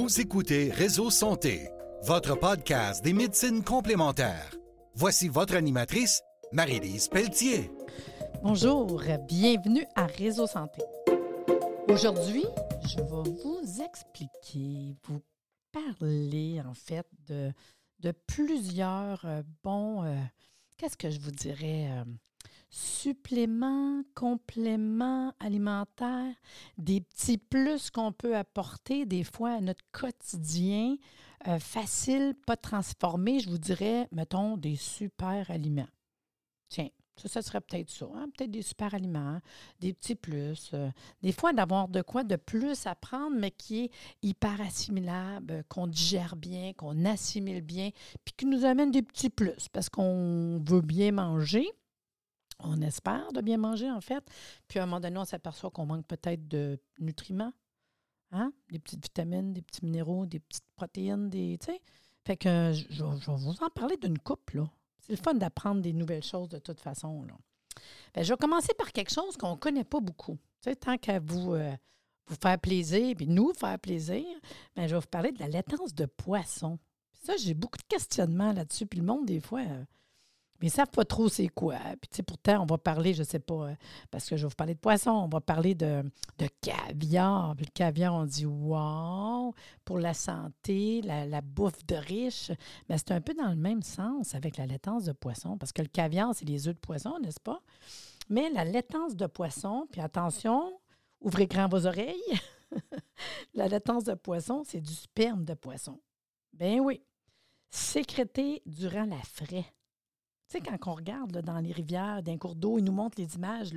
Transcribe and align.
Vous 0.00 0.18
écoutez 0.18 0.70
Réseau 0.70 1.10
Santé, 1.10 1.68
votre 2.04 2.34
podcast 2.34 3.04
des 3.04 3.12
médecines 3.12 3.62
complémentaires. 3.62 4.50
Voici 4.94 5.28
votre 5.28 5.54
animatrice, 5.54 6.22
Marie-Lise 6.52 7.08
Pelletier. 7.08 7.70
Bonjour, 8.42 9.02
bienvenue 9.28 9.84
à 9.96 10.06
Réseau 10.06 10.46
Santé. 10.46 10.80
Aujourd'hui, 11.86 12.46
je 12.88 12.96
vais 12.96 13.30
vous 13.44 13.82
expliquer, 13.82 14.96
vous 15.04 15.20
parler 15.70 16.62
en 16.66 16.72
fait 16.72 17.06
de, 17.28 17.52
de 17.98 18.14
plusieurs 18.26 19.22
euh, 19.26 19.42
bons, 19.62 20.02
euh, 20.04 20.16
qu'est-ce 20.78 20.96
que 20.96 21.10
je 21.10 21.20
vous 21.20 21.30
dirais, 21.30 21.90
euh, 21.90 22.04
suppléments, 22.70 24.02
compléments 24.14 25.34
alimentaires, 25.40 26.34
des 26.78 27.00
petits 27.00 27.38
plus 27.38 27.90
qu'on 27.90 28.12
peut 28.12 28.36
apporter 28.36 29.06
des 29.06 29.24
fois 29.24 29.52
à 29.52 29.60
notre 29.60 29.84
quotidien, 29.92 30.96
facile, 31.58 32.34
pas 32.46 32.56
transformé, 32.56 33.40
je 33.40 33.50
vous 33.50 33.58
dirais, 33.58 34.08
mettons, 34.12 34.56
des 34.56 34.76
super 34.76 35.50
aliments. 35.50 35.88
Tiens, 36.68 36.88
ça, 37.28 37.42
serait 37.42 37.60
peut-être 37.60 37.90
ça. 37.90 38.06
Hein? 38.14 38.28
Peut-être 38.36 38.50
des 38.50 38.62
super 38.62 38.94
aliments, 38.94 39.40
des 39.80 39.92
petits 39.92 40.14
plus. 40.14 40.70
Euh, 40.74 40.90
des 41.22 41.32
fois, 41.32 41.52
d'avoir 41.52 41.88
de 41.88 42.02
quoi 42.02 42.24
de 42.24 42.36
plus 42.36 42.86
à 42.86 42.94
prendre, 42.94 43.36
mais 43.36 43.50
qui 43.50 43.84
est 43.84 43.90
hyper 44.22 44.60
assimilable, 44.60 45.64
qu'on 45.68 45.86
digère 45.86 46.36
bien, 46.36 46.72
qu'on 46.72 47.04
assimile 47.04 47.62
bien, 47.62 47.90
puis 48.24 48.34
qui 48.36 48.46
nous 48.46 48.64
amène 48.64 48.90
des 48.90 49.02
petits 49.02 49.30
plus 49.30 49.68
parce 49.72 49.88
qu'on 49.88 50.62
veut 50.66 50.80
bien 50.80 51.12
manger. 51.12 51.68
On 52.62 52.80
espère 52.82 53.32
de 53.32 53.40
bien 53.40 53.58
manger, 53.58 53.90
en 53.90 54.00
fait. 54.00 54.24
Puis 54.68 54.78
à 54.78 54.82
un 54.82 54.86
moment 54.86 55.00
donné, 55.00 55.18
on 55.18 55.24
s'aperçoit 55.24 55.70
qu'on 55.70 55.86
manque 55.86 56.06
peut-être 56.06 56.46
de 56.48 56.78
nutriments, 56.98 57.52
hein? 58.32 58.52
des 58.70 58.78
petites 58.78 59.02
vitamines, 59.02 59.52
des 59.52 59.62
petits 59.62 59.84
minéraux, 59.84 60.26
des 60.26 60.40
petites 60.40 60.68
protéines, 60.76 61.30
des. 61.30 61.58
Fait 62.26 62.36
que 62.36 62.72
je, 62.72 63.02
vais 63.04 63.36
vous 63.36 63.62
en 63.62 63.70
parler 63.70 63.96
d'une 63.96 64.18
coupe, 64.18 64.50
là. 64.50 64.68
C'est 65.00 65.12
le 65.12 65.18
fun 65.18 65.34
d'apprendre 65.34 65.80
des 65.80 65.92
nouvelles 65.92 66.22
choses 66.22 66.48
de 66.48 66.58
toute 66.58 66.80
façon. 66.80 67.24
Là. 67.24 67.34
Ben, 68.14 68.22
je 68.22 68.32
vais 68.32 68.36
commencer 68.36 68.74
par 68.74 68.92
quelque 68.92 69.10
chose 69.10 69.36
qu'on 69.36 69.52
ne 69.52 69.56
connaît 69.56 69.84
pas 69.84 70.00
beaucoup. 70.00 70.38
Tu 70.60 70.70
sais, 70.70 70.76
tant 70.76 70.98
qu'à 70.98 71.18
vous, 71.18 71.54
euh, 71.54 71.74
faire 72.40 72.58
plaisir, 72.58 73.14
puis 73.16 73.26
nous 73.26 73.52
faire 73.54 73.78
plaisir, 73.78 74.24
ben, 74.76 74.86
je 74.86 74.94
vais 74.94 75.00
vous 75.00 75.06
parler 75.06 75.32
de 75.32 75.40
la 75.40 75.48
laitance 75.48 75.94
de 75.94 76.06
poisson. 76.06 76.78
ça, 77.22 77.36
j'ai 77.36 77.54
beaucoup 77.54 77.78
de 77.78 77.86
questionnements 77.88 78.52
là-dessus. 78.52 78.86
Puis 78.86 79.00
le 79.00 79.06
monde, 79.06 79.26
des 79.26 79.40
fois, 79.40 79.60
euh, 79.60 79.84
mais 80.60 80.68
ils 80.68 80.80
ne 80.80 80.84
pas 80.84 81.04
trop 81.04 81.28
c'est 81.28 81.48
quoi. 81.48 81.76
Puis, 82.00 82.08
tu 82.10 82.16
sais, 82.16 82.22
pourtant, 82.22 82.62
on 82.62 82.66
va 82.66 82.76
parler, 82.76 83.14
je 83.14 83.20
ne 83.20 83.24
sais 83.24 83.38
pas, 83.38 83.68
euh, 83.68 83.74
parce 84.10 84.28
que 84.28 84.36
je 84.36 84.42
vais 84.42 84.48
vous 84.48 84.54
parler 84.54 84.74
de 84.74 84.80
poisson, 84.80 85.10
on 85.10 85.28
va 85.28 85.40
parler 85.40 85.74
de, 85.74 86.02
de 86.38 86.48
caviar. 86.60 87.54
Puis 87.56 87.66
le 87.66 87.72
caviar, 87.72 88.14
on 88.14 88.24
dit 88.24 88.46
wow, 88.46 89.54
pour 89.84 89.98
la 89.98 90.14
santé, 90.14 91.00
la, 91.02 91.40
bouffe 91.40 91.84
de 91.86 91.96
riche. 91.96 92.52
Mais 92.88 92.98
c'est 92.98 93.12
un 93.12 93.20
peu 93.20 93.34
dans 93.34 93.48
le 93.48 93.56
même 93.56 93.82
sens 93.82 94.34
avec 94.34 94.56
la 94.56 94.66
laitance 94.66 95.04
de 95.04 95.12
poisson, 95.12 95.56
parce 95.56 95.72
que 95.72 95.82
le 95.82 95.88
caviar, 95.88 96.34
c'est 96.34 96.44
les 96.44 96.68
œufs 96.68 96.74
de 96.74 96.80
poisson, 96.80 97.18
n'est-ce 97.22 97.40
pas? 97.40 97.60
Mais 98.28 98.50
la 98.50 98.64
laitance 98.64 99.16
de 99.16 99.26
poisson, 99.26 99.88
puis 99.90 100.00
attention, 100.00 100.78
ouvrez 101.20 101.46
grand 101.46 101.68
vos 101.68 101.86
oreilles. 101.86 102.40
la 103.54 103.66
laitance 103.66 104.04
de 104.04 104.14
poisson, 104.14 104.62
c'est 104.64 104.80
du 104.80 104.92
sperme 104.92 105.44
de 105.44 105.54
poisson. 105.54 106.00
Ben 106.52 106.80
oui. 106.80 107.02
Sécrété 107.70 108.62
durant 108.66 109.04
la 109.04 109.20
fraie. 109.22 109.64
Tu 110.50 110.58
sais, 110.58 110.60
quand 110.60 110.90
on 110.90 110.94
regarde 110.94 111.42
dans 111.42 111.58
les 111.60 111.70
rivières, 111.70 112.24
d'un 112.24 112.36
cours 112.36 112.56
d'eau, 112.56 112.78
ils 112.78 112.84
nous 112.84 112.92
montrent 112.92 113.20
les 113.20 113.36
images 113.36 113.70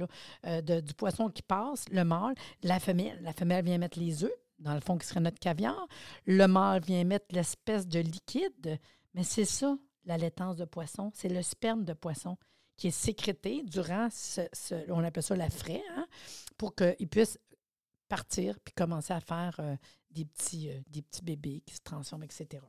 euh, 0.48 0.82
du 0.82 0.94
poisson 0.96 1.30
qui 1.30 1.44
passe, 1.44 1.86
le 1.92 2.04
mâle, 2.04 2.34
la 2.64 2.80
femelle. 2.80 3.20
La 3.22 3.32
femelle 3.32 3.64
vient 3.64 3.78
mettre 3.78 4.00
les 4.00 4.24
œufs, 4.24 4.34
dans 4.58 4.74
le 4.74 4.80
fond, 4.80 4.98
qui 4.98 5.06
serait 5.06 5.20
notre 5.20 5.38
caviar. 5.38 5.88
Le 6.26 6.48
mâle 6.48 6.82
vient 6.82 7.04
mettre 7.04 7.28
l'espèce 7.30 7.88
de 7.88 8.00
liquide. 8.00 8.80
Mais 9.14 9.24
c'est 9.24 9.46
ça, 9.46 9.78
la 10.06 10.18
laitance 10.18 10.56
de 10.56 10.66
poisson. 10.66 11.12
C'est 11.14 11.30
le 11.30 11.44
sperme 11.44 11.86
de 11.86 11.94
poisson 11.94 12.38
qui 12.76 12.88
est 12.88 12.92
sécrété 12.92 13.62
durant, 13.62 14.08
ce, 14.10 14.42
on 14.90 15.04
appelle 15.04 15.22
ça 15.22 15.36
la 15.36 15.52
fraie, 15.52 15.84
hein, 15.96 16.08
pour 16.58 16.74
qu'il 16.74 17.08
puisse 17.08 17.38
partir 18.10 18.60
puis 18.60 18.74
commencer 18.74 19.14
à 19.14 19.20
faire 19.20 19.56
euh, 19.60 19.76
des, 20.10 20.26
petits, 20.26 20.72
euh, 20.72 20.80
des 20.88 21.04
petits 21.04 21.24
bébés 21.24 21.62
qui 21.68 21.76
se 21.76 21.82
transforment, 21.82 22.24
etc. 22.24 22.64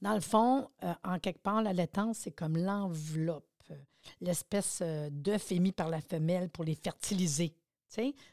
Dans 0.00 0.14
le 0.14 0.20
fond, 0.20 0.70
euh, 0.84 0.94
en 1.04 1.18
quelque 1.18 1.40
part, 1.40 1.62
la 1.62 1.72
laitance, 1.72 2.18
c'est 2.18 2.30
comme 2.30 2.56
l'enveloppe, 2.56 3.44
euh, 3.70 3.76
l'espèce 4.20 4.80
euh, 4.82 5.08
d'œuf 5.10 5.50
émis 5.50 5.72
par 5.72 5.88
la 5.88 6.00
femelle 6.00 6.48
pour 6.48 6.64
les 6.64 6.76
fertiliser. 6.76 7.54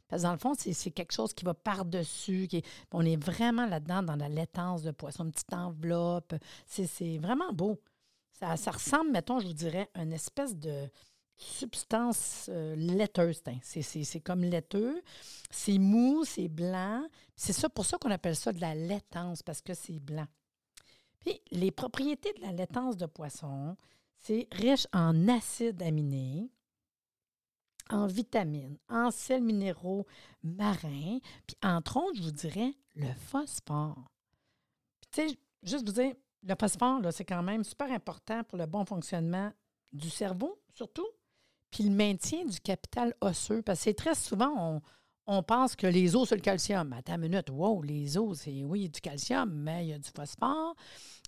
Parce 0.09 0.21
que 0.21 0.27
dans 0.27 0.33
le 0.33 0.37
fond, 0.37 0.53
c'est 0.57 0.91
quelque 0.91 1.13
chose 1.13 1.33
qui 1.33 1.45
va 1.45 1.53
par-dessus. 1.53 2.49
On 2.91 3.05
est 3.05 3.15
vraiment 3.15 3.65
là-dedans 3.65 4.03
dans 4.03 4.17
la 4.17 4.27
laitance 4.27 4.83
de 4.83 4.91
poisson, 4.91 5.23
une 5.23 5.31
petite 5.31 5.53
enveloppe. 5.53 6.35
C'est 6.65 7.17
vraiment 7.19 7.53
beau. 7.53 7.81
Ça, 8.33 8.53
ressemble, 8.69 9.11
mettons, 9.11 9.39
je 9.39 9.47
vous 9.47 9.53
dirais, 9.53 9.89
à 9.93 10.03
une 10.03 10.11
espèce 10.11 10.57
de 10.57 10.91
substance 11.37 12.49
laiteuse. 12.75 13.41
C'est 13.63 14.19
comme 14.19 14.41
laiteux. 14.41 15.01
C'est 15.49 15.79
mou, 15.79 16.25
c'est 16.25 16.49
blanc. 16.49 17.07
C'est 17.37 17.53
ça 17.53 17.69
pour 17.69 17.85
ça 17.85 17.97
qu'on 17.97 18.11
appelle 18.11 18.35
ça 18.35 18.51
de 18.51 18.59
la 18.59 18.75
laitance, 18.75 19.41
parce 19.41 19.61
que 19.61 19.73
c'est 19.73 20.01
blanc 20.01 20.27
les 21.51 21.71
propriétés 21.71 22.33
de 22.33 22.41
la 22.41 22.51
laitance 22.51 22.97
de 22.97 23.05
poisson, 23.05 23.75
c'est 24.17 24.47
riche 24.51 24.87
en 24.93 25.27
acides 25.27 25.81
aminés, 25.81 26.49
en 27.89 28.07
vitamines, 28.07 28.77
en 28.89 29.11
sels 29.11 29.43
minéraux 29.43 30.05
marins, 30.43 31.19
puis 31.45 31.57
entre 31.63 31.97
autres, 31.97 32.17
je 32.17 32.23
vous 32.23 32.31
dirais, 32.31 32.73
le 32.95 33.11
phosphore. 33.13 34.09
Puis, 35.01 35.09
tu 35.11 35.29
sais, 35.29 35.39
juste 35.63 35.85
vous 35.85 35.93
dire, 35.93 36.15
le 36.43 36.55
phosphore, 36.59 37.01
c'est 37.11 37.25
quand 37.25 37.43
même 37.43 37.63
super 37.63 37.91
important 37.91 38.43
pour 38.43 38.57
le 38.57 38.65
bon 38.65 38.85
fonctionnement 38.85 39.51
du 39.91 40.09
cerveau, 40.09 40.59
surtout, 40.73 41.07
puis 41.71 41.83
le 41.83 41.91
maintien 41.91 42.45
du 42.45 42.59
capital 42.59 43.13
osseux. 43.21 43.61
Parce 43.61 43.83
que 43.83 43.89
très 43.91 44.15
souvent, 44.15 44.53
on, 44.57 44.81
on 45.27 45.43
pense 45.43 45.75
que 45.75 45.87
les 45.87 46.15
os, 46.15 46.29
c'est 46.29 46.35
le 46.35 46.41
calcium. 46.41 46.93
Attends 46.93 47.15
une 47.15 47.21
minute, 47.21 47.49
wow, 47.49 47.81
les 47.81 48.17
os, 48.17 48.39
c'est 48.39 48.63
oui, 48.63 48.81
il 48.81 48.83
y 48.83 48.85
a 48.85 48.89
du 48.89 49.01
calcium, 49.01 49.51
mais 49.51 49.85
il 49.85 49.89
y 49.89 49.93
a 49.93 49.99
du 49.99 50.09
phosphore, 50.09 50.75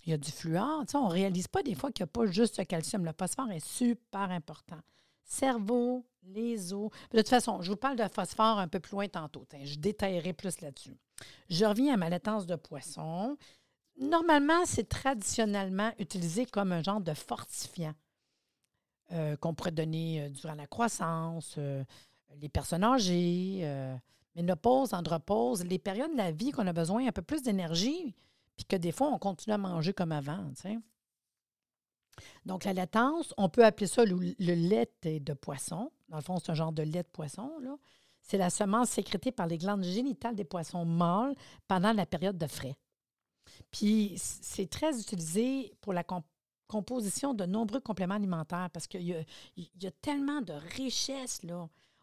il 0.08 0.12
y 0.12 0.14
a 0.14 0.18
du 0.18 0.30
fluor. 0.30 0.86
Tu 0.86 0.92
sais, 0.92 0.96
on 0.96 1.08
ne 1.08 1.12
réalise 1.12 1.48
pas 1.48 1.62
des 1.62 1.74
fois 1.74 1.92
qu'il 1.92 2.02
n'y 2.02 2.08
a 2.08 2.12
pas 2.12 2.26
juste 2.26 2.58
le 2.58 2.64
calcium. 2.64 3.04
Le 3.04 3.12
phosphore 3.16 3.50
est 3.50 3.64
super 3.64 4.30
important. 4.30 4.78
Cerveau, 5.22 6.06
les 6.22 6.72
os. 6.72 6.90
De 7.12 7.18
toute 7.18 7.28
façon, 7.28 7.60
je 7.60 7.70
vous 7.70 7.76
parle 7.76 7.96
de 7.96 8.08
phosphore 8.08 8.58
un 8.58 8.68
peu 8.68 8.80
plus 8.80 8.92
loin 8.92 9.08
tantôt. 9.08 9.46
je 9.62 9.76
détaillerai 9.76 10.32
plus 10.32 10.60
là-dessus. 10.62 10.96
Je 11.50 11.64
reviens 11.66 11.94
à 11.94 11.96
ma 11.98 12.08
laitance 12.08 12.46
de 12.46 12.56
poisson. 12.56 13.36
Normalement, 14.00 14.64
c'est 14.64 14.88
traditionnellement 14.88 15.92
utilisé 15.98 16.46
comme 16.46 16.72
un 16.72 16.82
genre 16.82 17.00
de 17.00 17.12
fortifiant 17.12 17.94
euh, 19.12 19.36
qu'on 19.36 19.54
pourrait 19.54 19.72
donner 19.72 20.22
euh, 20.22 20.28
durant 20.30 20.54
la 20.54 20.66
croissance. 20.66 21.56
Euh, 21.58 21.84
les 22.40 22.48
personnes 22.48 22.84
âgées, 22.84 23.60
euh, 23.62 23.94
ménopause, 24.36 24.94
andropause, 24.94 25.64
les 25.64 25.78
périodes 25.78 26.12
de 26.12 26.16
la 26.16 26.30
vie 26.30 26.50
qu'on 26.50 26.66
a 26.66 26.72
besoin 26.72 27.06
un 27.06 27.12
peu 27.12 27.22
plus 27.22 27.42
d'énergie, 27.42 28.14
puis 28.58 28.66
que 28.66 28.76
des 28.76 28.90
fois, 28.90 29.08
on 29.08 29.18
continue 29.18 29.54
à 29.54 29.58
manger 29.58 29.94
comme 29.94 30.10
avant. 30.10 30.44
Donc, 32.44 32.64
la 32.64 32.72
laitance, 32.72 33.32
on 33.36 33.48
peut 33.48 33.64
appeler 33.64 33.86
ça 33.86 34.04
le, 34.04 34.34
lait 34.38 34.90
de 35.04 35.32
poisson. 35.32 35.92
Dans 36.08 36.16
le 36.16 36.22
fond, 36.22 36.38
c'est 36.40 36.50
un 36.50 36.54
genre 36.54 36.72
de 36.72 36.82
lait 36.82 37.04
de 37.04 37.08
poisson. 37.08 37.52
C'est 38.20 38.36
la 38.36 38.50
semence 38.50 38.90
sécrétée 38.90 39.30
par 39.30 39.46
les 39.46 39.58
glandes 39.58 39.84
génitales 39.84 40.34
des 40.34 40.44
poissons 40.44 40.84
mâles 40.84 41.36
pendant 41.68 41.92
la 41.92 42.04
période 42.04 42.36
de 42.36 42.48
frais. 42.48 42.74
Puis, 43.70 44.14
c'est 44.16 44.68
très 44.68 45.00
utilisé 45.00 45.72
pour 45.80 45.92
la 45.92 46.02
composition 46.66 47.34
de 47.34 47.46
nombreux 47.46 47.80
compléments 47.80 48.16
alimentaires 48.16 48.70
parce 48.72 48.88
qu'il 48.88 49.02
y, 49.06 49.86
a 49.86 49.90
tellement 50.02 50.42
de 50.42 50.54
richesses 50.74 51.44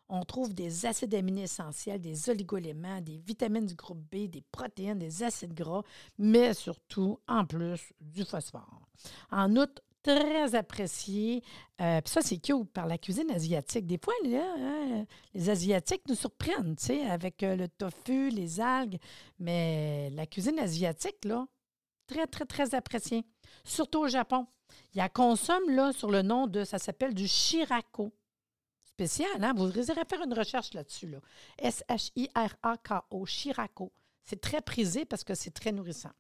on 0.10 0.24
trouve 0.24 0.54
des 0.54 0.86
acides 0.86 1.14
aminés 1.16 1.44
essentiels, 1.44 2.00
des 2.00 2.30
oligoéléments, 2.30 3.02
des 3.02 3.18
vitamines 3.18 3.66
du 3.66 3.76
groupe 3.76 4.04
B, 4.12 4.28
des 4.28 4.44
protéines, 4.52 5.00
des 5.00 5.24
acides 5.24 5.54
gras, 5.54 5.84
mais 6.18 6.54
surtout, 6.54 7.20
en 7.28 7.46
plus, 7.46 7.94
du 8.00 8.24
phosphore. 8.24 8.88
En 9.32 9.56
outre, 9.56 9.82
très 10.06 10.54
apprécié. 10.54 11.42
Euh, 11.82 12.00
ça, 12.06 12.22
c'est 12.22 12.38
cute 12.38 12.72
par 12.72 12.86
la 12.86 12.98
cuisine 12.98 13.32
asiatique. 13.32 13.88
Des 13.88 14.00
fois, 14.04 14.14
hein, 14.24 15.06
les 15.34 15.50
Asiatiques 15.50 16.04
nous 16.08 16.16
surprennent, 16.16 16.76
tu 16.76 16.86
sais, 16.86 17.06
avec 17.06 17.42
euh, 17.42 17.56
le 17.56 17.68
tofu, 17.68 18.30
les 18.30 18.60
algues. 18.60 19.00
Mais 19.40 20.12
la 20.12 20.28
cuisine 20.28 20.60
asiatique, 20.60 21.26
là, 21.26 21.48
très, 22.06 22.28
très, 22.28 22.46
très 22.46 22.76
appréciée. 22.76 23.26
Surtout 23.64 24.02
au 24.02 24.08
Japon. 24.08 24.46
Il 24.94 25.00
y 25.00 25.02
a 25.02 25.10
consomme, 25.10 25.70
là, 25.70 25.92
sur 25.92 26.12
le 26.12 26.22
nom 26.22 26.46
de, 26.46 26.64
ça 26.64 26.78
s'appelle 26.78 27.16
du 27.16 27.28
shirako 27.28 28.14
spécial, 28.96 29.44
hein? 29.44 29.54
Vous 29.54 29.70
irez 29.78 30.06
faire 30.10 30.24
une 30.24 30.34
recherche 30.34 30.74
là-dessus. 30.74 31.08
Là. 31.08 31.20
S-H-I-R-A-K-O, 31.60 33.26
Shirako. 33.26 33.92
C'est 34.24 34.40
très 34.40 34.62
prisé 34.62 35.04
parce 35.04 35.26
que 35.26 35.36
c'est 35.36 35.52
très 35.52 35.74
nourrissant. 35.74 36.14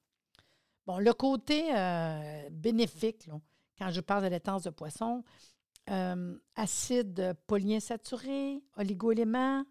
Bon, 0.85 0.99
le 0.99 1.13
côté 1.13 1.73
euh, 1.73 2.49
bénéfique, 2.51 3.29
quand 3.77 3.91
je 3.91 4.01
parle 4.01 4.25
de 4.25 4.27
laitance 4.27 4.63
de 4.63 4.71
poisson, 4.71 5.23
euh, 5.89 6.37
acide 6.55 7.35
polyinsaturé, 7.47 8.61
oligo-éléments, 8.75 9.63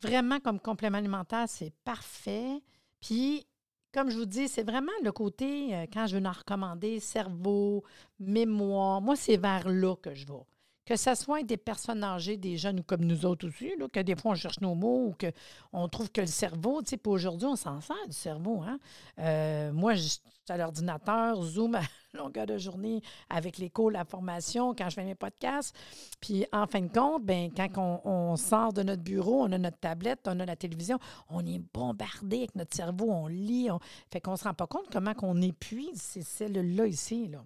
vraiment 0.00 0.38
comme 0.38 0.60
complément 0.60 0.98
alimentaire, 0.98 1.46
c'est 1.48 1.74
parfait. 1.82 2.62
Puis, 3.00 3.44
comme 3.92 4.08
je 4.08 4.18
vous 4.18 4.24
dis, 4.24 4.46
c'est 4.48 4.62
vraiment 4.62 4.92
le 5.02 5.10
côté, 5.10 5.74
euh, 5.74 5.86
quand 5.92 6.06
je 6.06 6.16
veux 6.16 6.24
en 6.24 6.32
recommander, 6.32 7.00
cerveau, 7.00 7.82
mémoire. 8.20 9.00
Moi, 9.02 9.16
c'est 9.16 9.36
vers 9.36 9.68
là 9.68 9.96
que 9.96 10.14
je 10.14 10.26
vais 10.26 10.44
que 10.84 10.96
ce 10.96 11.14
soit 11.14 11.42
des 11.42 11.56
personnes 11.56 12.04
âgées, 12.04 12.36
des 12.36 12.56
jeunes 12.56 12.80
ou 12.80 12.82
comme 12.82 13.04
nous 13.04 13.24
autres 13.26 13.48
aussi, 13.48 13.72
là, 13.78 13.88
que 13.88 14.00
des 14.00 14.16
fois 14.16 14.32
on 14.32 14.34
cherche 14.34 14.60
nos 14.60 14.74
mots 14.74 15.08
ou 15.08 15.16
qu'on 15.72 15.88
trouve 15.88 16.10
que 16.10 16.20
le 16.20 16.26
cerveau, 16.26 16.82
tu 16.82 16.90
sais, 16.90 17.00
aujourd'hui, 17.06 17.46
on 17.46 17.56
s'en 17.56 17.80
sert 17.80 18.06
du 18.06 18.14
cerveau. 18.14 18.62
Hein? 18.62 18.78
Euh, 19.18 19.72
moi, 19.72 19.94
je 19.94 20.08
à 20.50 20.56
l'ordinateur, 20.56 21.42
Zoom 21.42 21.74
à 21.76 21.82
longueur 22.14 22.46
de 22.46 22.58
journée 22.58 23.02
avec 23.30 23.58
l'écho, 23.58 23.88
la 23.90 24.04
formation, 24.04 24.74
quand 24.74 24.88
je 24.90 24.94
fais 24.94 25.04
mes 25.04 25.14
podcasts. 25.14 25.74
Puis 26.20 26.46
en 26.52 26.66
fin 26.66 26.80
de 26.80 26.88
compte, 26.88 27.24
ben, 27.24 27.50
quand 27.54 28.00
on, 28.04 28.36
sort 28.36 28.72
de 28.72 28.82
notre 28.82 29.02
bureau, 29.02 29.44
on 29.44 29.52
a 29.52 29.58
notre 29.58 29.78
tablette, 29.78 30.20
on 30.26 30.38
a 30.40 30.44
la 30.44 30.56
télévision, 30.56 30.98
on 31.30 31.44
est 31.46 31.60
bombardé 31.72 32.38
avec 32.38 32.54
notre 32.56 32.74
cerveau, 32.74 33.10
on 33.10 33.26
lit. 33.26 33.70
On... 33.70 33.78
Fait 34.12 34.20
qu'on 34.20 34.32
ne 34.32 34.36
se 34.36 34.44
rend 34.44 34.54
pas 34.54 34.66
compte 34.66 34.86
comment 34.92 35.14
on 35.22 35.40
épuise 35.40 36.00
ces 36.00 36.22
cellules-là 36.22 36.86
ici. 36.86 37.28
Là 37.28 37.44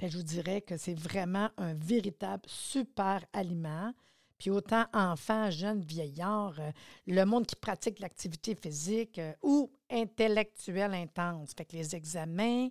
je 0.00 0.16
vous 0.16 0.22
dirais 0.22 0.60
que 0.60 0.76
c'est 0.76 0.98
vraiment 0.98 1.50
un 1.56 1.74
véritable 1.74 2.44
super 2.46 3.24
aliment. 3.32 3.92
Puis 4.38 4.50
autant 4.50 4.86
enfants, 4.92 5.50
jeunes, 5.50 5.80
vieillards, 5.80 6.60
euh, 6.60 6.70
le 7.08 7.24
monde 7.24 7.44
qui 7.44 7.56
pratique 7.56 7.98
l'activité 7.98 8.54
physique 8.54 9.18
euh, 9.18 9.32
ou 9.42 9.72
intellectuelle 9.90 10.94
intense. 10.94 11.54
Fait 11.56 11.64
que 11.64 11.76
les 11.76 11.96
examens, 11.96 12.68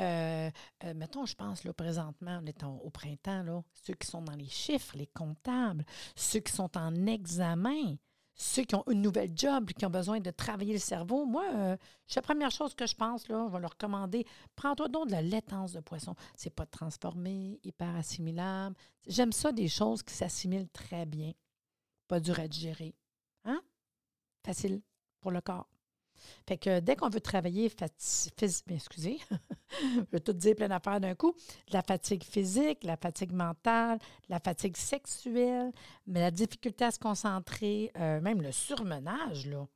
euh, 0.00 0.50
mettons, 0.96 1.24
je 1.24 1.36
pense, 1.36 1.62
là, 1.62 1.72
présentement, 1.72 2.40
on 2.42 2.46
est 2.46 2.64
au 2.64 2.90
printemps, 2.90 3.64
ceux 3.84 3.94
qui 3.94 4.08
sont 4.08 4.22
dans 4.22 4.34
les 4.34 4.48
chiffres, 4.48 4.96
les 4.96 5.06
comptables, 5.06 5.84
ceux 6.16 6.40
qui 6.40 6.52
sont 6.52 6.76
en 6.76 7.06
examen, 7.06 7.96
ceux 8.40 8.62
qui 8.62 8.76
ont 8.76 8.84
une 8.88 9.02
nouvelle 9.02 9.32
job, 9.34 9.72
qui 9.72 9.84
ont 9.84 9.90
besoin 9.90 10.20
de 10.20 10.30
travailler 10.30 10.72
le 10.72 10.78
cerveau, 10.78 11.26
moi, 11.26 11.44
euh, 11.54 11.76
c'est 12.06 12.20
la 12.20 12.22
première 12.22 12.52
chose 12.52 12.72
que 12.74 12.86
je 12.86 12.94
pense, 12.94 13.28
là, 13.28 13.38
on 13.38 13.48
va 13.48 13.58
leur 13.58 13.70
recommander, 13.70 14.24
prends-toi 14.54 14.88
donc 14.88 15.08
de 15.08 15.12
la 15.12 15.22
laitance 15.22 15.72
de 15.72 15.80
poisson. 15.80 16.14
C'est 16.36 16.54
pas 16.54 16.64
transformé, 16.64 17.58
hyper 17.64 17.94
assimilable. 17.96 18.76
J'aime 19.06 19.32
ça, 19.32 19.50
des 19.50 19.68
choses 19.68 20.04
qui 20.04 20.14
s'assimilent 20.14 20.68
très 20.68 21.04
bien. 21.04 21.32
Pas 22.06 22.20
dur 22.20 22.38
à 22.38 22.46
digérer. 22.46 22.94
Hein? 23.44 23.60
Facile 24.46 24.82
pour 25.20 25.32
le 25.32 25.40
corps. 25.40 25.68
Fait 26.46 26.58
que 26.58 26.80
dès 26.80 26.96
qu'on 26.96 27.08
veut 27.08 27.20
travailler, 27.20 27.70
excusez, 28.70 29.18
je 29.80 30.00
vais 30.12 30.20
tout 30.20 30.32
dire 30.32 30.56
plein 30.56 30.68
d'affaires 30.68 31.00
d'un 31.00 31.14
coup, 31.14 31.34
la 31.72 31.82
fatigue 31.82 32.24
physique, 32.24 32.84
la 32.84 32.96
fatigue 32.96 33.32
mentale, 33.32 33.98
la 34.28 34.40
fatigue 34.40 34.76
sexuelle, 34.76 35.72
mais 36.06 36.20
la 36.20 36.30
difficulté 36.30 36.84
à 36.84 36.90
se 36.90 36.98
concentrer, 36.98 37.90
euh, 37.98 38.20
même 38.20 38.42
le 38.42 38.52
surmenage, 38.52 39.46
là. 39.46 39.66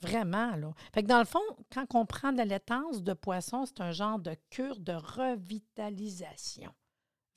Vraiment, 0.00 0.54
là. 0.56 0.74
Fait 0.92 1.02
que 1.02 1.08
dans 1.08 1.20
le 1.20 1.24
fond, 1.24 1.40
quand 1.72 1.86
on 1.94 2.04
prend 2.04 2.32
de 2.32 2.38
la 2.38 2.44
laitance 2.44 3.02
de 3.02 3.14
poisson, 3.14 3.64
c'est 3.64 3.80
un 3.80 3.92
genre 3.92 4.18
de 4.18 4.36
cure 4.50 4.78
de 4.78 4.92
revitalisation. 4.92 6.74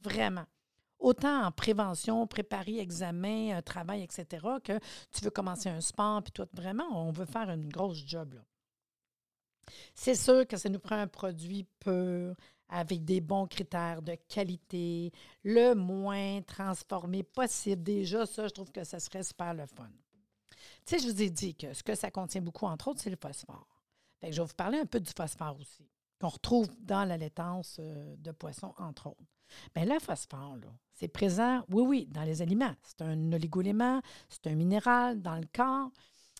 Vraiment 0.01 0.45
autant 0.99 1.45
en 1.45 1.51
prévention, 1.51 2.27
préparer 2.27 2.79
examen, 2.79 3.61
travail, 3.61 4.03
etc., 4.03 4.45
que 4.63 4.79
tu 5.11 5.23
veux 5.23 5.31
commencer 5.31 5.69
un 5.69 5.81
sport, 5.81 6.23
puis 6.23 6.31
toi, 6.31 6.45
vraiment, 6.53 7.07
on 7.07 7.11
veut 7.11 7.25
faire 7.25 7.49
une 7.49 7.69
grosse 7.69 8.03
job. 8.05 8.39
C'est 9.93 10.15
sûr 10.15 10.47
que 10.47 10.57
ça 10.57 10.69
nous 10.69 10.79
prend 10.79 10.95
un 10.97 11.07
produit 11.07 11.65
pur, 11.79 12.35
avec 12.69 13.05
des 13.05 13.21
bons 13.21 13.47
critères 13.47 14.01
de 14.01 14.15
qualité, 14.27 15.11
le 15.43 15.73
moins 15.73 16.41
transformé 16.41 17.23
possible. 17.23 17.83
Déjà, 17.83 18.25
ça, 18.25 18.47
je 18.47 18.53
trouve 18.53 18.71
que 18.71 18.83
ça 18.83 18.99
serait 18.99 19.23
super 19.23 19.53
le 19.53 19.65
fun. 19.65 19.89
Tu 20.85 20.97
sais, 20.97 20.99
je 20.99 21.11
vous 21.11 21.21
ai 21.21 21.29
dit 21.29 21.55
que 21.55 21.73
ce 21.73 21.83
que 21.83 21.95
ça 21.95 22.11
contient 22.11 22.41
beaucoup, 22.41 22.65
entre 22.65 22.89
autres, 22.89 23.01
c'est 23.01 23.09
le 23.09 23.17
phosphore. 23.17 23.67
Fait 24.19 24.31
je 24.31 24.41
vais 24.41 24.47
vous 24.47 24.53
parler 24.53 24.79
un 24.79 24.85
peu 24.85 24.99
du 24.99 25.11
phosphore 25.15 25.57
aussi, 25.59 25.87
qu'on 26.19 26.29
retrouve 26.29 26.67
dans 26.79 27.05
la 27.05 27.17
laitance 27.17 27.77
euh, 27.79 28.15
de 28.17 28.31
poisson, 28.31 28.73
entre 28.77 29.07
autres. 29.07 29.36
Bien, 29.75 29.85
le 29.85 29.99
phosphore, 29.99 30.57
c'est 30.93 31.07
présent, 31.07 31.63
oui, 31.69 31.83
oui, 31.83 32.05
dans 32.07 32.23
les 32.23 32.41
aliments. 32.41 32.75
C'est 32.83 33.01
un 33.01 33.31
oligoélément, 33.31 34.01
c'est 34.29 34.47
un 34.47 34.55
minéral 34.55 35.21
dans 35.21 35.35
le 35.35 35.47
corps, 35.53 35.91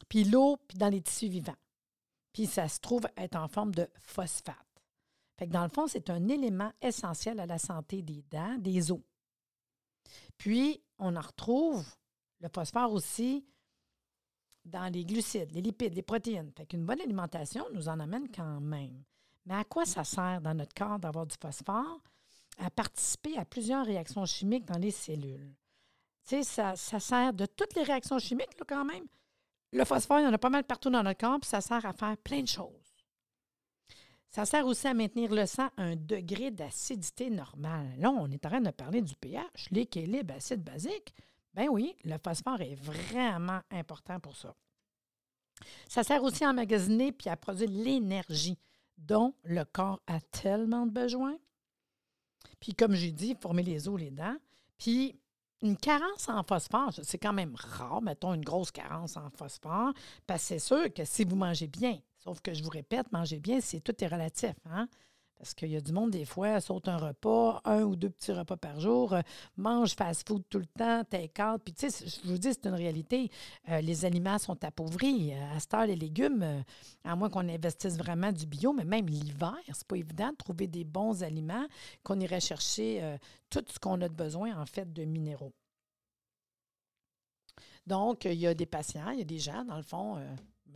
puis 0.10 0.24
l'eau, 0.24 0.58
puis 0.68 0.78
dans 0.78 0.90
les 0.90 1.02
tissus 1.02 1.30
vivants. 1.30 1.56
Puis 2.34 2.46
ça 2.46 2.68
se 2.68 2.80
trouve 2.80 3.08
être 3.18 3.36
en 3.36 3.48
forme 3.48 3.74
de 3.74 3.88
phosphate. 4.00 4.56
Dans 5.48 5.64
le 5.64 5.70
fond, 5.70 5.88
c'est 5.88 6.10
un 6.10 6.28
élément 6.28 6.72
essentiel 6.82 7.40
à 7.40 7.46
la 7.46 7.60
santé 7.60 8.02
des 8.02 8.24
dents, 8.32 8.58
des 8.58 8.92
os. 8.92 9.02
Puis, 10.38 10.82
on 10.98 11.16
en 11.16 11.22
retrouve 11.22 11.86
le 12.40 12.50
phosphore 12.54 12.92
aussi 12.92 13.46
dans 14.66 14.92
les 14.92 15.06
glucides, 15.06 15.52
les 15.52 15.62
lipides, 15.62 15.94
les 15.94 16.02
protéines. 16.02 16.52
Fait 16.56 16.66
qu'une 16.66 16.86
bonne 16.86 17.02
alimentation 17.02 17.66
nous 17.74 17.88
en 17.88 18.00
amène 18.00 18.30
quand 18.30 18.60
même. 18.60 19.04
Mais 19.46 19.56
à 19.56 19.64
quoi 19.64 19.86
ça 19.86 20.04
sert 20.04 20.42
dans 20.42 20.54
notre 20.54 20.74
corps 20.74 21.00
d'avoir 21.00 21.26
du 21.26 21.36
phosphore? 21.40 22.02
À 22.58 22.70
participer 22.70 23.38
à 23.38 23.46
plusieurs 23.46 23.86
réactions 23.86 24.26
chimiques 24.26 24.66
dans 24.66 24.78
les 24.78 24.92
cellules. 24.92 25.54
Tu 26.28 26.44
sais, 26.44 26.76
ça, 26.76 27.00
sert 27.00 27.34
de 27.34 27.46
toutes 27.46 27.76
les 27.76 27.84
réactions 27.84 28.20
chimiques, 28.20 28.50
quand 28.68 28.86
même. 28.86 29.06
Le 29.72 29.86
phosphore, 29.86 30.20
il 30.20 30.24
y 30.24 30.28
en 30.28 30.34
a 30.34 30.38
pas 30.38 30.50
mal 30.50 30.64
partout 30.64 30.90
dans 30.90 31.04
notre 31.04 31.20
corps, 31.20 31.40
puis 31.40 31.50
ça 31.50 31.62
sert 31.62 31.86
à 31.86 31.94
faire 31.94 32.18
plein 32.18 32.42
de 32.42 32.48
choses. 32.48 32.98
Ça 34.30 34.46
sert 34.46 34.66
aussi 34.66 34.88
à 34.88 34.94
maintenir 34.94 35.34
le 35.34 35.46
sang 35.46 35.70
à 35.78 35.84
un 35.84 35.96
degré 35.96 36.52
d'acidité 36.52 37.30
normal. 37.30 37.88
Là, 37.98 38.12
on 38.12 38.30
est 38.30 38.46
en 38.46 38.50
train 38.50 38.62
de 38.62 38.72
parler 38.72 39.02
du 39.02 39.16
pH, 39.16 39.70
l'équilibre 39.72 40.34
acide-basique. 40.34 41.14
Ben 41.54 41.68
oui, 41.70 41.96
le 42.04 42.18
phosphore 42.18 42.62
est 42.62 42.76
vraiment 42.76 43.62
important 43.72 44.20
pour 44.20 44.36
ça. 44.36 44.54
Ça 45.88 46.04
sert 46.04 46.24
aussi 46.24 46.44
à 46.44 46.50
emmagasiner 46.50 47.12
puis 47.12 47.30
à 47.30 47.38
produire 47.38 47.70
l'énergie 47.72 48.60
dont 48.98 49.34
le 49.44 49.64
corps 49.64 50.02
a 50.08 50.20
tellement 50.20 50.86
besoin. 50.86 51.38
Puis, 52.60 52.74
comme 52.74 52.94
j'ai 52.94 53.12
dit, 53.12 53.36
former 53.40 53.64
les 53.64 53.88
os, 53.88 54.00
les 54.00 54.12
dents. 54.12 54.38
Puis, 54.78 55.20
une 55.62 55.78
carence 55.78 56.30
en 56.30 56.44
phosphore, 56.44 56.92
c'est 57.02 57.18
quand 57.18 57.34
même 57.34 57.56
rare, 57.56 58.02
mettons 58.02 58.34
une 58.34 58.44
grosse 58.44 58.72
carence 58.72 59.18
en 59.18 59.30
phosphore, 59.32 59.94
parce 60.28 60.42
que 60.44 60.48
c'est 60.48 60.60
sûr 60.60 60.94
que 60.94 61.04
si 61.04 61.24
vous 61.24 61.36
mangez 61.36 61.68
bien, 61.68 62.00
sauf 62.20 62.42
que 62.42 62.54
je 62.54 62.64
vous 62.64 62.70
répète, 62.70 63.12
manger 63.12 63.40
bien, 63.40 63.60
c'est 63.60 63.80
tout 63.80 64.04
est 64.04 64.08
relatif. 64.08 64.54
Hein? 64.66 64.88
Parce 65.38 65.54
qu'il 65.54 65.70
y 65.70 65.76
a 65.76 65.82
du 65.82 65.92
monde, 65.92 66.12
des 66.12 66.26
fois, 66.26 66.60
saute 66.60 66.88
un 66.88 66.98
repas, 66.98 67.62
un 67.64 67.84
ou 67.84 67.96
deux 67.96 68.10
petits 68.10 68.32
repas 68.32 68.58
par 68.58 68.80
jour, 68.80 69.14
euh, 69.14 69.22
mange 69.56 69.94
fast-food 69.94 70.44
tout 70.50 70.58
le 70.58 70.66
temps, 70.66 71.04
take-out. 71.04 71.62
Puis, 71.64 71.74
tu 71.74 71.92
sais, 71.92 72.06
je 72.08 72.28
vous 72.28 72.40
dis, 72.40 72.54
c'est 72.54 72.66
une 72.66 72.74
réalité. 72.74 73.30
Euh, 73.70 73.80
les 73.82 74.04
aliments 74.04 74.40
sont 74.40 74.64
appauvris. 74.64 75.34
Euh, 75.34 75.56
à 75.56 75.60
cette 75.60 75.76
les 75.88 75.96
légumes, 75.96 76.64
à 77.04 77.16
moins 77.16 77.30
qu'on 77.30 77.48
investisse 77.48 77.98
vraiment 77.98 78.32
du 78.32 78.48
bio, 78.48 78.74
mais 78.74 78.84
même 78.84 79.06
l'hiver, 79.06 79.56
c'est 79.72 79.86
pas 79.86 79.98
évident 79.98 80.32
de 80.32 80.36
trouver 80.36 80.66
des 80.66 80.84
bons 80.84 81.22
aliments 81.22 81.68
qu'on 82.04 82.20
irait 82.20 82.40
chercher 82.40 83.18
tout 83.50 83.64
ce 83.68 83.78
qu'on 83.78 84.02
a 84.02 84.10
de 84.10 84.14
besoin, 84.14 84.60
en 84.60 84.66
fait, 84.66 84.92
de 84.92 85.04
minéraux. 85.04 85.54
Donc, 87.86 88.26
il 88.26 88.34
y 88.34 88.48
a 88.48 88.54
des 88.54 88.66
patients, 88.66 89.12
il 89.12 89.20
y 89.20 89.22
a 89.22 89.26
des 89.26 89.40
gens, 89.40 89.64
dans 89.66 89.78
le 89.78 89.84
fond, 89.84 90.18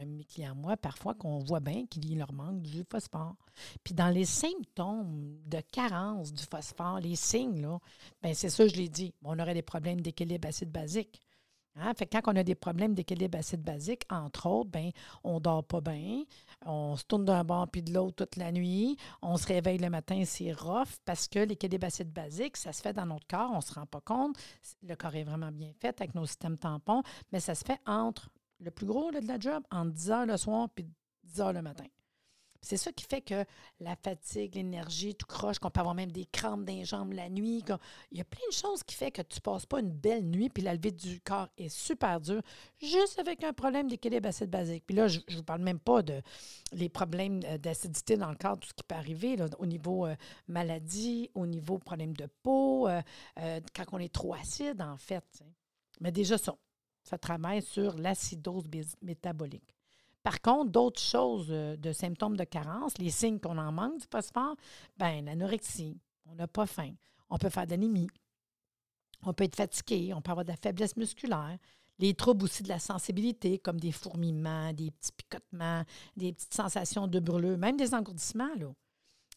même 0.02 0.16
mes 0.16 0.26
clients, 0.26 0.56
moi, 0.56 0.78
parfois 0.78 1.14
qu'on 1.14 1.40
voit 1.40 1.60
bien 1.60 1.86
qu'il 1.86 2.18
leur 2.18 2.34
manque 2.34 2.62
du 2.62 2.84
phosphore. 2.90 3.36
Puis 3.84 3.94
dans 3.94 4.10
les 4.10 4.26
symptômes 4.26 5.38
de 5.46 5.62
carence 5.72 6.34
du 6.34 6.44
phosphore, 6.44 7.00
les 7.00 7.16
signes, 7.16 7.62
là, 7.62 7.80
bien, 8.22 8.34
c'est 8.34 8.50
ça, 8.50 8.68
je 8.68 8.76
l'ai 8.76 8.90
dit, 8.90 9.14
on 9.24 9.38
aurait 9.40 9.54
des 9.54 9.62
problèmes 9.62 10.02
d'équilibre 10.02 10.48
acide-basique. 10.48 11.22
Hein? 11.76 11.94
Fait 11.94 12.06
quand 12.06 12.22
on 12.26 12.36
a 12.36 12.44
des 12.44 12.56
problèmes 12.56 12.94
d'équilibre 12.94 13.38
acide-basique, 13.38 14.04
entre 14.10 14.48
autres, 14.48 14.70
ben, 14.70 14.92
on 15.24 15.40
dort 15.40 15.64
pas 15.64 15.80
bien, 15.80 16.24
on 16.66 16.98
se 16.98 17.06
tourne 17.06 17.24
d'un 17.24 17.44
bord 17.44 17.70
puis 17.70 17.82
de 17.82 17.94
l'autre 17.94 18.26
toute 18.26 18.36
la 18.36 18.52
nuit, 18.52 18.98
on 19.22 19.38
se 19.38 19.48
réveille 19.48 19.78
le 19.78 19.90
matin, 19.90 20.24
c'est 20.26 20.52
rough 20.52 20.98
parce 21.06 21.28
que 21.28 21.40
l'équilibre 21.40 21.88
acide-basique, 21.88 22.58
ça 22.58 22.74
se 22.74 22.82
fait 22.82 22.94
dans 22.94 23.06
notre 23.06 23.28
corps, 23.28 23.52
on 23.54 23.58
ne 23.58 23.62
se 23.62 23.74
rend 23.74 23.86
pas 23.86 24.02
compte. 24.02 24.36
Le 24.84 24.96
corps 24.96 25.16
est 25.16 25.24
vraiment 25.24 25.52
bien 25.52 25.72
fait 25.80 26.00
avec 26.02 26.14
nos 26.14 26.26
systèmes 26.26 26.58
tampons, 26.58 27.04
mais 27.32 27.40
ça 27.40 27.56
se 27.56 27.64
fait 27.64 27.80
entre 27.86 28.30
le 28.62 28.72
plus 28.72 28.86
gros 28.86 29.12
de 29.12 29.28
la 29.28 29.40
job, 29.40 29.64
en 29.72 29.86
10 29.86 30.12
heures 30.12 30.26
le 30.26 30.38
soir 30.38 30.70
puis 30.74 30.88
10 31.24 31.42
heures 31.42 31.54
le 31.54 31.62
matin. 31.62 31.86
C'est 32.64 32.78
ça 32.78 32.92
qui 32.92 33.06
fait 33.06 33.22
que 33.22 33.44
la 33.80 33.96
fatigue, 33.96 34.54
l'énergie, 34.54 35.16
tout 35.16 35.26
croche, 35.26 35.58
qu'on 35.58 35.72
peut 35.72 35.80
avoir 35.80 35.96
même 35.96 36.12
des 36.12 36.26
crampes 36.26 36.64
dans 36.64 36.74
les 36.74 36.86
jambes 36.86 37.14
la 37.14 37.28
nuit. 37.28 37.64
Il 38.12 38.20
y 38.20 38.22
a 38.22 38.24
plein 38.24 38.48
de 38.48 38.54
choses 38.54 38.84
qui 38.84 38.94
font 38.94 39.10
que 39.10 39.24
tu 39.24 39.38
ne 39.38 39.42
passes 39.42 39.66
pas 39.66 39.80
une 39.80 39.92
belle 39.92 40.24
nuit, 40.24 40.50
puis 40.50 40.62
la 40.62 40.76
levée 40.76 40.92
du 40.92 41.20
corps 41.22 41.50
est 41.58 41.70
super 41.70 42.22
dure, 42.22 42.44
juste 42.80 43.18
avec 43.18 43.44
un 43.44 43.52
problème 43.52 43.90
d'équilibre 43.90 44.30
acide 44.30 44.52
basique. 44.52 44.84
Puis 44.86 44.96
là, 44.96 45.08
je 45.08 45.22
ne 45.28 45.38
vous 45.38 45.44
parle 45.44 45.62
même 45.62 45.80
pas 45.80 46.04
de 46.04 46.22
les 46.72 46.88
problèmes 46.88 47.42
euh, 47.46 47.58
d'acidité 47.58 48.16
dans 48.16 48.30
le 48.30 48.38
corps, 48.38 48.60
tout 48.60 48.70
ce 48.70 48.74
qui 48.76 48.84
peut 48.84 48.96
arriver 48.96 49.38
au 49.58 49.66
niveau 49.66 50.06
euh, 50.06 50.16
maladie, 50.48 51.32
au 51.34 51.48
niveau 51.48 51.80
problème 51.80 52.16
de 52.16 52.28
peau, 52.44 52.88
euh, 52.88 53.02
quand 53.76 53.86
on 53.92 53.98
est 53.98 54.14
trop 54.14 54.36
acide, 54.36 54.82
en 54.84 54.98
fait. 54.98 55.44
Mais 56.00 56.12
déjà 56.12 56.38
ça, 56.38 56.56
ça 57.04 57.18
travaille 57.18 57.62
sur 57.62 57.98
l'acidose 57.98 58.66
métabolique. 59.02 59.76
Par 60.24 60.42
contre, 60.42 60.72
d'autres 60.72 61.02
choses 61.02 61.48
euh, 61.50 61.76
de 61.78 61.92
symptômes 61.92 62.38
de 62.38 62.44
carence, 62.44 62.98
les 62.98 63.10
signes 63.10 63.40
qu'on 63.40 63.58
en 63.58 63.72
manque 63.72 64.00
du 64.00 64.08
phosphore, 64.12 64.56
bien, 64.98 65.22
l'anorexie, 65.22 65.98
on 66.28 66.36
n'a 66.36 66.48
pas 66.48 66.68
faim, 66.68 66.94
on 67.30 67.38
peut 67.38 67.50
faire 67.50 67.66
de 67.66 67.72
l'anémie, 67.72 68.08
on 69.24 69.34
peut 69.34 69.46
être 69.46 69.56
fatigué, 69.56 70.14
on 70.14 70.22
peut 70.22 70.32
avoir 70.32 70.46
de 70.46 70.52
la 70.52 70.58
faiblesse 70.58 70.96
musculaire, 70.96 71.58
Les 72.00 72.14
troubles 72.16 72.46
aussi 72.46 72.64
de 72.64 72.70
la 72.70 72.80
sensibilité, 72.80 73.60
comme 73.60 73.80
des 73.80 73.92
fourmillements, 73.92 74.74
des 74.74 74.90
petits 74.92 75.12
picotements, 75.12 75.84
des 76.18 76.34
petites 76.34 76.54
sensations 76.54 77.08
de 77.08 77.20
brûlure, 77.20 77.58
même 77.58 77.78
des 77.78 77.94
engourdissements. 77.94 78.56
Là. 78.56 78.74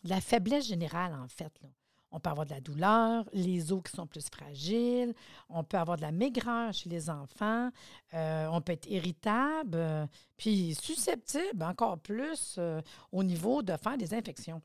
La 0.04 0.21
faiblesse 0.21 0.66
générale, 0.66 1.14
en 1.14 1.28
fait. 1.28 1.52
Là. 1.62 1.68
On 2.16 2.21
peut 2.21 2.30
avoir 2.30 2.47
de 2.47 2.52
la 2.52 2.61
douleur, 2.61 3.28
les 3.33 3.73
os 3.73 3.83
qui 3.83 3.90
sont 3.90 4.06
plus 4.06 4.25
fragiles, 4.33 5.12
on 5.49 5.64
peut 5.64 5.76
avoir 5.76 5.97
de 5.97 6.02
la 6.02 6.12
maigreur 6.12 6.73
chez 6.73 6.88
les 6.88 7.11
enfants, 7.11 7.71
euh, 8.14 8.47
on 8.52 8.61
peut 8.61 8.71
être 8.71 8.87
irritable, 8.88 9.76
euh, 9.76 10.06
puis 10.37 10.76
susceptible 10.76 11.64
encore 11.64 11.99
plus 11.99 12.54
euh, 12.59 12.80
au 13.11 13.25
niveau 13.25 13.62
de 13.62 13.76
faire 13.76 13.99
des 13.99 14.14
infections. 14.14 14.62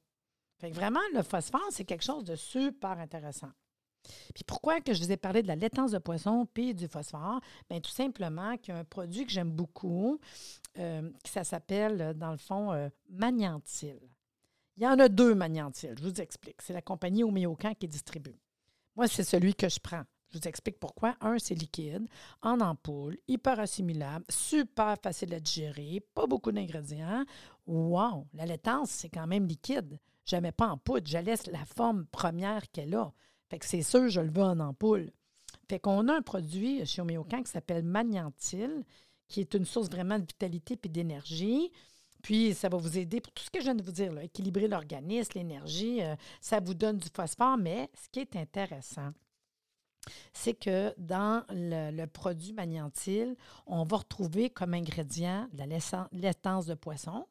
Fait 0.59 0.69
vraiment, 0.69 0.99
le 1.15 1.23
phosphore, 1.23 1.65
c'est 1.71 1.85
quelque 1.85 2.03
chose 2.03 2.23
de 2.23 2.35
super 2.35 2.99
intéressant. 2.99 3.51
Puis 4.35 4.43
pourquoi 4.45 4.79
que 4.79 4.93
je 4.93 5.01
vous 5.01 5.11
ai 5.11 5.17
parlé 5.17 5.41
de 5.41 5.47
la 5.47 5.55
laitance 5.55 5.89
de 5.89 5.97
poisson 5.97 6.47
puis 6.53 6.75
du 6.75 6.87
phosphore? 6.87 7.41
Bien, 7.67 7.79
tout 7.79 7.89
simplement 7.89 8.57
qu'il 8.57 8.75
y 8.75 8.77
a 8.77 8.79
un 8.79 8.83
produit 8.83 9.25
que 9.25 9.31
j'aime 9.31 9.51
beaucoup, 9.51 10.19
qui 10.75 11.31
ça 11.31 11.43
s'appelle, 11.43 12.13
dans 12.15 12.31
le 12.31 12.37
fond, 12.37 12.89
Magnantil. 13.09 13.99
Il 14.79 14.83
y 14.83 14.87
en 14.87 14.97
a 14.97 15.09
deux 15.09 15.35
Magnantil, 15.35 15.93
je 15.97 16.03
vous 16.07 16.21
explique. 16.21 16.61
C'est 16.61 16.71
la 16.71 16.81
compagnie 16.81 17.25
Homéocan 17.25 17.73
qui 17.73 17.85
distribue. 17.85 18.39
Moi, 18.95 19.09
c'est 19.09 19.25
celui 19.25 19.53
que 19.53 19.67
je 19.67 19.77
prends. 19.77 20.03
Je 20.29 20.37
vous 20.37 20.47
explique 20.47 20.79
pourquoi. 20.79 21.17
Un, 21.19 21.37
c'est 21.37 21.53
liquide, 21.53 22.07
en 22.41 22.61
ampoule, 22.61 23.17
hyper 23.27 23.59
assimilable, 23.59 24.23
super 24.29 24.95
facile 25.03 25.33
à 25.33 25.41
digérer, 25.41 26.01
pas 26.13 26.27
beaucoup 26.27 26.53
d'ingrédients. 26.53 27.25
Wow! 27.67 28.25
La 28.33 28.45
laitance, 28.45 28.91
c'est 28.91 29.09
quand 29.09 29.27
même 29.27 29.47
liquide. 29.47 29.99
Je 30.23 30.37
ne 30.37 30.41
mets 30.41 30.53
pas 30.53 30.69
en 30.69 30.77
poudre, 30.77 31.07
je 31.07 31.17
laisse 31.17 31.47
la 31.47 31.65
forme 31.65 32.05
première 32.05 32.71
qu'elle 32.71 32.95
a. 32.95 33.11
Fait 33.49 33.59
que 33.59 33.65
c'est 33.65 33.81
sûr, 33.81 34.07
je 34.07 34.21
le 34.21 34.31
veux 34.31 34.43
en 34.43 34.61
ampoule. 34.61 35.11
Fait 35.67 35.79
qu'on 35.79 36.07
a 36.07 36.15
un 36.15 36.21
produit 36.21 36.85
chez 36.85 37.01
Homéocan 37.01 37.43
qui 37.43 37.51
s'appelle 37.51 37.83
Magnantil, 37.83 38.85
qui 39.27 39.41
est 39.41 39.53
une 39.55 39.65
source 39.65 39.89
vraiment 39.89 40.19
de 40.19 40.25
vitalité 40.25 40.79
et 40.81 40.87
d'énergie. 40.87 41.69
Puis, 42.21 42.53
ça 42.53 42.69
va 42.69 42.77
vous 42.77 42.97
aider 42.97 43.21
pour 43.21 43.31
tout 43.33 43.43
ce 43.43 43.49
que 43.49 43.59
je 43.59 43.65
viens 43.65 43.75
de 43.75 43.83
vous 43.83 43.91
dire, 43.91 44.17
équilibrer 44.19 44.67
l'organisme, 44.67 45.31
l'énergie, 45.35 46.01
euh, 46.01 46.15
ça 46.41 46.59
vous 46.59 46.73
donne 46.73 46.97
du 46.97 47.07
phosphore. 47.13 47.57
Mais 47.57 47.89
ce 47.93 48.09
qui 48.09 48.19
est 48.19 48.35
intéressant, 48.35 49.11
c'est 50.33 50.53
que 50.53 50.93
dans 50.97 51.43
le, 51.49 52.05
produit 52.05 52.53
magnétil, 52.53 53.35
on 53.65 53.83
va 53.83 53.97
retrouver 53.97 54.49
comme 54.49 54.73
ingrédient 54.73 55.47
la 55.53 55.65
laitance 56.11 56.65
de 56.65 56.73
poisson. 56.73 57.25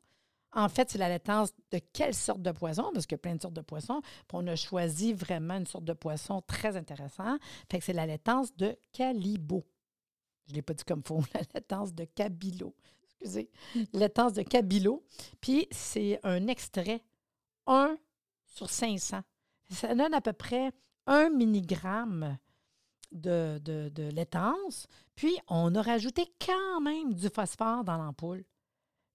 En 0.53 0.69
fait, 0.69 0.91
c'est 0.91 0.99
la 0.99 1.11
laitance 1.11 1.53
de 1.71 1.79
quelle 1.93 2.15
sorte 2.15 2.41
de 2.41 2.53
poisson? 2.53 2.91
Parce 2.95 3.07
qu'il 3.07 3.17
y 3.17 3.21
a 3.21 3.23
plein 3.23 3.37
de 3.37 3.43
sortes 3.43 3.55
de 3.55 3.61
poissons. 3.61 4.01
On 4.33 4.47
a 4.47 4.57
choisi 4.57 5.13
vraiment 5.13 5.55
une 5.55 5.67
sorte 5.67 5.85
de 5.85 5.93
poisson 5.93 6.41
très 6.47 6.77
intéressant. 6.77 7.37
Fait 7.71 7.81
c'est 7.81 7.93
la 7.93 8.07
laitance 8.07 8.55
de 8.57 8.77
calibo. 8.93 9.67
Je 10.47 10.53
ne 10.53 10.57
l'ai 10.57 10.63
pas 10.63 10.73
dit 10.73 10.85
comme 10.85 11.03
faux, 11.05 11.23
la 11.35 11.43
laitance 11.55 11.93
de 11.95 12.05
cabilo 12.05 12.75
excusez, 13.21 13.51
l'étance 13.93 14.33
de 14.33 14.43
Cabilo. 14.43 15.05
Puis 15.41 15.67
c'est 15.71 16.21
un 16.23 16.47
extrait 16.47 17.03
1 17.67 17.97
sur 18.45 18.71
500. 18.71 19.21
Ça 19.71 19.95
donne 19.95 20.15
à 20.15 20.21
peu 20.21 20.33
près 20.33 20.73
1 21.07 21.31
mg 21.31 22.39
de, 23.13 23.59
de, 23.59 23.89
de 23.89 24.11
laitance. 24.11 24.87
Puis 25.15 25.37
on 25.49 25.75
a 25.75 25.83
rajouté 25.83 26.27
quand 26.45 26.81
même 26.81 27.15
du 27.15 27.29
phosphore 27.29 27.85
dans 27.85 27.97
l'ampoule. 27.97 28.45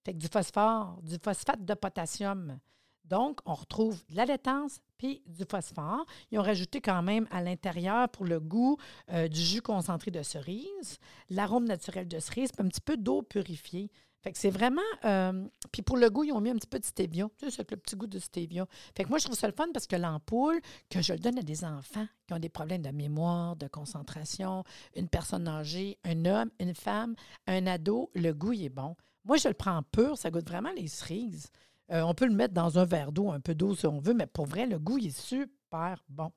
Fait 0.06 0.14
que 0.14 0.18
du 0.18 0.28
phosphore, 0.28 1.00
du 1.02 1.18
phosphate 1.18 1.64
de 1.64 1.74
potassium. 1.74 2.60
Donc, 3.06 3.40
on 3.46 3.54
retrouve 3.54 4.04
de 4.10 4.16
la 4.16 4.26
laitance 4.26 4.80
puis 4.98 5.22
du 5.28 5.44
phosphore. 5.50 6.06
Ils 6.32 6.40
ont 6.40 6.44
rajouté 6.44 6.80
quand 6.80 7.02
même 7.02 7.28
à 7.32 7.42
l'intérieur 7.42 8.10
pour 8.10 8.26
le 8.26 8.40
goût 8.40 8.78
euh, 9.12 9.28
du 9.28 9.42
jus 9.42 9.62
concentré 9.62 10.12
de 10.12 10.24
cerise, 10.24 11.00
l'arôme 11.30 11.66
naturel 11.66 12.08
de 12.08 12.20
cerise, 12.20 12.52
puis 12.52 12.66
un 12.66 12.70
petit 12.70 12.82
peu 12.82 12.96
d'eau 12.96 13.22
purifiée. 13.22 13.92
Fait 14.24 14.32
que 14.32 14.38
c'est 14.38 14.50
vraiment. 14.50 14.82
Euh, 15.04 15.46
puis 15.74 15.82
pour 15.82 15.98
le 15.98 16.10
goût, 16.10 16.24
ils 16.24 16.32
ont 16.32 16.40
mis 16.40 16.50
un 16.50 16.56
petit 16.56 16.68
peu 16.68 16.80
de 16.80 16.86
stevia. 16.86 17.28
Tu 17.38 17.46
sais, 17.46 17.52
c'est 17.52 17.70
le 17.70 17.76
petit 17.76 17.98
goût 17.98 18.08
de 18.08 18.20
stevia. 18.20 18.66
Fait 18.96 19.04
que 19.04 19.10
moi, 19.10 19.18
je 19.18 19.26
trouve 19.26 19.38
ça 19.38 19.48
le 19.48 19.54
fun 19.54 19.68
parce 19.74 19.86
que 19.86 19.98
l'ampoule, 19.98 20.62
que 20.90 21.02
je 21.02 21.14
donne 21.14 21.38
à 21.38 21.42
des 21.42 21.66
enfants 21.66 22.08
qui 22.26 22.34
ont 22.34 22.40
des 22.40 22.48
problèmes 22.48 22.82
de 22.82 22.92
mémoire, 22.92 23.58
de 23.58 23.68
concentration, 23.68 24.64
une 24.96 25.10
personne 25.10 25.46
âgée, 25.50 25.98
un 26.06 26.24
homme, 26.24 26.50
une 26.62 26.74
femme, 26.74 27.16
un 27.48 27.68
ado, 27.68 28.12
le 28.16 28.32
goût, 28.32 28.54
est 28.54 28.70
bon. 28.70 28.96
Moi, 29.26 29.36
je 29.36 29.50
le 29.50 29.54
prends 29.54 29.84
pur, 29.84 30.18
ça 30.18 30.32
goûte 30.32 30.48
vraiment 30.48 30.72
les 30.72 30.88
cerises. 30.88 31.50
Euh, 31.92 32.02
on 32.02 32.14
peut 32.14 32.26
le 32.26 32.34
mettre 32.34 32.54
dans 32.54 32.80
un 32.80 32.86
verre 32.86 33.12
d'eau, 33.12 33.32
un 33.32 33.40
peu 33.40 33.56
d'eau 33.56 33.76
si 33.76 33.86
on 33.86 34.00
veut, 34.00 34.14
mais 34.14 34.28
pour 34.28 34.46
vrai, 34.46 34.66
le 34.66 34.80
goût 34.80 34.98
il 34.98 35.08
est 35.08 35.18
super 35.18 36.04
bon. 36.08 36.32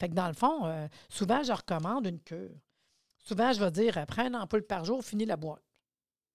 Fait 0.00 0.08
que 0.08 0.14
dans 0.14 0.28
le 0.28 0.34
fond, 0.34 0.64
euh, 0.66 0.88
souvent, 1.08 1.42
je 1.42 1.52
recommande 1.52 2.06
une 2.06 2.20
cure. 2.20 2.54
Souvent, 3.18 3.52
je 3.52 3.60
vais 3.60 3.70
dire, 3.70 4.04
prends 4.06 4.26
une 4.26 4.36
ampoule 4.36 4.62
par 4.62 4.84
jour, 4.84 5.04
finis 5.04 5.26
la 5.26 5.36
boîte. 5.36 5.62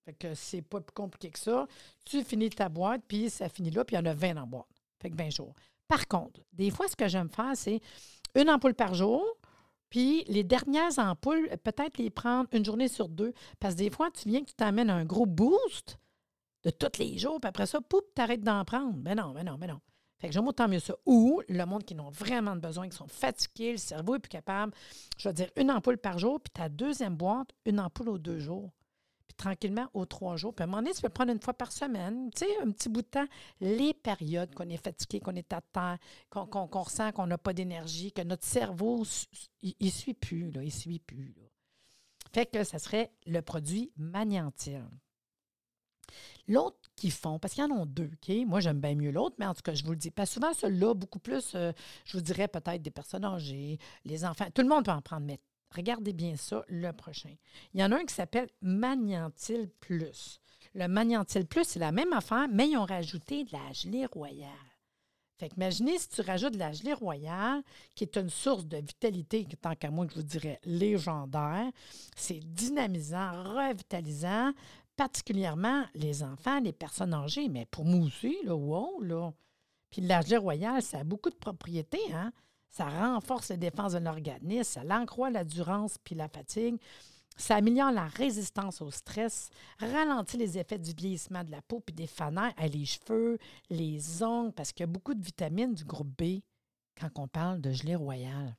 Fait 0.06 0.14
que 0.14 0.34
c'est 0.34 0.62
pas 0.62 0.82
plus 0.82 0.94
compliqué 0.94 1.30
que 1.30 1.40
ça. 1.40 1.68
Tu 2.06 2.24
finis 2.24 2.50
ta 2.50 2.70
boîte, 2.70 3.02
puis 3.08 3.30
ça 3.30 3.50
finit 3.50 3.72
là, 3.72 3.86
puis 3.86 3.96
il 3.96 4.00
y 4.00 4.02
en 4.02 4.06
a 4.06 4.14
20 4.14 4.38
en 4.38 4.48
boîte. 4.48 4.68
Fait 5.02 5.10
que 5.10 5.16
20 5.16 5.30
jours. 5.30 5.54
Par 5.88 6.08
contre, 6.08 6.42
des 6.54 6.72
fois, 6.72 6.88
ce 6.88 6.96
que 6.96 7.08
j'aime 7.08 7.30
faire, 7.30 7.52
c'est 7.56 7.82
une 8.36 8.50
ampoule 8.50 8.74
par 8.74 8.94
jour, 8.94 9.24
puis 9.90 10.24
les 10.28 10.44
dernières 10.44 10.98
ampoules, 11.00 11.50
peut-être 11.64 11.98
les 11.98 12.10
prendre 12.10 12.48
une 12.54 12.66
journée 12.66 12.88
sur 12.88 13.10
deux. 13.10 13.34
Parce 13.60 13.76
que 13.76 13.80
des 13.80 13.90
fois, 13.90 14.10
tu 14.10 14.30
viens 14.30 14.42
que 14.42 14.50
tu 14.50 14.56
t'amènes 14.56 14.90
un 14.90 15.06
gros 15.06 15.26
boost, 15.26 16.00
de 16.64 16.70
tous 16.70 17.00
les 17.00 17.18
jours, 17.18 17.40
puis 17.40 17.50
après 17.50 17.66
ça, 17.66 17.82
poup, 17.82 18.02
t'arrêtes 18.14 18.44
d'en 18.44 18.64
prendre. 18.66 18.98
Mais 18.98 19.16
non, 19.16 19.34
mais 19.34 19.44
non, 19.44 19.58
mais 19.60 19.68
non. 19.68 19.80
Fait 20.20 20.28
que 20.28 20.34
j'aime 20.36 20.48
autant 20.48 20.68
mieux 20.68 20.80
ça. 20.80 20.94
Ou 21.08 21.42
le 21.50 21.66
monde 21.66 21.84
qui 21.84 21.96
n'ont 21.96 22.12
vraiment 22.12 22.56
besoin, 22.56 22.88
qui 22.88 22.96
sont 22.96 23.08
fatigués, 23.08 23.72
le 23.72 23.78
cerveau 23.78 24.16
est 24.16 24.20
plus 24.20 24.30
capable. 24.30 24.72
Je 25.18 25.28
vais 25.28 25.34
dire 25.34 25.50
une 25.56 25.72
ampoule 25.72 25.98
par 25.98 26.20
jour, 26.20 26.40
puis 26.40 26.52
ta 26.54 26.70
deuxième 26.70 27.16
boîte, 27.16 27.50
une 27.66 27.80
ampoule 27.80 28.10
aux 28.10 28.20
deux 28.20 28.38
jours. 28.38 28.72
Puis 29.28 29.36
tranquillement 29.36 29.90
aux 29.96 30.06
trois 30.06 30.36
jours. 30.36 30.54
Puis 30.54 30.62
à 30.62 30.66
un 30.66 30.68
moment 30.68 30.84
donné, 30.84 30.94
tu 30.94 31.02
peux 31.02 31.10
prendre 31.10 31.32
une 31.32 31.42
fois 31.42 31.56
par 31.56 31.72
semaine, 31.72 32.30
tu 32.36 32.46
sais, 32.46 32.62
un 32.62 32.70
petit 32.70 32.88
bout 32.88 33.02
de 33.02 33.08
temps, 33.08 33.26
les 33.62 33.96
périodes 33.96 34.54
qu'on 34.54 34.70
est 34.70 34.78
fatigué, 34.78 35.20
qu'on 35.20 35.36
est 35.36 35.54
à 35.54 35.62
terre, 35.62 35.98
qu'on 36.30 36.68
ressent 36.84 37.12
qu'on 37.14 37.26
n'a 37.26 37.40
pas 37.40 37.54
d'énergie, 37.54 38.12
que 38.12 38.22
notre 38.22 38.46
cerveau, 38.46 39.04
il 39.64 39.74
ne 39.82 39.90
suit 39.90 40.14
plus, 40.14 40.52
là, 40.52 40.62
il 40.62 40.72
suit 40.72 41.00
plus. 41.00 41.34
Fait 42.32 42.46
que 42.46 42.64
ça 42.64 42.78
serait 42.78 43.12
le 43.26 43.42
produit 43.42 43.92
Magnantil. 43.98 44.84
L'autre 46.48 46.78
qu'ils 46.96 47.12
font, 47.12 47.40
parce 47.40 47.54
qu'il 47.54 47.64
y 47.64 47.72
en 47.72 47.82
a 47.82 47.86
deux, 47.86 48.10
OK? 48.14 48.36
Moi, 48.46 48.60
j'aime 48.60 48.80
bien 48.80 48.96
mieux 48.96 49.12
l'autre, 49.12 49.36
mais 49.40 49.46
en 49.46 49.54
tout 49.54 49.62
cas, 49.62 49.74
je 49.74 49.84
vous 49.84 49.92
le 49.92 49.98
dis. 49.98 50.12
Pas 50.12 50.26
souvent, 50.26 50.54
celui-là, 50.54 50.94
beaucoup 50.94 51.20
plus, 51.20 51.54
euh, 51.56 51.72
je 52.06 52.18
vous 52.18 52.24
dirais 52.24 52.48
peut-être 52.48 52.82
des 52.82 52.92
personnes 52.92 53.26
âgées, 53.26 53.78
les 54.06 54.26
enfants. 54.26 54.48
Tout 54.54 54.62
le 54.62 54.68
monde 54.70 54.86
peut 54.86 54.92
en 54.92 55.02
prendre, 55.02 55.26
mais 55.26 55.40
regardez 55.72 56.14
bien 56.14 56.36
ça, 56.36 56.64
le 56.68 56.92
prochain. 56.92 57.34
Il 57.74 57.82
y 57.82 57.84
en 57.84 57.92
a 57.92 57.96
un 57.96 58.06
qui 58.06 58.14
s'appelle 58.14 58.50
Magnantil 58.62 59.70
Plus. 59.80 60.42
Le 60.74 60.88
Magnantil 60.88 61.46
Plus, 61.46 61.66
c'est 61.66 61.80
la 61.80 61.92
même 61.92 62.14
affaire, 62.14 62.48
mais 62.52 62.70
ils 62.70 62.78
ont 62.78 62.86
rajouté 62.86 63.44
de 63.44 63.52
la 63.52 63.74
gelée 63.74 64.06
royale. 64.06 64.50
Fait 65.42 65.50
que 65.50 65.56
imaginez 65.56 65.98
si 65.98 66.08
tu 66.08 66.22
rajoutes 66.22 66.54
de 66.54 66.60
la 66.60 66.72
gelée 66.72 66.94
royale, 66.94 67.64
qui 67.96 68.04
est 68.04 68.16
une 68.16 68.30
source 68.30 68.68
de 68.68 68.78
vitalité, 68.78 69.48
tant 69.60 69.74
qu'à 69.74 69.90
moi, 69.90 70.06
je 70.08 70.14
vous 70.14 70.22
dirais 70.22 70.60
légendaire. 70.66 71.72
C'est 72.16 72.40
dynamisant, 72.40 73.44
revitalisant, 73.56 74.52
particulièrement 74.96 75.86
les 75.96 76.24
enfants, 76.24 76.60
les 76.60 76.74
personnes 76.74 77.14
âgées, 77.14 77.50
mais 77.50 77.66
pour 77.66 77.86
moi 77.86 78.06
aussi, 78.06 78.38
là, 78.44 78.56
wow, 78.56 79.02
là. 79.02 79.32
Puis 79.90 80.08
royale, 80.38 80.82
ça 80.82 81.00
a 81.00 81.04
beaucoup 81.04 81.30
de 81.30 81.36
propriétés, 81.36 82.14
hein? 82.14 82.32
Ça 82.70 82.88
renforce 82.88 83.50
les 83.50 83.58
défenses 83.58 83.94
de 83.94 84.00
l'organisme, 84.00 84.64
ça 84.64 84.84
l'ancroît 84.84 85.30
la 85.30 85.44
durance 85.44 85.98
puis 86.04 86.16
la 86.16 86.30
fatigue, 86.30 86.80
ça 87.36 87.56
améliore 87.56 87.92
la 87.92 88.08
résistance 88.08 88.82
au 88.82 88.92
stress, 88.92 89.50
ralentit 89.80 90.38
les 90.38 90.58
effets 90.58 90.80
du 90.80 90.94
vieillissement 90.94 91.44
de 91.44 91.52
la 91.52 91.62
peau 91.62 91.82
puis 91.82 91.94
des 91.94 92.08
fanères, 92.08 92.54
les 92.58 92.86
cheveux, 92.86 93.38
les 93.70 94.24
ongles, 94.24 94.54
parce 94.54 94.72
qu'il 94.72 94.84
y 94.84 94.86
a 94.86 94.88
beaucoup 94.88 95.14
de 95.14 95.24
vitamines 95.24 95.74
du 95.74 95.84
groupe 95.84 96.16
B 96.18 96.42
quand 97.00 97.10
on 97.18 97.28
parle 97.28 97.60
de 97.60 97.72
gelée 97.72 97.96
royale. 97.96 98.56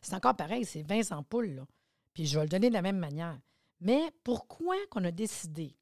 C'est 0.00 0.14
encore 0.14 0.36
pareil, 0.36 0.64
c'est 0.64 0.82
20 0.82 1.12
ampoules, 1.12 1.54
là. 1.54 1.66
Puis 2.14 2.26
je 2.26 2.38
vais 2.38 2.44
le 2.44 2.48
donner 2.48 2.68
de 2.68 2.74
la 2.74 2.82
même 2.82 2.98
manière. 2.98 3.38
Mais 3.80 4.10
pourquoi 4.22 4.76
qu'on 4.90 5.04
a 5.04 5.10
décidé 5.10 5.76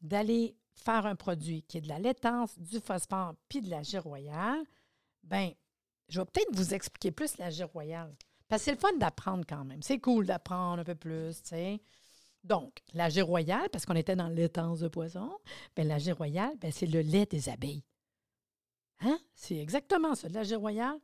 d'aller 0.00 0.56
faire 0.72 1.06
un 1.06 1.16
produit 1.16 1.62
qui 1.62 1.78
est 1.78 1.82
de 1.82 1.88
la 1.88 1.98
laitance, 1.98 2.58
du 2.58 2.80
phosphore 2.80 3.34
puis 3.48 3.60
de 3.60 3.70
la 3.70 3.82
royale? 4.00 4.64
Bien, 5.22 5.52
je 6.08 6.20
vais 6.20 6.26
peut-être 6.26 6.54
vous 6.54 6.74
expliquer 6.74 7.10
plus 7.10 7.38
la 7.38 7.50
royale. 7.66 8.14
Parce 8.48 8.62
que 8.62 8.64
c'est 8.66 8.72
le 8.72 8.78
fun 8.78 8.96
d'apprendre 8.98 9.44
quand 9.48 9.64
même. 9.64 9.82
C'est 9.82 10.00
cool 10.00 10.26
d'apprendre 10.26 10.80
un 10.80 10.84
peu 10.84 10.94
plus, 10.94 11.40
tu 11.42 11.50
sais. 11.50 11.80
Donc, 12.42 12.80
la 12.94 13.08
royale, 13.22 13.68
parce 13.70 13.84
qu'on 13.84 13.94
était 13.94 14.16
dans 14.16 14.28
la 14.28 14.34
laitance 14.34 14.80
de 14.80 14.88
poisson, 14.88 15.30
bien, 15.76 15.84
la 15.84 16.14
royale, 16.14 16.56
bien, 16.56 16.70
c'est 16.70 16.86
le 16.86 17.00
lait 17.00 17.26
des 17.26 17.48
abeilles. 17.48 17.84
Hein? 19.00 19.18
C'est 19.34 19.58
exactement 19.58 20.14
ça, 20.14 20.28
la 20.28 20.42
royale. 20.58 20.98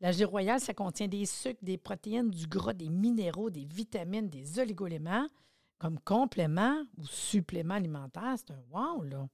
La 0.00 0.12
royale, 0.26 0.60
ça 0.60 0.74
contient 0.74 1.08
des 1.08 1.26
sucres, 1.26 1.62
des 1.62 1.76
protéines, 1.76 2.30
du 2.30 2.46
gras, 2.46 2.72
des 2.72 2.88
minéraux, 2.88 3.50
des 3.50 3.64
vitamines, 3.64 4.28
des 4.28 4.60
oligoéléments 4.60 5.26
comme 5.78 5.98
complément 6.00 6.82
ou 6.96 7.06
supplément 7.06 7.74
alimentaire. 7.74 8.34
C'est 8.36 8.52
un 8.52 8.62
wow, 8.70 9.02
là. 9.02 9.28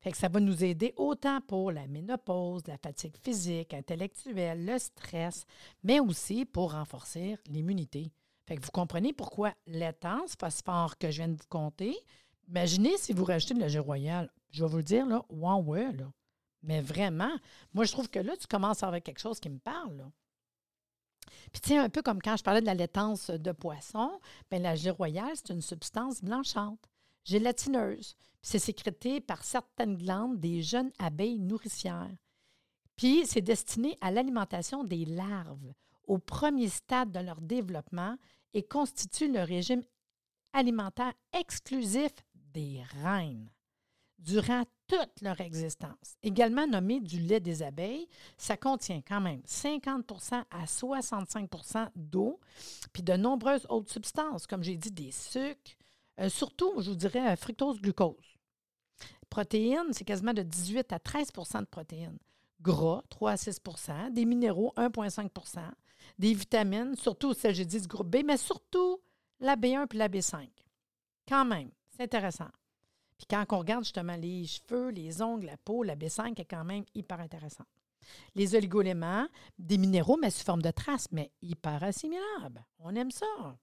Fait 0.00 0.10
que 0.10 0.18
ça 0.18 0.28
va 0.28 0.38
nous 0.38 0.64
aider 0.64 0.92
autant 0.96 1.40
pour 1.40 1.72
la 1.72 1.86
ménopause, 1.86 2.66
la 2.66 2.76
fatigue 2.76 3.16
physique, 3.22 3.72
intellectuelle, 3.72 4.66
le 4.66 4.78
stress, 4.78 5.44
mais 5.82 5.98
aussi 5.98 6.44
pour 6.44 6.72
renforcer 6.72 7.38
l'immunité. 7.46 8.12
Fait 8.46 8.56
que 8.56 8.62
vous 8.62 8.70
comprenez 8.70 9.14
pourquoi 9.14 9.54
l'étance, 9.66 10.34
phosphore 10.38 10.98
que 10.98 11.10
je 11.10 11.22
viens 11.22 11.28
de 11.28 11.36
vous 11.36 11.48
compter, 11.48 11.96
imaginez 12.48 12.98
si 12.98 13.14
vous 13.14 13.24
rajoutez 13.24 13.54
de 13.54 13.60
la. 13.60 13.68
Je 13.68 13.78
vais 13.78 14.70
vous 14.70 14.76
le 14.76 14.82
dire, 14.82 15.06
là, 15.06 15.24
wow, 15.30 15.62
ouais, 15.62 15.90
là. 15.92 16.12
Mais 16.64 16.80
vraiment, 16.80 17.36
moi, 17.74 17.84
je 17.84 17.92
trouve 17.92 18.08
que 18.08 18.18
là, 18.18 18.36
tu 18.36 18.46
commences 18.46 18.82
avec 18.82 19.04
quelque 19.04 19.20
chose 19.20 19.38
qui 19.38 19.50
me 19.50 19.58
parle. 19.58 20.10
Puis, 21.52 21.60
tu 21.60 21.68
sais, 21.70 21.78
un 21.78 21.90
peu 21.90 22.02
comme 22.02 22.20
quand 22.20 22.36
je 22.36 22.42
parlais 22.42 22.60
de 22.60 22.66
la 22.66 22.74
laitance 22.74 23.30
de 23.30 23.52
poisson, 23.52 24.18
bien, 24.50 24.60
la 24.60 24.92
royale, 24.92 25.32
c'est 25.34 25.52
une 25.52 25.62
substance 25.62 26.22
blanchante, 26.22 26.90
gélatineuse. 27.24 28.16
C'est 28.42 28.58
sécrété 28.58 29.20
par 29.20 29.44
certaines 29.44 29.96
glandes 29.96 30.40
des 30.40 30.62
jeunes 30.62 30.92
abeilles 30.98 31.38
nourricières. 31.38 32.16
Puis, 32.96 33.26
c'est 33.26 33.42
destiné 33.42 33.96
à 34.00 34.10
l'alimentation 34.10 34.84
des 34.84 35.04
larves 35.04 35.72
au 36.06 36.18
premier 36.18 36.68
stade 36.68 37.10
de 37.10 37.20
leur 37.20 37.40
développement 37.40 38.16
et 38.52 38.62
constitue 38.62 39.30
le 39.30 39.42
régime 39.42 39.82
alimentaire 40.52 41.12
exclusif 41.32 42.12
des 42.34 42.82
reines 43.02 43.50
durant 44.18 44.64
toute 44.94 45.22
leur 45.22 45.40
existence. 45.40 46.16
Également 46.22 46.66
nommé 46.66 47.00
du 47.00 47.18
lait 47.18 47.40
des 47.40 47.62
abeilles, 47.62 48.06
ça 48.36 48.56
contient 48.56 49.00
quand 49.06 49.20
même 49.20 49.40
50% 49.46 50.44
à 50.50 50.64
65% 50.64 51.88
d'eau, 51.96 52.40
puis 52.92 53.02
de 53.02 53.14
nombreuses 53.14 53.66
autres 53.68 53.90
substances, 53.90 54.46
comme 54.46 54.62
j'ai 54.62 54.76
dit, 54.76 54.90
des 54.90 55.10
sucres, 55.10 55.76
euh, 56.20 56.28
surtout, 56.28 56.72
je 56.78 56.90
vous 56.90 56.96
dirais, 56.96 57.32
euh, 57.32 57.36
fructose-glucose. 57.36 58.38
Protéines, 59.28 59.92
c'est 59.92 60.04
quasiment 60.04 60.32
de 60.32 60.42
18 60.42 60.92
à 60.92 60.98
13% 60.98 61.60
de 61.60 61.66
protéines. 61.66 62.18
Gras, 62.60 63.02
3 63.10 63.32
à 63.32 63.36
6% 63.36 64.10
Des 64.12 64.24
minéraux, 64.24 64.72
1,5% 64.76 65.60
Des 66.18 66.34
vitamines, 66.34 66.94
surtout 66.96 67.34
celles, 67.34 67.54
j'ai 67.54 67.64
dit, 67.64 67.80
du 67.80 67.88
groupe 67.88 68.08
B, 68.08 68.22
mais 68.24 68.36
surtout 68.36 69.00
la 69.40 69.56
B1 69.56 69.92
et 69.92 69.96
la 69.96 70.08
B5. 70.08 70.48
Quand 71.28 71.44
même, 71.44 71.70
c'est 71.90 72.04
intéressant. 72.04 72.48
Puis 73.16 73.26
quand 73.28 73.44
on 73.50 73.58
regarde 73.58 73.84
justement 73.84 74.16
les 74.16 74.46
cheveux, 74.46 74.90
les 74.90 75.22
ongles, 75.22 75.46
la 75.46 75.56
peau, 75.56 75.82
la 75.82 75.96
B5 75.96 76.40
est 76.40 76.44
quand 76.44 76.64
même 76.64 76.84
hyper 76.94 77.20
intéressante. 77.20 77.66
Les 78.34 78.54
oligoéléments, 78.54 79.26
des 79.58 79.78
minéraux, 79.78 80.18
mais 80.20 80.30
sous 80.30 80.44
forme 80.44 80.62
de 80.62 80.70
traces, 80.70 81.08
mais 81.10 81.30
hyper 81.40 81.82
assimilables. 81.82 82.64
On 82.78 82.94
aime 82.94 83.10
ça. 83.10 83.56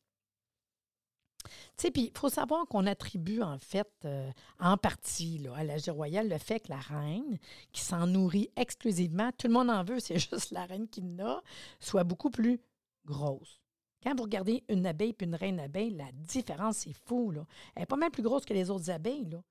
Tu 1.44 1.50
sais, 1.78 1.92
puis 1.92 2.12
il 2.14 2.18
faut 2.18 2.30
savoir 2.30 2.68
qu'on 2.68 2.86
attribue 2.86 3.42
en 3.42 3.58
fait, 3.58 3.92
euh, 4.06 4.32
en 4.60 4.78
partie, 4.78 5.40
là, 5.40 5.56
à 5.56 5.64
la 5.64 5.76
royale 5.90 6.30
le 6.30 6.38
fait 6.38 6.60
que 6.60 6.70
la 6.70 6.80
reine, 6.80 7.40
qui 7.72 7.82
s'en 7.82 8.08
nourrit 8.08 8.50
exclusivement, 8.56 9.32
tout 9.38 9.48
le 9.48 9.54
monde 9.54 9.70
en 9.70 9.84
veut, 9.84 10.00
c'est 10.00 10.20
juste 10.20 10.52
la 10.52 10.66
reine 10.66 10.88
qui 10.88 11.02
n'a, 11.02 11.42
soit 11.80 12.04
beaucoup 12.04 12.30
plus 12.30 12.60
grosse. 13.06 13.61
Quand 14.04 14.16
vous 14.16 14.24
regardez 14.24 14.64
une 14.68 14.86
abeille 14.86 15.16
et 15.20 15.24
une 15.24 15.36
reine 15.36 15.60
abeille, 15.60 15.92
la 15.92 16.12
différence, 16.12 16.78
c'est 16.78 16.96
fou. 17.06 17.32
Là. 17.32 17.46
Elle 17.76 17.84
est 17.84 17.88
pas 17.88 17.98
mal 17.98 18.10
plus 18.10 18.24
grosse 18.24 18.46
que 18.46 18.54
les 18.54 18.70
autres 18.70 18.90
abeilles. 18.90 19.30
Là. 19.30 19.42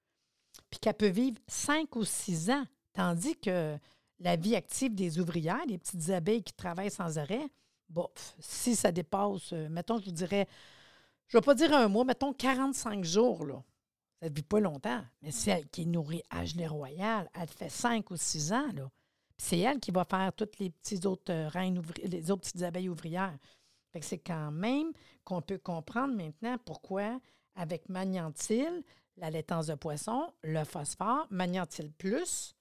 Puis 0.71 0.81
qu'elle 0.81 0.95
peut 0.95 1.09
vivre 1.09 1.39
cinq 1.47 1.95
ou 1.97 2.05
six 2.05 2.51
ans. 2.51 2.65
Tandis 2.93 3.37
que 3.37 3.79
la 4.19 4.37
vie 4.37 4.57
active 4.57 4.95
des 4.95 5.21
ouvrières, 5.21 5.65
les 5.67 5.79
petites 5.79 6.11
abeilles 6.11 6.43
qui 6.43 6.53
travaillent 6.53 6.91
sans 6.91 7.19
arrêt, 7.19 7.47
bon, 7.89 8.09
si 8.41 8.75
ça 8.75 8.91
dépasse, 8.91 9.53
euh, 9.53 9.69
mettons, 9.69 9.99
je 9.99 10.07
vous 10.07 10.11
dirais, 10.11 10.49
je 11.29 11.37
ne 11.37 11.41
vais 11.41 11.45
pas 11.45 11.55
dire 11.55 11.73
un 11.73 11.89
mois, 11.89 12.05
mettons 12.05 12.33
45 12.33 13.05
jours, 13.05 13.45
là. 13.45 13.63
Ça 14.21 14.29
ne 14.29 14.35
vit 14.35 14.43
pas 14.43 14.61
longtemps. 14.61 15.03
Mais 15.23 15.31
celle 15.31 15.67
qui 15.69 15.83
est 15.83 15.87
nourrie 15.87 16.23
à 16.29 16.45
gelée 16.45 16.67
royale, 16.67 17.31
elle 17.35 17.49
fait 17.49 17.71
cinq 17.71 18.11
ou 18.11 18.17
six 18.17 18.53
ans, 18.53 18.71
là. 18.75 18.91
c'est 19.39 19.61
elle 19.61 19.79
qui 19.79 19.93
va 19.93 20.05
faire 20.05 20.33
toutes 20.35 20.59
les 20.59 20.71
petites 20.71 21.07
autres 21.07 21.33
euh, 21.33 21.49
reines, 21.49 21.81
les 22.03 22.31
autres 22.31 22.43
petites 22.43 22.63
abeilles 22.63 22.89
ouvrières 22.89 23.39
c'est 24.01 24.19
quand 24.19 24.51
même 24.51 24.93
qu'on 25.25 25.43
peut 25.43 25.59
comprendre 25.59 26.15
maintenant 26.15 26.57
pourquoi, 26.65 27.21
avec 27.55 27.89
Magnetil, 27.89 28.85
la 29.17 29.31
laitance 29.31 29.67
de 29.67 29.75
poisson, 29.75 30.33
le 30.43 30.65
phosphore, 30.65 31.27
Magnetil 31.31 31.91
plus, 31.93 32.55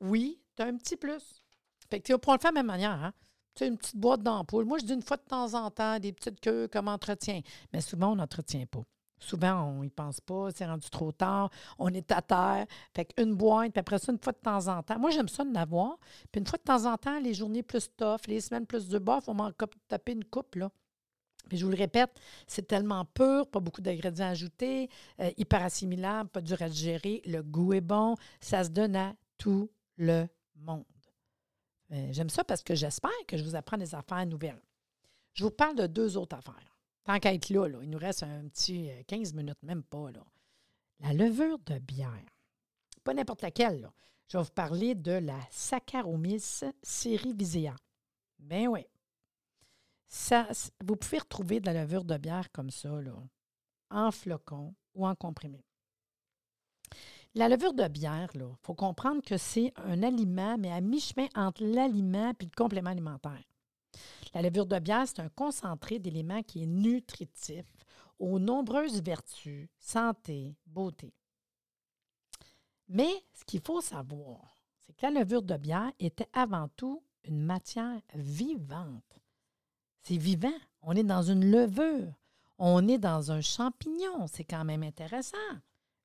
oui, 0.00 0.40
tu 0.56 0.62
as 0.62 0.66
un 0.66 0.76
petit 0.76 0.96
plus. 0.96 1.42
Fait 1.90 2.00
que 2.00 2.06
tu 2.06 2.12
vas 2.12 2.18
le 2.18 2.40
faire 2.40 2.50
de 2.50 2.56
la 2.56 2.62
même 2.62 2.66
manière. 2.66 2.90
Hein? 2.90 3.12
Tu 3.54 3.64
as 3.64 3.66
une 3.66 3.78
petite 3.78 3.96
boîte 3.96 4.22
d'ampoule. 4.22 4.64
Moi, 4.64 4.78
je 4.78 4.84
dis 4.84 4.92
une 4.92 5.02
fois 5.02 5.16
de 5.16 5.22
temps 5.22 5.54
en 5.54 5.70
temps, 5.70 5.98
des 5.98 6.12
petites 6.12 6.40
queues 6.40 6.68
comme 6.68 6.88
entretien. 6.88 7.40
Mais 7.72 7.80
souvent, 7.80 8.12
on 8.12 8.16
n'entretient 8.16 8.66
pas. 8.66 8.82
Souvent, 9.18 9.62
on 9.64 9.82
n'y 9.82 9.90
pense 9.90 10.20
pas, 10.20 10.50
c'est 10.54 10.66
rendu 10.66 10.88
trop 10.90 11.10
tard, 11.10 11.50
on 11.78 11.92
est 11.92 12.10
à 12.12 12.20
terre. 12.20 12.66
Fait 12.94 13.06
qu'une 13.06 13.34
boîte, 13.34 13.72
puis 13.72 13.80
après 13.80 13.98
ça, 13.98 14.12
une 14.12 14.18
fois 14.18 14.32
de 14.32 14.38
temps 14.38 14.68
en 14.68 14.82
temps. 14.82 14.98
Moi, 14.98 15.10
j'aime 15.10 15.28
ça 15.28 15.44
de 15.44 15.54
l'avoir. 15.54 15.98
Puis 16.30 16.40
une 16.40 16.46
fois 16.46 16.58
de 16.58 16.64
temps 16.64 16.84
en 16.84 16.96
temps, 16.96 17.18
les 17.18 17.34
journées 17.34 17.62
plus 17.62 17.90
tough, 17.96 18.26
les 18.26 18.40
semaines 18.40 18.66
plus 18.66 18.88
de 18.88 18.98
bof, 18.98 19.28
on 19.28 19.34
m'en 19.34 19.50
taper 19.88 20.12
une 20.12 20.24
coupe, 20.24 20.56
là. 20.56 20.70
Puis 21.48 21.58
je 21.58 21.64
vous 21.64 21.70
le 21.70 21.76
répète, 21.76 22.10
c'est 22.46 22.66
tellement 22.66 23.04
pur, 23.04 23.46
pas 23.46 23.60
beaucoup 23.60 23.80
d'ingrédients 23.80 24.26
ajoutés, 24.26 24.90
euh, 25.20 25.30
hyper 25.36 25.62
assimilable, 25.62 26.28
pas 26.28 26.40
dur 26.40 26.60
à 26.60 26.68
digérer, 26.68 27.22
le 27.24 27.42
goût 27.42 27.72
est 27.72 27.80
bon, 27.80 28.16
ça 28.40 28.64
se 28.64 28.70
donne 28.70 28.96
à 28.96 29.14
tout 29.38 29.70
le 29.96 30.26
monde. 30.56 30.84
Euh, 31.92 32.08
j'aime 32.10 32.30
ça 32.30 32.42
parce 32.42 32.64
que 32.64 32.74
j'espère 32.74 33.10
que 33.28 33.36
je 33.36 33.44
vous 33.44 33.54
apprends 33.54 33.76
des 33.76 33.94
affaires 33.94 34.26
nouvelles. 34.26 34.60
Je 35.34 35.44
vous 35.44 35.50
parle 35.50 35.76
de 35.76 35.86
deux 35.86 36.16
autres 36.16 36.36
affaires. 36.36 36.75
Tant 37.06 37.20
qu'à 37.20 37.32
être 37.32 37.50
là, 37.50 37.68
il 37.82 37.88
nous 37.88 37.98
reste 37.98 38.24
un 38.24 38.48
petit 38.48 38.90
15 39.06 39.32
euh, 39.32 39.36
minutes, 39.36 39.62
même 39.62 39.84
pas. 39.84 40.08
La 40.98 41.12
levure 41.12 41.60
de 41.60 41.78
bière. 41.78 42.10
Pas 43.04 43.14
n'importe 43.14 43.42
laquelle. 43.42 43.80
Là. 43.80 43.92
Je 44.28 44.36
vais 44.36 44.42
vous 44.42 44.50
parler 44.50 44.96
de 44.96 45.12
la 45.12 45.38
Saccharomyces 45.52 46.64
cerevisiae. 46.82 47.76
Ben 48.40 48.66
oui. 48.66 48.84
Ça, 50.08 50.48
vous 50.84 50.96
pouvez 50.96 51.18
retrouver 51.18 51.60
de 51.60 51.66
la 51.66 51.84
levure 51.84 52.04
de 52.04 52.16
bière 52.16 52.50
comme 52.50 52.70
ça, 52.70 52.90
en 53.90 54.10
flocon 54.10 54.74
ou 54.94 55.06
en 55.06 55.14
comprimé. 55.14 55.64
La 57.36 57.48
levure 57.48 57.74
de 57.74 57.86
bière, 57.86 58.30
il 58.34 58.42
faut 58.62 58.74
comprendre 58.74 59.22
que 59.22 59.36
c'est 59.36 59.72
un 59.76 60.02
aliment, 60.02 60.56
mais 60.58 60.72
à 60.72 60.80
mi-chemin 60.80 61.28
entre 61.36 61.62
l'aliment 61.62 62.30
et 62.30 62.44
le 62.44 62.50
complément 62.56 62.90
alimentaire. 62.90 63.44
La 64.36 64.42
levure 64.42 64.66
de 64.66 64.78
bière, 64.78 65.08
c'est 65.08 65.20
un 65.20 65.30
concentré 65.30 65.98
d'éléments 65.98 66.42
qui 66.42 66.62
est 66.62 66.66
nutritif 66.66 67.64
aux 68.18 68.38
nombreuses 68.38 69.00
vertus, 69.00 69.66
santé, 69.78 70.54
beauté. 70.66 71.14
Mais 72.86 73.08
ce 73.32 73.46
qu'il 73.46 73.62
faut 73.62 73.80
savoir, 73.80 74.54
c'est 74.78 74.94
que 74.94 75.06
la 75.06 75.20
levure 75.22 75.40
de 75.40 75.56
bière 75.56 75.90
était 75.98 76.28
avant 76.34 76.68
tout 76.76 77.02
une 77.24 77.40
matière 77.40 78.02
vivante. 78.14 79.18
C'est 80.02 80.18
vivant. 80.18 80.52
On 80.82 80.92
est 80.92 81.02
dans 81.02 81.22
une 81.22 81.50
levure. 81.50 82.12
On 82.58 82.86
est 82.88 82.98
dans 82.98 83.32
un 83.32 83.40
champignon. 83.40 84.26
C'est 84.26 84.44
quand 84.44 84.66
même 84.66 84.82
intéressant. 84.82 85.38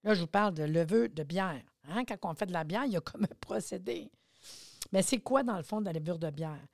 Là, 0.06 0.14
je 0.14 0.22
vous 0.22 0.28
parle 0.28 0.54
de 0.54 0.64
levure 0.64 1.10
de 1.10 1.24
bière. 1.24 1.66
Hein? 1.90 2.06
Quand 2.06 2.32
on 2.32 2.36
fait 2.36 2.46
de 2.46 2.54
la 2.54 2.64
bière, 2.64 2.86
il 2.86 2.94
y 2.94 2.98
a 2.98 3.02
comme 3.02 3.26
un 3.26 3.36
procédé. 3.42 4.10
Mais 4.94 5.02
c'est 5.02 5.20
quoi, 5.20 5.44
dans 5.44 5.58
le 5.58 5.64
fond, 5.64 5.82
de 5.82 5.88
la 5.88 5.92
levure 5.92 6.18
de 6.18 6.30
bière? 6.30 6.66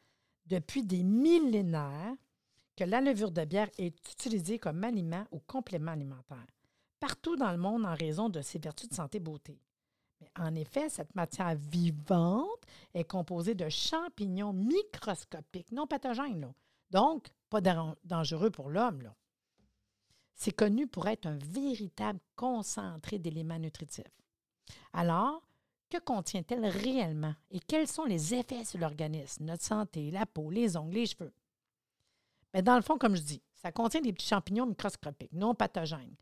Depuis 0.48 0.84
des 0.84 1.04
millénaires 1.04 2.16
que 2.76 2.84
la 2.84 3.02
levure 3.02 3.32
de 3.32 3.44
bière 3.44 3.70
est 3.78 3.98
utilisée 4.12 4.60
comme 4.60 4.84
aliment 4.84 5.26
ou 5.32 5.40
complément 5.40 5.92
alimentaire, 5.92 6.46
partout 7.00 7.36
dans 7.36 7.52
le 7.52 7.58
monde 7.58 7.86
en 7.86 7.96
raison 7.96 8.30
de 8.30 8.42
ses 8.42 8.60
vertus 8.60 8.90
de 8.90 8.96
santé 8.96 9.20
beauté. 9.20 9.60
Mais 10.22 10.32
en 10.40 10.56
effet, 10.56 10.90
cette 10.90 11.16
matière 11.16 11.56
vivante 11.56 12.62
est 12.94 13.04
composée 13.04 13.56
de 13.56 13.70
champignons 13.70 14.54
microscopiques, 14.54 15.72
non 15.72 15.88
pathogènes, 15.88 16.54
donc 16.92 17.28
pas 17.50 17.62
dangereux 18.04 18.50
pour 18.50 18.70
l'homme. 18.70 19.12
C'est 20.36 20.52
connu 20.52 20.88
pour 20.88 21.08
être 21.08 21.26
un 21.26 21.38
véritable 21.38 22.20
concentré 22.36 23.18
d'éléments 23.18 23.60
nutritifs. 23.60 24.06
Alors, 24.94 25.47
que 25.90 25.98
contient-elle 25.98 26.66
réellement 26.66 27.36
et 27.52 27.60
quels 27.60 27.88
sont 27.88 28.06
les 28.06 28.34
effets 28.34 28.66
sur 28.66 28.80
l'organisme, 28.80 29.46
notre 29.46 29.64
santé, 29.64 30.12
la 30.12 30.26
peau, 30.26 30.50
les 30.50 30.78
ongles, 30.78 30.94
les 30.94 31.06
cheveux? 31.06 31.34
Mais 32.54 32.62
dans 32.62 32.76
le 32.76 32.82
fond, 32.82 32.98
comme 32.98 33.16
je 33.16 33.22
dis, 33.22 33.42
ça 33.56 33.72
contient 33.72 34.02
des 34.02 34.14
petits 34.14 34.28
champignons 34.28 34.66
microscopiques, 34.66 35.34
non 35.34 35.56
pathogènes, 35.56 36.16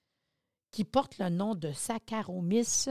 qui 0.71 0.83
portent 0.83 1.17
le 1.17 1.29
nom 1.29 1.55
de 1.55 1.71
Saccharomyces 1.71 2.89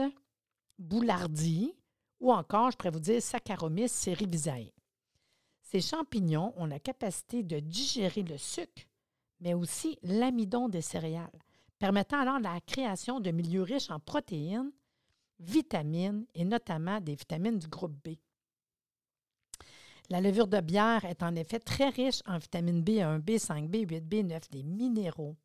boulardii 0.79 1.73
ou 2.19 2.31
encore, 2.31 2.71
je 2.71 2.77
pourrais 2.77 2.91
vous 2.91 2.99
dire, 2.99 3.21
Saccharomyces 3.21 3.91
cerevisiae. 3.91 4.71
Ces 5.61 5.81
champignons 5.81 6.53
ont 6.57 6.65
la 6.65 6.79
capacité 6.79 7.43
de 7.43 7.59
digérer 7.59 8.23
le 8.23 8.37
sucre, 8.37 8.83
mais 9.39 9.53
aussi 9.53 9.99
l'amidon 10.03 10.69
des 10.69 10.81
céréales, 10.81 11.39
permettant 11.79 12.19
alors 12.19 12.39
la 12.39 12.61
création 12.61 13.19
de 13.19 13.31
milieux 13.31 13.63
riches 13.63 13.89
en 13.89 13.99
protéines, 13.99 14.71
vitamines 15.39 16.25
et 16.33 16.45
notamment 16.45 16.99
des 17.01 17.15
vitamines 17.15 17.59
du 17.59 17.67
groupe 17.67 17.95
B. 18.03 18.15
La 20.09 20.21
levure 20.21 20.47
de 20.47 20.59
bière 20.59 21.03
est 21.05 21.23
en 21.23 21.35
effet 21.35 21.59
très 21.59 21.89
riche 21.89 22.21
en 22.25 22.37
vitamine 22.37 22.83
B1, 22.83 23.21
B5, 23.21 23.69
B8, 23.69 24.01
B9, 24.07 24.51
des 24.51 24.63
minéraux. 24.63 25.35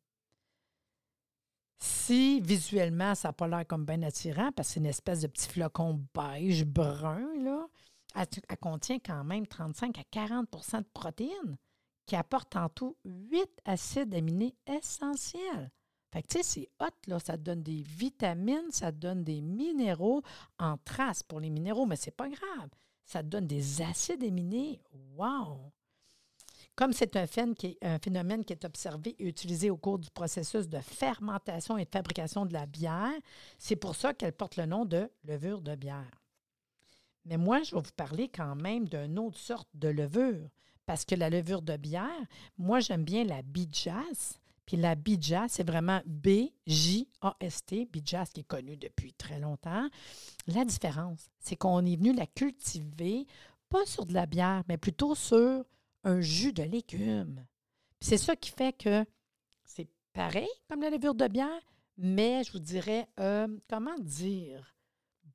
Si 1.79 2.41
visuellement, 2.41 3.15
ça 3.15 3.29
n'a 3.29 3.33
pas 3.33 3.47
l'air 3.47 3.65
comme 3.65 3.85
bien 3.85 4.03
attirant, 4.03 4.51
parce 4.51 4.67
que 4.67 4.73
c'est 4.75 4.79
une 4.79 4.85
espèce 4.85 5.21
de 5.21 5.27
petit 5.27 5.47
flocon 5.47 6.05
beige 6.13 6.63
brun, 6.63 7.27
là, 7.43 7.67
elle, 8.15 8.57
contient 8.59 8.99
quand 8.99 9.23
même 9.23 9.47
35 9.47 9.97
à 9.97 10.03
40% 10.03 10.79
de 10.79 10.87
protéines, 10.93 11.57
qui 12.05 12.15
apporte 12.15 12.55
en 12.55 12.69
tout 12.69 12.97
huit 13.03 13.49
acides 13.65 14.13
aminés 14.13 14.55
essentiels. 14.67 15.71
Fait 16.11 16.23
que, 16.23 16.27
tu 16.27 16.37
sais, 16.37 16.43
c'est 16.43 16.69
hot, 16.79 16.93
là. 17.07 17.19
Ça 17.19 17.37
donne 17.37 17.63
des 17.63 17.81
vitamines, 17.81 18.71
ça 18.71 18.91
donne 18.91 19.23
des 19.23 19.41
minéraux 19.41 20.21
en 20.59 20.77
trace 20.77 21.23
pour 21.23 21.39
les 21.39 21.49
minéraux, 21.49 21.85
mais 21.85 21.95
c'est 21.95 22.11
pas 22.11 22.27
grave. 22.27 22.69
Ça 23.05 23.23
donne 23.23 23.47
des 23.47 23.81
acides 23.81 24.23
aminés. 24.23 24.81
Wow! 25.15 25.71
Comme 26.75 26.93
c'est 26.93 27.15
un, 27.15 27.27
phénomène 27.27 28.45
qui 28.45 28.53
est 28.53 28.65
observé 28.65 29.15
et 29.19 29.27
utilisé 29.27 29.69
au 29.69 29.77
cours 29.77 29.99
du 29.99 30.09
processus 30.09 30.67
de 30.67 30.79
fermentation 30.79 31.77
et 31.77 31.85
de 31.85 31.89
fabrication 31.89 32.45
de 32.45 32.53
la 32.53 32.65
bière, 32.65 33.11
c'est 33.57 33.75
pour 33.75 33.95
ça 33.95 34.13
qu'elle 34.13 34.31
porte 34.31 34.55
le 34.55 34.65
nom 34.65 34.85
de 34.85 35.09
levure 35.25 35.61
de 35.61 35.75
bière. 35.75 36.21
Mais 37.25 37.37
moi, 37.37 37.61
je 37.61 37.75
vais 37.75 37.81
vous 37.81 37.91
parler 37.95 38.29
quand 38.29 38.55
même 38.55 38.87
d'une 38.87 39.19
autre 39.19 39.37
sorte 39.37 39.69
de 39.73 39.89
levure, 39.89 40.49
parce 40.85 41.05
que 41.05 41.13
la 41.13 41.29
levure 41.29 41.61
de 41.61 41.77
bière, 41.77 42.25
moi, 42.57 42.79
j'aime 42.79 43.03
bien 43.03 43.25
la 43.25 43.41
Bijas. 43.43 44.39
Puis 44.71 44.79
la 44.79 44.95
Bijas, 44.95 45.49
c'est 45.49 45.67
vraiment 45.67 45.99
B-J-A-S-T, 46.05 47.89
Bijas 47.91 48.29
qui 48.33 48.39
est 48.39 48.45
connue 48.47 48.77
depuis 48.77 49.11
très 49.11 49.37
longtemps. 49.37 49.89
La 50.47 50.63
différence, 50.63 51.29
c'est 51.39 51.57
qu'on 51.57 51.85
est 51.85 51.97
venu 51.97 52.13
la 52.13 52.25
cultiver, 52.25 53.27
pas 53.67 53.85
sur 53.85 54.05
de 54.05 54.13
la 54.13 54.25
bière, 54.25 54.63
mais 54.69 54.77
plutôt 54.77 55.13
sur 55.13 55.65
un 56.05 56.21
jus 56.21 56.53
de 56.53 56.63
légumes. 56.63 57.45
C'est 57.99 58.17
ça 58.17 58.37
qui 58.37 58.49
fait 58.49 58.71
que 58.71 59.03
c'est 59.65 59.89
pareil 60.13 60.47
comme 60.69 60.79
la 60.79 60.89
levure 60.89 61.15
de 61.15 61.27
bière, 61.27 61.61
mais 61.97 62.41
je 62.45 62.53
vous 62.53 62.59
dirais, 62.59 63.09
euh, 63.19 63.49
comment 63.69 63.99
dire, 63.99 64.77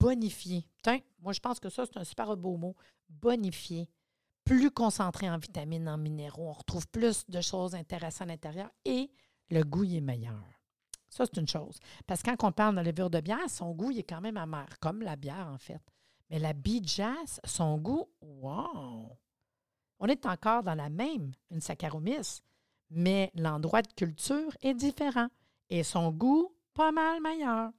bonifié. 0.01 0.67
Tiens, 0.83 1.01
moi 1.19 1.35
je 1.35 1.41
pense 1.41 1.61
que 1.61 1.69
ça, 1.69 1.85
c'est 1.85 1.99
un 1.99 2.05
super 2.05 2.35
beau 2.39 2.57
mot. 2.57 2.75
Bonifié. 3.11 3.91
Plus 4.45 4.71
concentré 4.71 5.29
en 5.29 5.37
vitamines, 5.37 5.91
en 5.91 5.99
minéraux. 5.99 6.49
On 6.49 6.53
retrouve 6.55 6.89
plus 6.89 7.29
de 7.29 7.43
choses 7.43 7.75
intéressantes 7.75 8.29
à 8.29 8.33
l'intérieur 8.33 8.71
et 8.87 9.11
le 9.51 9.63
goût 9.63 9.85
est 9.85 10.01
meilleur. 10.01 10.45
Ça, 11.09 11.25
c'est 11.25 11.41
une 11.41 11.49
chose. 11.49 11.79
Parce 12.07 12.23
que 12.23 12.31
quand 12.37 12.49
on 12.49 12.53
parle 12.53 12.77
de 12.77 12.81
levure 12.83 13.11
de 13.11 13.21
bière, 13.21 13.49
son 13.49 13.73
goût 13.73 13.91
est 13.91 14.03
quand 14.03 14.21
même 14.21 14.37
amer, 14.37 14.69
comme 14.81 15.03
la 15.03 15.17
bière 15.17 15.49
en 15.49 15.59
fait. 15.59 15.81
Mais 16.31 16.39
la 16.39 16.53
Bijas, 16.53 17.41
son 17.45 17.79
goût, 17.79 18.09
wow! 18.21 19.17
On 19.99 20.07
est 20.09 20.27
encore 20.27 20.63
dans 20.63 20.75
la 20.75 20.91
même, 20.91 21.33
une 21.51 21.61
Saccharomyces, 21.61 22.43
mais 22.91 23.31
l'endroit 23.35 23.83
de 23.83 23.93
culture 23.93 24.57
est 24.61 24.75
différent 24.75 25.29
et 25.71 25.83
son 25.83 26.11
goût 26.11 26.55
pas 26.75 26.93
mal 26.93 27.21
meilleur. 27.23 27.71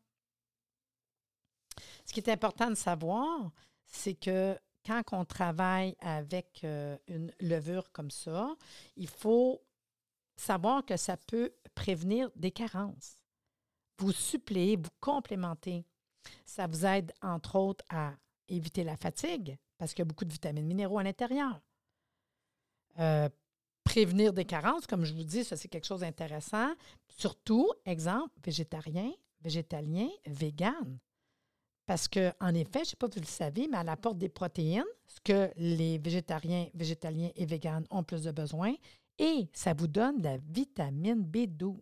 Ce 2.05 2.13
qui 2.13 2.21
est 2.21 2.29
important 2.29 2.69
de 2.69 2.75
savoir, 2.75 3.51
c'est 3.85 4.15
que 4.15 4.57
quand 4.85 5.03
on 5.11 5.25
travaille 5.25 5.95
avec 5.99 6.61
euh, 6.63 6.97
une 7.07 7.31
levure 7.41 7.91
comme 7.91 8.09
ça, 8.09 8.55
il 8.95 9.09
faut 9.09 9.61
savoir 10.37 10.85
que 10.85 10.95
ça 10.95 11.17
peut 11.17 11.51
prévenir 11.77 12.31
des 12.35 12.51
carences. 12.51 13.17
Vous 13.99 14.11
suppléez, 14.11 14.75
vous 14.75 14.89
complémentez. 14.99 15.85
Ça 16.43 16.65
vous 16.65 16.85
aide, 16.85 17.13
entre 17.21 17.55
autres, 17.55 17.85
à 17.89 18.15
éviter 18.49 18.83
la 18.83 18.97
fatigue 18.97 19.57
parce 19.77 19.93
qu'il 19.93 20.01
y 20.01 20.07
a 20.07 20.09
beaucoup 20.09 20.25
de 20.25 20.33
vitamines 20.33 20.65
minéraux 20.65 20.97
à 20.97 21.03
l'intérieur. 21.03 21.61
Euh, 22.99 23.29
prévenir 23.83 24.33
des 24.33 24.43
carences, 24.43 24.87
comme 24.87 25.05
je 25.05 25.13
vous 25.13 25.23
dis, 25.23 25.43
ça 25.43 25.55
c'est 25.55 25.67
quelque 25.67 25.85
chose 25.85 25.99
d'intéressant. 25.99 26.73
Surtout, 27.07 27.71
exemple, 27.85 28.33
végétarien, 28.43 29.11
végétalien, 29.41 30.09
vegan. 30.25 30.97
Parce 31.85 32.07
que, 32.07 32.33
en 32.41 32.55
effet, 32.55 32.79
je 32.79 32.79
ne 32.79 32.85
sais 32.85 32.95
pas 32.97 33.07
si 33.07 33.19
vous 33.19 33.25
le 33.25 33.27
savez, 33.27 33.67
mais 33.67 33.77
elle 33.79 33.89
apporte 33.89 34.17
des 34.17 34.29
protéines, 34.29 34.83
ce 35.05 35.19
que 35.21 35.51
les 35.55 35.99
végétariens, 35.99 36.67
végétaliens 36.73 37.29
et 37.35 37.45
véganes 37.45 37.85
ont 37.91 38.03
plus 38.03 38.23
de 38.23 38.31
besoin, 38.31 38.73
et 39.19 39.49
ça 39.53 39.73
vous 39.73 39.87
donne 39.87 40.21
la 40.21 40.37
vitamine 40.37 41.23
B12, 41.23 41.75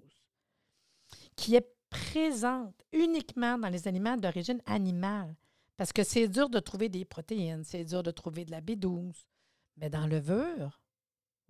qui 1.36 1.56
est 1.56 1.68
présente 1.90 2.76
uniquement 2.92 3.58
dans 3.58 3.70
les 3.70 3.88
aliments 3.88 4.18
d'origine 4.18 4.62
animale. 4.66 5.36
Parce 5.78 5.92
que 5.94 6.04
c'est 6.04 6.28
dur 6.28 6.50
de 6.50 6.60
trouver 6.60 6.90
des 6.90 7.06
protéines, 7.06 7.64
c'est 7.64 7.84
dur 7.84 8.02
de 8.04 8.12
trouver 8.12 8.46
de 8.46 8.52
la 8.52 8.62
B12. 8.62 9.26
Mais 9.78 9.90
dans 9.90 10.08
le 10.08 10.18
levure, 10.18 10.80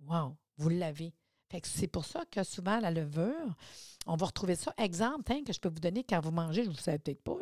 Wow, 0.04 0.36
vous 0.58 0.68
l'avez. 0.68 1.14
c'est 1.62 1.86
pour 1.86 2.04
ça 2.04 2.24
que 2.30 2.42
souvent, 2.42 2.80
la 2.80 2.90
levure, 2.90 3.54
on 4.06 4.16
va 4.16 4.26
retrouver 4.26 4.56
ça. 4.56 4.74
Exemple, 4.76 5.32
hein, 5.32 5.42
que 5.44 5.52
je 5.52 5.60
peux 5.60 5.68
vous 5.68 5.80
donner 5.80 6.04
quand 6.04 6.20
vous 6.20 6.30
mangez, 6.32 6.64
je 6.64 6.68
ne 6.68 6.74
vous 6.74 6.80
savez 6.80 6.98
peut-être 6.98 7.22
pas, 7.22 7.36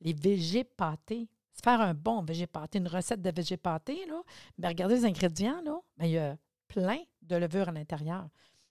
les 0.00 0.12
végé 0.12 0.64
pâtés. 0.64 1.28
Faire 1.62 1.80
un 1.80 1.94
bon 1.94 2.22
végé 2.22 2.46
pâté, 2.48 2.78
une 2.78 2.88
recette 2.88 3.22
de 3.22 3.30
végé 3.30 3.56
pâté, 3.56 4.04
là, 4.06 4.20
bien, 4.58 4.68
regardez 4.70 4.96
les 4.96 5.04
ingrédients, 5.04 5.62
là, 5.62 5.80
a 6.00 6.36
plein 6.74 6.98
de 7.22 7.36
levure 7.36 7.68
à 7.68 7.72
l'intérieur. 7.72 8.28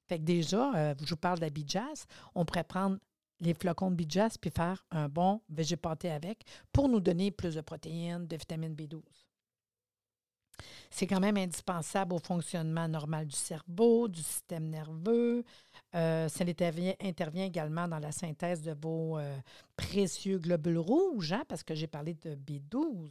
Fait 0.08 0.20
que 0.20 0.24
déjà, 0.24 0.76
euh, 0.76 0.96
je 1.02 1.10
vous 1.12 1.18
parle 1.18 1.40
de 1.40 1.46
la 1.46 1.50
bijas, 1.50 2.06
on 2.36 2.44
pourrait 2.44 2.66
prendre 2.66 2.98
les 3.40 3.54
flocons 3.54 3.92
de 3.92 3.96
bijas 3.96 4.38
puis 4.40 4.52
faire 4.52 4.86
un 4.92 5.08
bon 5.08 5.42
végé 5.50 5.78
avec 6.10 6.44
pour 6.72 6.90
nous 6.90 7.00
donner 7.00 7.32
plus 7.32 7.56
de 7.56 7.62
protéines, 7.62 8.28
de 8.28 8.36
vitamine 8.36 8.76
B12. 8.76 9.02
C'est 10.92 11.08
quand 11.08 11.20
même 11.20 11.38
indispensable 11.38 12.14
au 12.14 12.20
fonctionnement 12.20 12.88
normal 12.88 13.26
du 13.26 13.36
cerveau, 13.36 14.08
du 14.08 14.22
système 14.22 14.70
nerveux. 14.70 15.44
Euh, 15.96 16.28
ça 16.28 16.44
intervient, 16.44 16.94
intervient, 17.02 17.46
également 17.46 17.88
dans 17.88 17.98
la 18.00 18.12
synthèse 18.12 18.62
de 18.62 18.76
vos 18.80 19.18
euh, 19.18 19.36
précieux 19.76 20.38
globules 20.38 20.78
rouges, 20.78 21.34
hein, 21.34 21.44
parce 21.48 21.64
que 21.64 21.74
j'ai 21.74 21.88
parlé 21.88 22.14
de 22.14 22.36
B12. 22.36 23.10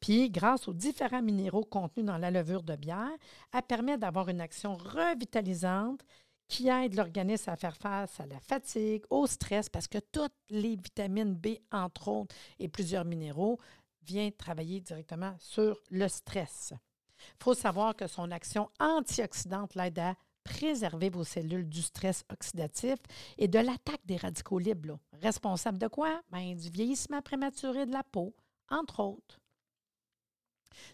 Puis, 0.00 0.30
grâce 0.30 0.68
aux 0.68 0.74
différents 0.74 1.22
minéraux 1.22 1.64
contenus 1.64 2.06
dans 2.06 2.18
la 2.18 2.30
levure 2.30 2.62
de 2.62 2.76
bière, 2.76 3.16
elle 3.52 3.62
permet 3.62 3.98
d'avoir 3.98 4.28
une 4.28 4.40
action 4.40 4.76
revitalisante 4.76 6.02
qui 6.48 6.68
aide 6.68 6.94
l'organisme 6.94 7.50
à 7.50 7.56
faire 7.56 7.76
face 7.76 8.18
à 8.20 8.26
la 8.26 8.40
fatigue, 8.40 9.04
au 9.10 9.26
stress, 9.26 9.68
parce 9.68 9.86
que 9.86 9.98
toutes 9.98 10.32
les 10.48 10.76
vitamines 10.76 11.34
B, 11.34 11.58
entre 11.70 12.08
autres, 12.08 12.34
et 12.58 12.68
plusieurs 12.68 13.04
minéraux 13.04 13.58
vient 14.02 14.30
travailler 14.30 14.80
directement 14.80 15.34
sur 15.38 15.78
le 15.90 16.08
stress. 16.08 16.72
Il 17.18 17.44
faut 17.44 17.54
savoir 17.54 17.94
que 17.94 18.06
son 18.06 18.30
action 18.30 18.70
antioxydante 18.80 19.74
l'aide 19.74 19.98
à 19.98 20.14
préserver 20.44 21.10
vos 21.10 21.24
cellules 21.24 21.68
du 21.68 21.82
stress 21.82 22.24
oxydatif 22.32 22.96
et 23.36 23.48
de 23.48 23.58
l'attaque 23.58 24.00
des 24.06 24.16
radicaux 24.16 24.58
libres. 24.58 24.98
Responsable 25.20 25.76
de 25.78 25.88
quoi? 25.88 26.22
Bien, 26.32 26.54
du 26.54 26.70
vieillissement 26.70 27.20
prématuré 27.20 27.84
de 27.84 27.92
la 27.92 28.02
peau, 28.02 28.34
entre 28.70 29.00
autres. 29.00 29.40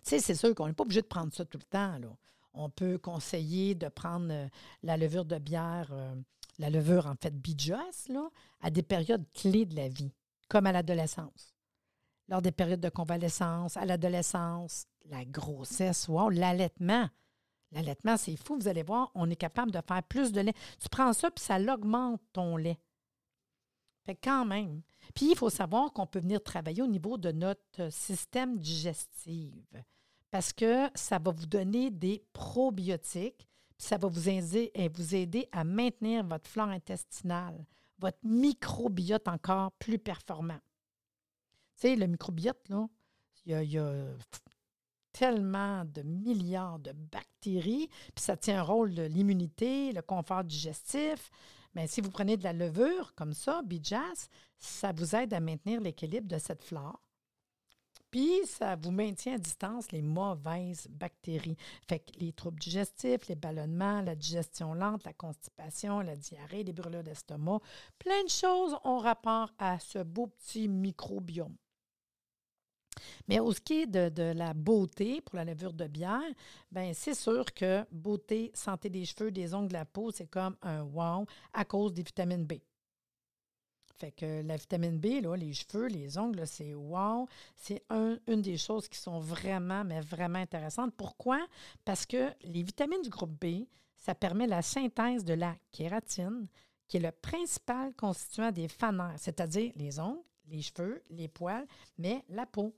Sais, 0.03 0.19
c'est 0.19 0.35
sûr 0.35 0.55
qu'on 0.55 0.67
n'est 0.67 0.73
pas 0.73 0.85
obligé 0.85 1.03
de 1.03 1.07
prendre 1.07 1.33
ça 1.33 1.45
tout 1.45 1.59
le 1.59 1.65
temps. 1.65 1.99
On 2.53 2.71
peut 2.71 2.99
conseiller 2.99 3.75
de 3.75 3.89
prendre 3.89 4.29
euh, 4.31 4.49
la 4.83 4.97
levure 4.97 5.25
de 5.25 5.39
bière, 5.39 5.89
euh, 5.93 6.15
la 6.59 6.71
levure 6.71 7.07
en 7.07 7.15
fait 7.21 7.35
bijas, 7.35 8.09
là, 8.09 8.29
à 8.61 8.71
des 8.71 8.83
périodes 8.83 9.25
clés 9.33 9.67
de 9.67 9.75
la 9.75 9.89
vie, 9.89 10.13
comme 10.49 10.67
à 10.67 10.73
l'adolescence 10.73 11.55
lors 12.29 12.43
des 12.43 12.53
périodes 12.53 12.81
de 12.81 12.89
convalescence, 12.89 13.77
à 13.77 13.85
l'adolescence, 13.85 14.87
la 15.07 15.25
grossesse, 15.25 16.09
wow, 16.09 16.31
l'allaitement. 16.31 17.09
L'allaitement, 17.73 18.17
c'est 18.17 18.37
fou, 18.37 18.57
vous 18.57 18.69
allez 18.69 18.85
voir, 18.85 19.11
on 19.15 19.29
est 19.31 19.37
capable 19.37 19.73
de 19.73 19.81
faire 19.87 20.03
plus 20.05 20.33
de 20.33 20.41
lait. 20.41 20.55
Tu 20.81 20.89
prends 20.89 21.13
ça, 21.13 21.31
puis 21.31 21.45
ça 21.45 21.59
augmente 21.59 22.21
ton 22.33 22.57
lait. 22.57 22.79
Fait 24.07 24.15
quand 24.15 24.45
même. 24.45 24.83
Puis 25.15 25.31
il 25.31 25.37
faut 25.37 25.51
savoir 25.51 25.93
qu'on 25.93 26.07
peut 26.07 26.21
venir 26.21 26.43
travailler 26.43 26.83
au 26.83 26.87
niveau 26.87 27.19
de 27.19 27.33
notre 27.33 27.91
système 27.91 28.59
digestif 28.59 29.53
parce 30.31 30.53
que 30.53 30.89
ça 30.97 31.21
va 31.21 31.31
vous 31.31 31.47
donner 31.47 31.93
des 31.93 32.25
probiotiques, 32.33 33.47
puis 33.79 33.87
ça 33.87 33.99
va 33.99 34.09
vous 34.09 34.29
aider, 34.29 34.73
vous 34.93 35.15
aider 35.15 35.49
à 35.53 35.63
maintenir 35.63 36.25
votre 36.25 36.51
flore 36.51 36.71
intestinale, 36.71 37.65
votre 37.99 38.19
microbiote 38.25 39.29
encore 39.29 39.71
plus 39.79 40.01
performant. 40.01 40.59
Tu 41.77 41.83
sais, 41.83 41.95
le 41.95 42.09
microbiote, 42.09 42.69
là, 42.69 42.89
il 43.47 43.71
y 43.71 43.79
a, 43.79 44.07
tellement 45.13 45.85
de 45.85 46.03
milliards 46.03 46.81
de 46.81 46.91
bactéries, 46.93 47.89
puis 48.15 48.25
ça 48.25 48.37
tient 48.37 48.59
un 48.59 48.63
rôle 48.63 48.93
de 48.93 49.05
l'immunité, 49.05 49.93
le 49.93 50.03
confort 50.03 50.43
digestif. 50.43 51.31
Mais 51.75 51.87
si 51.87 52.01
vous 52.01 52.11
prenez 52.11 52.37
de 52.37 52.45
la 52.45 52.53
levure 52.53 53.15
comme 53.15 53.33
ça, 53.33 53.63
Bijas, 53.63 54.29
ça 54.59 54.93
vous 54.93 55.15
aide 55.17 55.35
à 55.35 55.41
maintenir 55.41 55.81
l'équilibre 55.81 56.29
de 56.29 56.39
cette 56.39 56.63
flore. 56.63 57.01
Puis, 58.15 58.47
ça 58.47 58.77
vous 58.77 58.93
maintient 58.93 59.35
à 59.35 59.39
distance 59.39 59.91
les 59.91 60.01
mauvaises 60.01 60.87
bactéries. 60.89 61.57
Fait 61.89 61.99
que 61.99 62.17
les 62.21 62.33
troubles 62.33 62.61
digestifs, 62.61 63.27
les 63.27 63.35
ballonnements, 63.35 64.03
la 64.03 64.15
digestion 64.15 64.73
lente, 64.73 65.03
la 65.03 65.13
constipation, 65.13 65.99
la 65.99 66.15
diarrhée, 66.15 66.63
les 66.63 66.73
brûlures 66.73 67.03
d'estomac, 67.03 67.59
plein 67.99 68.23
de 68.23 68.29
choses 68.29 68.77
ont 68.85 68.99
rapport 68.99 69.53
à 69.59 69.81
ce 69.81 69.99
beau 69.99 70.29
petit 70.29 70.69
microbiome. 70.69 71.57
Mais 73.29 73.41
au 73.41 73.53
qui 73.53 73.83
est 73.83 73.87
de, 73.87 74.33
la 74.33 74.55
beauté 74.55 75.21
pour 75.21 75.37
la 75.37 75.45
levure 75.45 75.73
de 75.73 75.87
bière, 75.87 76.21
ben 76.71 76.93
c'est 76.95 77.15
sûr 77.15 77.53
que 77.55 77.85
beauté, 77.91 78.51
santé 78.55 78.91
des 78.91 79.05
cheveux, 79.05 79.31
des 79.31 79.55
ongles, 79.55 79.69
de 79.69 79.75
la 79.75 79.85
peau, 79.85 80.11
c'est 80.11 80.27
comme 80.27 80.57
un 80.63 80.83
wow 80.83 81.27
à 81.53 81.65
cause 81.65 81.93
des 81.93 82.03
vitamines 82.03 82.45
B. 82.45 82.55
Fait 83.97 84.11
que 84.11 84.43
la 84.43 84.57
vitamine 84.57 84.99
B, 84.99 85.23
là, 85.23 85.37
les 85.37 85.53
cheveux, 85.53 85.87
les 85.87 86.19
ongles, 86.19 86.47
c'est 86.47 86.75
wow. 86.75 87.29
C'est 87.55 87.85
une 87.91 88.43
des 88.43 88.57
choses 88.57 88.89
qui 88.89 88.99
sont 88.99 89.21
vraiment, 89.21 89.85
mais 89.85 90.01
vraiment 90.01 90.41
intéressantes. 90.41 90.93
Pourquoi? 90.97 91.47
Parce 91.85 92.05
que 92.05 92.31
les 92.43 92.63
vitamines 92.65 93.03
du 93.03 93.11
groupe 93.11 93.39
B, 93.41 93.67
ça 93.95 94.15
permet 94.15 94.47
la 94.47 94.63
synthèse 94.63 95.25
de 95.25 95.35
la 95.35 95.55
kératine, 95.71 96.49
qui 96.89 96.97
est 96.99 97.01
le 97.01 97.13
principal 97.13 97.95
constituant 97.95 98.51
des 98.51 98.69
fanères, 98.69 99.15
c'est-à-dire 99.17 99.73
les 99.77 99.99
ongles, 99.99 100.23
les 100.49 100.61
cheveux, 100.61 101.03
les 101.09 101.29
poils, 101.29 101.67
mais 101.97 102.25
la 102.29 102.47
peau. 102.47 102.75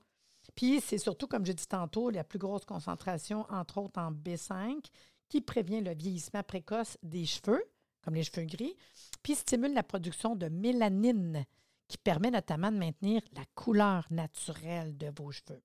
Puis 0.57 0.81
c'est 0.81 0.97
surtout, 0.97 1.27
comme 1.27 1.45
je 1.45 1.51
dit 1.51 1.67
tantôt, 1.67 2.09
la 2.09 2.23
plus 2.23 2.39
grosse 2.39 2.65
concentration, 2.65 3.45
entre 3.49 3.77
autres 3.77 4.01
en 4.01 4.11
B5, 4.11 4.83
qui 5.29 5.39
prévient 5.39 5.81
le 5.81 5.93
vieillissement 5.93 6.41
précoce 6.41 6.97
des 7.03 7.27
cheveux, 7.27 7.63
comme 8.01 8.15
les 8.15 8.23
cheveux 8.23 8.45
gris, 8.45 8.75
puis 9.21 9.35
stimule 9.35 9.75
la 9.75 9.83
production 9.83 10.35
de 10.35 10.49
mélanine, 10.49 11.45
qui 11.87 11.99
permet 11.99 12.31
notamment 12.31 12.71
de 12.71 12.77
maintenir 12.77 13.21
la 13.35 13.45
couleur 13.53 14.07
naturelle 14.09 14.97
de 14.97 15.13
vos 15.15 15.31
cheveux. 15.31 15.61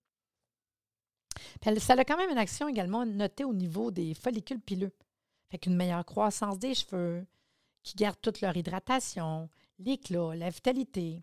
Ça 1.79 1.95
a 1.95 2.05
quand 2.05 2.19
même 2.19 2.31
une 2.31 2.39
action 2.39 2.69
également 2.69 3.07
notée 3.07 3.45
au 3.45 3.55
niveau 3.55 3.91
des 3.91 4.13
follicules 4.13 4.61
pileux. 4.61 4.93
Fait 5.49 5.57
qu'une 5.57 5.75
meilleure 5.75 6.05
croissance 6.05 6.59
des 6.59 6.75
cheveux, 6.75 7.27
qui 7.83 7.97
gardent 7.97 8.21
toute 8.21 8.43
leur 8.43 8.57
hydratation, 8.59 9.49
l'éclat, 9.79 10.37
la 10.37 10.51
vitalité. 10.51 11.23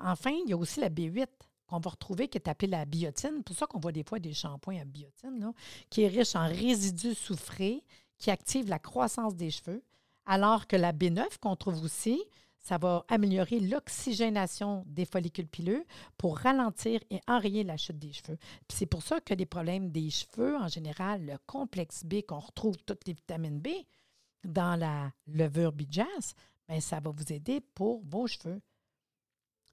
Enfin, 0.00 0.32
il 0.32 0.50
y 0.50 0.52
a 0.52 0.56
aussi 0.56 0.80
la 0.80 0.90
B8 0.90 1.28
qu'on 1.66 1.80
va 1.80 1.90
retrouver 1.90 2.28
qui 2.28 2.38
est 2.38 2.48
appelée 2.48 2.68
la 2.68 2.84
biotine. 2.84 3.36
C'est 3.36 3.42
pour 3.44 3.56
ça 3.56 3.66
qu'on 3.66 3.80
voit 3.80 3.92
des 3.92 4.04
fois 4.04 4.18
des 4.18 4.32
shampoings 4.32 4.80
à 4.80 4.84
biotine, 4.84 5.52
qui 5.90 6.02
est 6.02 6.08
riche 6.08 6.36
en 6.36 6.46
résidus 6.46 7.14
soufrés 7.14 7.84
qui 8.18 8.30
active 8.30 8.68
la 8.68 8.78
croissance 8.78 9.34
des 9.34 9.50
cheveux, 9.50 9.82
alors 10.26 10.66
que 10.66 10.76
la 10.76 10.92
B9 10.92 11.38
qu'on 11.40 11.56
trouve 11.56 11.82
aussi, 11.82 12.22
ça 12.60 12.78
va 12.78 13.04
améliorer 13.08 13.60
l'oxygénation 13.60 14.84
des 14.86 15.04
follicules 15.04 15.46
pileux 15.46 15.84
pour 16.16 16.38
ralentir 16.38 17.00
et 17.10 17.20
enrayer 17.28 17.62
la 17.62 17.76
chute 17.76 17.98
des 17.98 18.12
cheveux. 18.12 18.38
C'est 18.72 18.86
pour 18.86 19.02
ça 19.02 19.20
que 19.20 19.34
les 19.34 19.44
problèmes 19.44 19.90
des 19.90 20.08
cheveux, 20.08 20.56
en 20.56 20.68
général, 20.68 21.26
le 21.26 21.36
complexe 21.46 22.04
B 22.04 22.22
qu'on 22.26 22.38
retrouve 22.38 22.78
toutes 22.86 23.06
les 23.06 23.12
vitamines 23.12 23.60
B 23.60 23.68
dans 24.44 24.78
la 24.78 25.12
levure 25.26 25.72
Bijas, 25.72 26.34
bien, 26.68 26.80
ça 26.80 27.00
va 27.00 27.10
vous 27.10 27.32
aider 27.32 27.60
pour 27.60 28.02
vos 28.04 28.26
cheveux. 28.26 28.60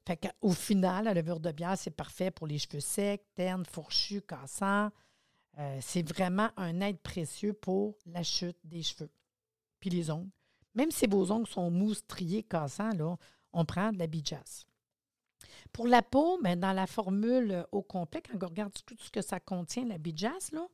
Fait 0.07 0.17
qu'au 0.17 0.51
final, 0.51 1.05
la 1.05 1.13
levure 1.13 1.39
de 1.39 1.51
bière, 1.51 1.77
c'est 1.77 1.91
parfait 1.91 2.31
pour 2.31 2.47
les 2.47 2.57
cheveux 2.57 2.79
secs, 2.79 3.23
ternes, 3.35 3.65
fourchus, 3.65 4.21
cassants. 4.21 4.89
Euh, 5.59 5.77
c'est 5.81 6.07
vraiment 6.07 6.49
un 6.57 6.81
aide 6.81 6.99
précieux 6.99 7.53
pour 7.53 7.97
la 8.05 8.23
chute 8.23 8.57
des 8.63 8.81
cheveux. 8.81 9.11
Puis 9.79 9.89
les 9.89 10.09
ongles. 10.09 10.29
Même 10.73 10.91
si 10.91 11.05
vos 11.05 11.31
ongles 11.31 11.47
sont 11.47 11.69
mous, 11.69 11.93
striés, 11.93 12.43
cassants, 12.43 12.93
là, 12.93 13.15
on 13.53 13.65
prend 13.65 13.91
de 13.91 13.99
la 13.99 14.07
bijasse. 14.07 14.65
Pour 15.71 15.87
la 15.87 16.01
peau, 16.01 16.39
ben, 16.41 16.59
dans 16.59 16.73
la 16.73 16.87
formule 16.87 17.65
au 17.71 17.81
complet, 17.81 18.21
quand 18.21 18.37
on 18.41 18.47
regarde 18.47 18.73
tout 18.85 18.95
ce 18.97 19.11
que 19.11 19.21
ça 19.21 19.39
contient, 19.39 19.85
la 19.85 19.97
bijasse, 19.97 20.51
là, 20.51 20.67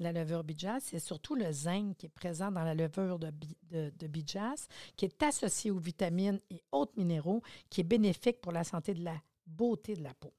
la 0.00 0.12
levure 0.12 0.44
Bijas, 0.44 0.80
c'est 0.80 0.98
surtout 0.98 1.34
le 1.34 1.52
zinc 1.52 1.96
qui 1.96 2.06
est 2.06 2.10
présent 2.10 2.50
dans 2.50 2.64
la 2.64 2.74
levure 2.74 3.18
de, 3.18 4.06
Bijas, 4.06 4.68
qui 4.96 5.04
est 5.04 5.22
associé 5.22 5.70
aux 5.70 5.78
vitamines 5.78 6.40
et 6.50 6.62
autres 6.72 6.94
minéraux, 6.96 7.42
qui 7.70 7.80
est 7.80 7.84
bénéfique 7.84 8.40
pour 8.40 8.52
la 8.52 8.64
santé 8.64 8.94
de 8.94 9.04
la 9.04 9.16
beauté 9.46 9.94
de 9.94 10.02
la 10.02 10.14
peau. 10.14 10.32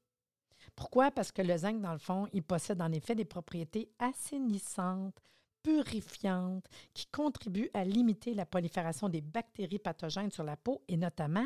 Pourquoi? 0.76 1.12
Parce 1.12 1.32
que 1.32 1.42
le 1.42 1.58
zinc, 1.58 1.82
dans 1.82 1.94
le 1.94 2.00
fond, 2.00 2.28
il 2.34 2.44
possède 2.44 2.82
en 2.82 2.92
effet 2.92 3.16
des 3.16 3.26
propriétés 3.26 3.90
assainissantes, 4.00 5.22
purifiantes, 5.64 6.68
qui 6.94 7.08
contribuent 7.08 7.72
à 7.74 7.86
limiter 7.86 8.34
la 8.34 8.46
prolifération 8.46 9.10
des 9.10 9.22
bactéries 9.22 9.80
pathogènes 9.80 10.32
sur 10.32 10.44
la 10.44 10.58
peau 10.58 10.82
et 10.88 10.98
notamment 10.98 11.46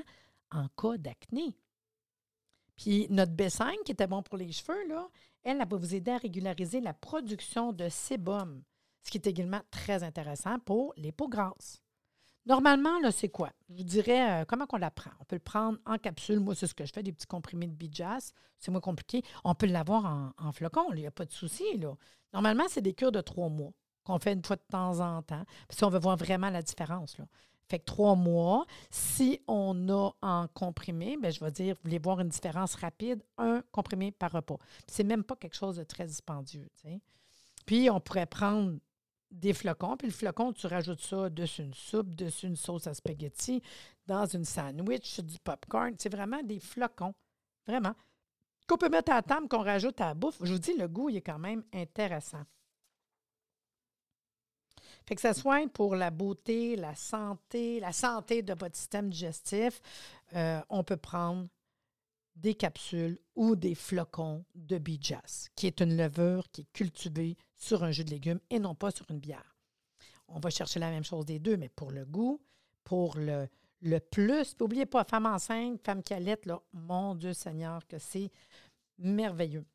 en 0.51 0.67
cas 0.69 0.97
d'acné. 0.97 1.55
Puis 2.79 3.07
notre 3.09 3.33
B5, 3.33 3.83
qui 3.83 3.91
était 3.91 4.07
bon 4.07 4.23
pour 4.23 4.37
les 4.37 4.53
cheveux, 4.53 4.87
là, 4.87 5.09
elle, 5.43 5.59
elle 5.59 5.67
va 5.67 5.77
vous 5.77 5.95
aider 5.95 6.11
à 6.11 6.17
régulariser 6.17 6.79
la 6.79 6.93
production 6.93 7.73
de 7.73 7.89
sébum, 7.89 8.63
ce 9.03 9.11
qui 9.11 9.17
est 9.17 9.27
également 9.27 9.59
très 9.69 10.01
intéressant 10.01 10.59
pour 10.59 10.93
les 10.95 11.11
peaux 11.11 11.27
grasses. 11.27 11.83
Normalement, 12.45 12.97
là, 13.01 13.11
c'est 13.11 13.27
quoi? 13.27 13.51
Je 13.69 13.75
vous 13.75 13.83
dirais 13.83 14.41
euh, 14.41 14.45
comment 14.45 14.65
on 14.71 14.77
la 14.77 14.91
prend? 14.91 15.11
On 15.19 15.25
peut 15.25 15.35
le 15.35 15.41
prendre 15.41 15.77
en 15.85 15.97
capsule. 15.97 16.39
Moi, 16.39 16.55
c'est 16.55 16.67
ce 16.67 16.73
que 16.73 16.85
je 16.85 16.93
fais, 16.93 17.03
des 17.03 17.11
petits 17.11 17.27
comprimés 17.27 17.67
de 17.67 17.73
Bijas. 17.73 18.31
C'est 18.59 18.71
moins 18.71 18.79
compliqué. 18.79 19.23
On 19.43 19.53
peut 19.55 19.67
l'avoir 19.67 20.33
en, 20.37 20.51
flocon. 20.53 20.85
Il 20.93 21.01
n'y 21.01 21.07
a 21.07 21.11
pas 21.11 21.25
de 21.25 21.33
souci. 21.33 21.65
Normalement, 22.33 22.63
c'est 22.69 22.81
des 22.81 22.93
cures 22.93 23.11
de 23.11 23.21
trois 23.21 23.49
mois 23.49 23.73
qu'on 24.05 24.19
fait 24.19 24.31
une 24.31 24.43
fois 24.43 24.55
de 24.55 24.63
temps 24.71 25.01
en 25.01 25.21
temps. 25.21 25.43
si 25.69 25.83
on 25.83 25.89
veut 25.89 25.99
voir 25.99 26.15
vraiment 26.15 26.49
la 26.49 26.61
différence. 26.61 27.17
Là. 27.17 27.25
Fait 27.69 27.79
que 27.79 27.85
trois 27.85 28.15
mois. 28.15 28.65
Si 28.89 29.41
on 29.47 29.89
a 29.89 30.11
en 30.21 30.47
comprimé, 30.47 31.17
bien, 31.17 31.29
je 31.29 31.39
vais 31.39 31.51
dire, 31.51 31.75
vous 31.75 31.81
voulez 31.83 31.99
voir 31.99 32.19
une 32.19 32.29
différence 32.29 32.75
rapide, 32.75 33.23
un 33.37 33.61
comprimé 33.71 34.11
par 34.11 34.31
repas. 34.31 34.57
C'est 34.87 35.03
même 35.03 35.23
pas 35.23 35.35
quelque 35.35 35.55
chose 35.55 35.77
de 35.77 35.83
très 35.83 36.05
dispendieux. 36.05 36.67
Puis, 37.65 37.89
on 37.89 37.99
pourrait 37.99 38.25
prendre 38.25 38.79
des 39.29 39.53
flocons, 39.53 39.95
puis 39.95 40.07
le 40.07 40.13
flocon, 40.13 40.53
tu 40.53 40.65
rajoutes 40.65 41.01
ça 41.01 41.29
dessus 41.29 41.61
une 41.61 41.75
soupe, 41.75 42.15
dessus 42.15 42.47
une 42.47 42.55
sauce 42.55 42.87
à 42.87 42.95
spaghetti, 42.95 43.61
dans 44.07 44.25
une 44.25 44.45
sandwich, 44.45 45.19
du 45.19 45.37
popcorn. 45.39 45.93
C'est 45.99 46.11
vraiment 46.11 46.41
des 46.41 46.59
flocons. 46.59 47.13
Vraiment. 47.67 47.93
Qu'on 48.67 48.77
peut 48.77 48.89
mettre 48.89 49.11
à 49.11 49.15
la 49.15 49.21
table, 49.21 49.47
qu'on 49.47 49.61
rajoute 49.61 50.01
à 50.01 50.07
la 50.07 50.13
bouffe. 50.15 50.39
Je 50.41 50.53
vous 50.53 50.59
dis, 50.59 50.73
le 50.75 50.87
goût, 50.87 51.09
il 51.09 51.17
est 51.17 51.21
quand 51.21 51.37
même 51.37 51.63
intéressant. 51.71 52.43
Fait 55.09 55.15
que 55.15 55.21
ce 55.21 55.33
soit 55.33 55.67
pour 55.73 55.95
la 55.95 56.11
beauté, 56.11 56.75
la 56.75 56.93
santé, 56.93 57.79
la 57.79 57.91
santé 57.91 58.43
de 58.43 58.53
votre 58.53 58.75
système 58.75 59.09
digestif, 59.09 59.81
euh, 60.35 60.61
on 60.69 60.83
peut 60.83 60.97
prendre 60.97 61.47
des 62.35 62.53
capsules 62.53 63.17
ou 63.35 63.55
des 63.55 63.73
flocons 63.73 64.45
de 64.53 64.77
Bijas, 64.77 65.49
qui 65.55 65.65
est 65.65 65.81
une 65.81 65.97
levure 65.97 66.47
qui 66.51 66.61
est 66.61 66.71
cultivée 66.73 67.37
sur 67.57 67.83
un 67.83 67.89
jus 67.89 68.05
de 68.05 68.11
légumes 68.11 68.39
et 68.51 68.59
non 68.59 68.75
pas 68.75 68.91
sur 68.91 69.09
une 69.09 69.17
bière. 69.17 69.57
On 70.27 70.39
va 70.39 70.51
chercher 70.51 70.79
la 70.79 70.91
même 70.91 71.03
chose 71.03 71.25
des 71.25 71.39
deux, 71.39 71.57
mais 71.57 71.69
pour 71.69 71.89
le 71.89 72.05
goût, 72.05 72.39
pour 72.83 73.17
le, 73.17 73.47
le 73.81 73.99
plus. 73.99 74.55
N'oubliez 74.59 74.85
pas, 74.85 75.05
femme 75.05 75.25
enceinte, 75.25 75.81
femme 75.83 76.03
qui 76.03 76.13
là, 76.13 76.61
mon 76.71 77.15
Dieu 77.15 77.33
Seigneur, 77.33 77.87
que 77.87 77.97
c'est 77.97 78.29
merveilleux. 78.99 79.65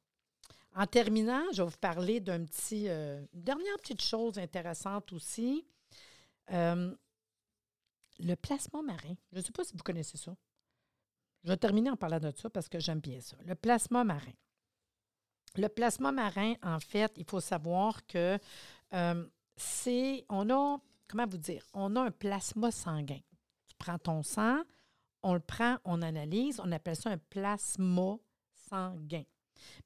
En 0.74 0.86
terminant, 0.86 1.44
je 1.52 1.62
vais 1.62 1.68
vous 1.68 1.78
parler 1.78 2.18
d'un 2.20 2.44
petit, 2.44 2.88
euh, 2.88 3.24
dernière 3.32 3.76
petite 3.76 4.02
chose 4.02 4.38
intéressante 4.38 5.12
aussi. 5.12 5.64
Euh, 6.50 6.92
le 8.18 8.34
plasma 8.34 8.82
marin. 8.82 9.14
Je 9.32 9.38
ne 9.38 9.42
sais 9.42 9.52
pas 9.52 9.64
si 9.64 9.72
vous 9.72 9.82
connaissez 9.84 10.16
ça. 10.16 10.34
Je 11.44 11.50
vais 11.50 11.56
terminer 11.56 11.90
en 11.90 11.96
parlant 11.96 12.18
de 12.18 12.32
ça 12.36 12.50
parce 12.50 12.68
que 12.68 12.80
j'aime 12.80 13.00
bien 13.00 13.20
ça. 13.20 13.36
Le 13.44 13.54
plasma 13.54 14.02
marin. 14.02 14.32
Le 15.56 15.68
plasma 15.68 16.10
marin, 16.10 16.54
en 16.62 16.80
fait, 16.80 17.12
il 17.16 17.24
faut 17.24 17.40
savoir 17.40 18.04
que 18.06 18.38
euh, 18.94 19.26
c'est, 19.56 20.24
on 20.28 20.50
a, 20.50 20.80
comment 21.06 21.26
vous 21.26 21.38
dire, 21.38 21.64
on 21.72 21.94
a 21.94 22.02
un 22.02 22.10
plasma 22.10 22.72
sanguin. 22.72 23.20
Tu 23.68 23.76
prends 23.78 23.98
ton 23.98 24.24
sang, 24.24 24.62
on 25.22 25.34
le 25.34 25.40
prend, 25.40 25.76
on 25.84 26.02
analyse, 26.02 26.60
on 26.60 26.72
appelle 26.72 26.96
ça 26.96 27.10
un 27.10 27.18
plasma 27.18 28.16
sanguin. 28.68 29.22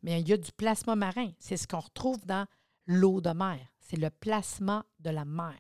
Mais 0.03 0.21
il 0.21 0.29
y 0.29 0.33
a 0.33 0.37
du 0.37 0.53
plasma 0.53 0.97
marin. 0.97 1.31
C'est 1.39 1.57
ce 1.57 1.67
qu'on 1.67 1.81
retrouve 1.81 2.25
dans 2.27 2.47
l'eau 2.87 3.21
de 3.21 3.31
mer. 3.31 3.61
C'est 3.81 3.97
le 3.97 4.11
plasma 4.11 4.85
de 5.01 5.11
la 5.11 5.25
mer. 5.25 5.57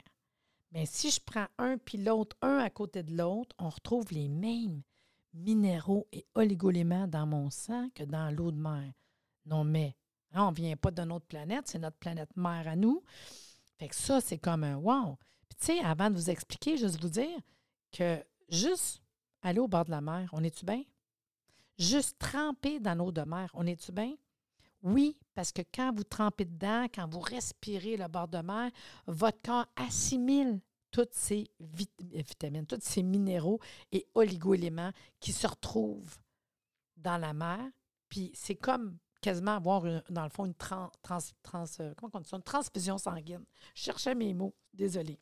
Mais 0.72 0.86
si 0.86 1.10
je 1.10 1.20
prends 1.20 1.46
un 1.58 1.78
puis 1.78 1.98
l'autre, 1.98 2.36
un 2.42 2.58
à 2.58 2.70
côté 2.70 3.02
de 3.02 3.16
l'autre, 3.16 3.54
on 3.58 3.70
retrouve 3.70 4.06
les 4.10 4.28
mêmes 4.28 4.82
minéraux 5.32 6.06
et 6.12 6.26
oligoéléments 6.34 7.08
dans 7.08 7.26
mon 7.26 7.50
sang 7.50 7.88
que 7.94 8.04
dans 8.04 8.34
l'eau 8.34 8.50
de 8.50 8.60
mer. 8.60 8.92
Non, 9.46 9.64
mais 9.64 9.96
hein, 10.32 10.44
on 10.44 10.50
ne 10.50 10.56
vient 10.56 10.76
pas 10.76 10.90
d'une 10.90 11.12
autre 11.12 11.26
planète, 11.26 11.68
c'est 11.68 11.78
notre 11.78 11.96
planète 11.96 12.36
mère 12.36 12.68
à 12.68 12.76
nous. 12.76 13.02
Fait 13.78 13.88
que 13.88 13.94
ça, 13.94 14.20
c'est 14.20 14.38
comme 14.38 14.64
un 14.64 14.76
wow. 14.76 15.16
Puis, 15.48 15.58
tu 15.58 15.66
sais, 15.66 15.78
avant 15.80 16.10
de 16.10 16.16
vous 16.16 16.30
expliquer, 16.30 16.76
juste 16.76 17.00
vous 17.00 17.08
dire 17.08 17.38
que 17.92 18.22
juste 18.48 19.00
aller 19.42 19.60
au 19.60 19.68
bord 19.68 19.84
de 19.84 19.90
la 19.90 20.00
mer, 20.00 20.28
on 20.32 20.42
est-tu 20.42 20.64
bien? 20.66 20.82
Juste 21.78 22.18
tremper 22.18 22.80
dans 22.80 22.94
l'eau 22.94 23.12
de 23.12 23.22
mer. 23.22 23.50
On 23.54 23.66
est-tu 23.66 23.92
bien? 23.92 24.14
Oui, 24.82 25.16
parce 25.34 25.52
que 25.52 25.62
quand 25.74 25.92
vous 25.94 26.04
trempez 26.04 26.44
dedans, 26.44 26.86
quand 26.92 27.08
vous 27.08 27.20
respirez 27.20 27.96
le 27.96 28.06
bord 28.08 28.28
de 28.28 28.38
mer, 28.38 28.70
votre 29.06 29.40
corps 29.42 29.66
assimile 29.76 30.60
toutes 30.90 31.14
ces 31.14 31.50
vitamines, 31.60 32.66
tous 32.66 32.80
ces 32.80 33.02
minéraux 33.02 33.60
et 33.92 34.06
oligoéléments 34.14 34.92
qui 35.20 35.32
se 35.32 35.46
retrouvent 35.46 36.16
dans 36.96 37.18
la 37.18 37.32
mer. 37.32 37.60
Puis 38.08 38.30
c'est 38.34 38.54
comme 38.54 38.98
quasiment 39.20 39.56
avoir, 39.56 39.82
dans 40.08 40.24
le 40.24 40.30
fond, 40.30 40.46
une, 40.46 40.54
trans, 40.54 40.90
euh, 41.80 41.94
transfusion 42.44 42.98
sanguine. 42.98 43.44
Je 43.74 43.82
cherchais 43.82 44.14
mes 44.14 44.32
mots, 44.32 44.54
désolé. 44.72 45.18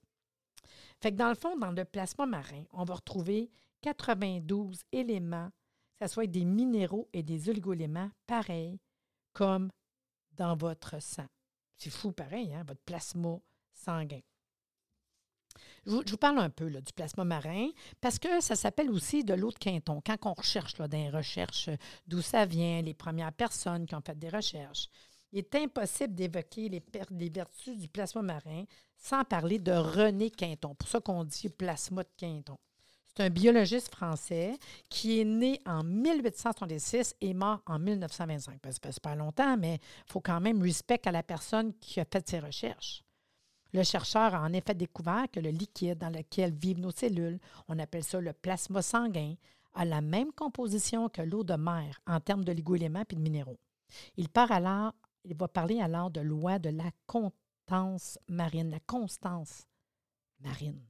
Fait 1.00 1.12
que 1.12 1.16
dans 1.16 1.28
le 1.28 1.34
fond, 1.34 1.56
dans 1.56 1.70
le 1.70 1.84
plasma 1.84 2.26
marin, 2.26 2.64
on 2.72 2.84
va 2.84 2.94
retrouver 2.94 3.50
92 3.82 4.82
éléments 4.92 5.50
ça 5.98 6.09
soit 6.09 6.26
des 6.26 6.44
minéraux 6.44 7.09
et 7.12 7.22
des 7.22 7.48
oligoéléments 7.48 8.11
pareils 8.26 8.78
comme 9.32 9.70
dans 10.32 10.56
votre 10.56 11.00
sang. 11.00 11.26
C'est 11.76 11.90
fou 11.90 12.12
pareil, 12.12 12.54
hein, 12.54 12.64
votre 12.66 12.80
plasma 12.82 13.38
sanguin. 13.72 14.20
Je 15.87 15.92
vous, 15.92 16.16
parle 16.16 16.38
un 16.38 16.50
peu 16.50 16.68
du 16.68 16.92
plasma 16.92 17.24
marin 17.24 17.68
parce 18.00 18.18
que 18.18 18.40
ça 18.40 18.56
s'appelle 18.56 18.90
aussi 18.90 19.24
de 19.24 19.35
l'eau 19.35 19.50
de 19.52 19.59
Quinton. 19.59 20.02
Quand 20.04 20.16
on 20.26 20.35
recherche 20.35 20.76
là, 20.78 20.88
dans 20.88 20.98
les 20.98 21.11
recherches 21.11 21.70
d'où 22.06 22.20
ça 22.20 22.44
vient, 22.44 22.82
les 22.82 22.94
premières 22.94 23.32
personnes 23.32 23.87
qui 23.87 23.94
ont 23.94 24.02
fait 24.04 24.18
des 24.18 24.28
recherches, 24.28 24.88
il 25.32 25.38
est 25.38 25.54
impossible 25.54 26.14
d'évoquer 26.14 26.68
les, 26.68 26.82
les, 27.11 27.28
vertus 27.30 27.78
du 27.78 27.88
plasma 27.88 28.22
marin 28.22 28.64
sans 28.96 29.24
parler 29.24 29.59
de 29.59 29.72
René 29.72 30.30
Quinton. 30.30 30.74
Pour 30.74 30.88
ça 30.88 31.00
qu'on 31.00 31.24
dit 31.24 31.48
plasma 31.48 32.02
de 32.02 32.11
Quinton. 32.16 32.59
C'est 33.16 33.24
un 33.24 33.31
biologiste 33.31 33.88
français 33.94 34.59
qui 34.90 35.20
est 35.20 35.24
né 35.24 35.62
en 35.64 35.83
1866 35.83 37.14
et 37.22 37.33
mort 37.33 37.62
en 37.64 37.79
1925. 37.79 38.61
Ça 38.62 38.92
fait 38.92 39.00
pas 39.00 39.14
longtemps, 39.14 39.57
mais 39.57 39.76
il 39.76 40.12
faut 40.12 40.20
quand 40.20 40.40
même 40.40 40.61
respect 40.61 41.00
la 41.07 41.22
personne 41.22 41.72
qui 41.81 41.98
a 41.98 42.05
fait 42.05 42.29
ses 42.29 42.40
recherches. 42.40 43.02
Le 43.72 43.83
chercheur 43.85 44.35
a 44.35 44.42
en 44.42 44.52
effet 44.52 44.74
découvert 44.74 45.31
que 45.33 45.40
le 45.40 45.48
liquide 45.48 45.98
dans 45.98 46.11
lequel 46.11 46.52
vivent 46.52 46.81
nos 46.81 46.90
cellules, 46.90 47.38
on 47.68 47.79
appelle 47.79 48.05
ça 48.05 48.20
le 48.20 48.35
plasma 48.35 48.83
sanguin, 48.83 49.35
a 49.72 49.87
la 49.87 50.02
même 50.02 50.33
composition 50.33 51.09
que 51.09 51.22
l'eau 51.22 51.42
de 51.42 51.55
mer 51.55 52.00
en 52.07 52.20
termes 52.20 52.44
de 52.44 52.52
ligoéléments 52.52 53.05
et 53.11 53.14
de 53.14 53.20
minéraux. 53.20 53.59
Il, 54.18 54.29
alors, 54.35 54.92
il 55.24 55.37
va 55.37 55.48
parler 55.48 55.81
alors 55.81 56.11
de 56.11 56.20
loi 56.20 56.59
de 56.59 56.68
la 56.68 56.90
constance 57.07 58.18
marine, 58.29 58.70
la 58.70 58.81
constance 58.81 59.66
marine. 60.40 60.83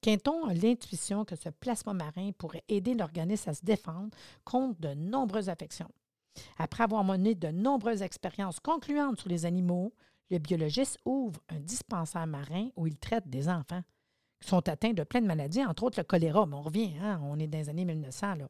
Quinton 0.00 0.46
a 0.46 0.54
l'intuition 0.54 1.24
que 1.24 1.36
ce 1.36 1.48
plasma 1.48 1.92
marin 1.92 2.30
pourrait 2.36 2.64
aider 2.68 2.94
l'organisme 2.94 3.50
à 3.50 3.54
se 3.54 3.64
défendre 3.64 4.16
contre 4.44 4.80
de 4.80 4.94
nombreuses 4.94 5.48
affections? 5.48 5.90
Après 6.58 6.84
avoir 6.84 7.04
mené 7.04 7.34
de 7.34 7.48
nombreuses 7.48 8.02
expériences 8.02 8.60
concluantes 8.60 9.20
sur 9.20 9.28
les 9.28 9.44
animaux, 9.44 9.92
le 10.30 10.38
biologiste 10.38 10.98
ouvre 11.04 11.40
un 11.48 11.60
dispensaire 11.60 12.26
marin 12.26 12.68
où 12.76 12.86
il 12.86 12.96
traite 12.96 13.28
des 13.28 13.48
enfants 13.48 13.82
qui 14.40 14.48
sont 14.48 14.66
atteints 14.68 14.92
de 14.92 15.04
plein 15.04 15.20
de 15.20 15.26
maladies, 15.26 15.64
entre 15.64 15.84
autres 15.84 16.00
le 16.00 16.04
choléra. 16.04 16.46
Mais 16.46 16.56
on 16.56 16.62
revient, 16.62 16.92
hein, 17.00 17.20
on 17.22 17.38
est 17.38 17.46
dans 17.46 17.58
les 17.58 17.68
années 17.68 17.84
1900. 17.84 18.34
Là. 18.36 18.48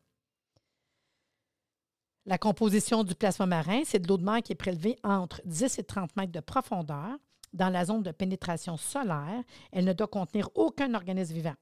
La 2.24 2.38
composition 2.38 3.02
du 3.02 3.14
plasma 3.14 3.46
marin, 3.46 3.82
c'est 3.84 3.98
de 3.98 4.08
l'eau 4.08 4.16
de 4.16 4.24
mer 4.24 4.42
qui 4.42 4.52
est 4.52 4.56
prélevée 4.56 4.96
entre 5.02 5.42
10 5.44 5.80
et 5.80 5.84
30 5.84 6.14
mètres 6.16 6.32
de 6.32 6.40
profondeur 6.40 7.18
dans 7.52 7.68
la 7.68 7.84
zone 7.84 8.02
de 8.02 8.10
pénétration 8.10 8.76
solaire. 8.76 9.42
Elle 9.72 9.84
ne 9.84 9.92
doit 9.92 10.08
contenir 10.08 10.48
aucun 10.54 10.94
organisme 10.94 11.34
vivant. 11.34 11.56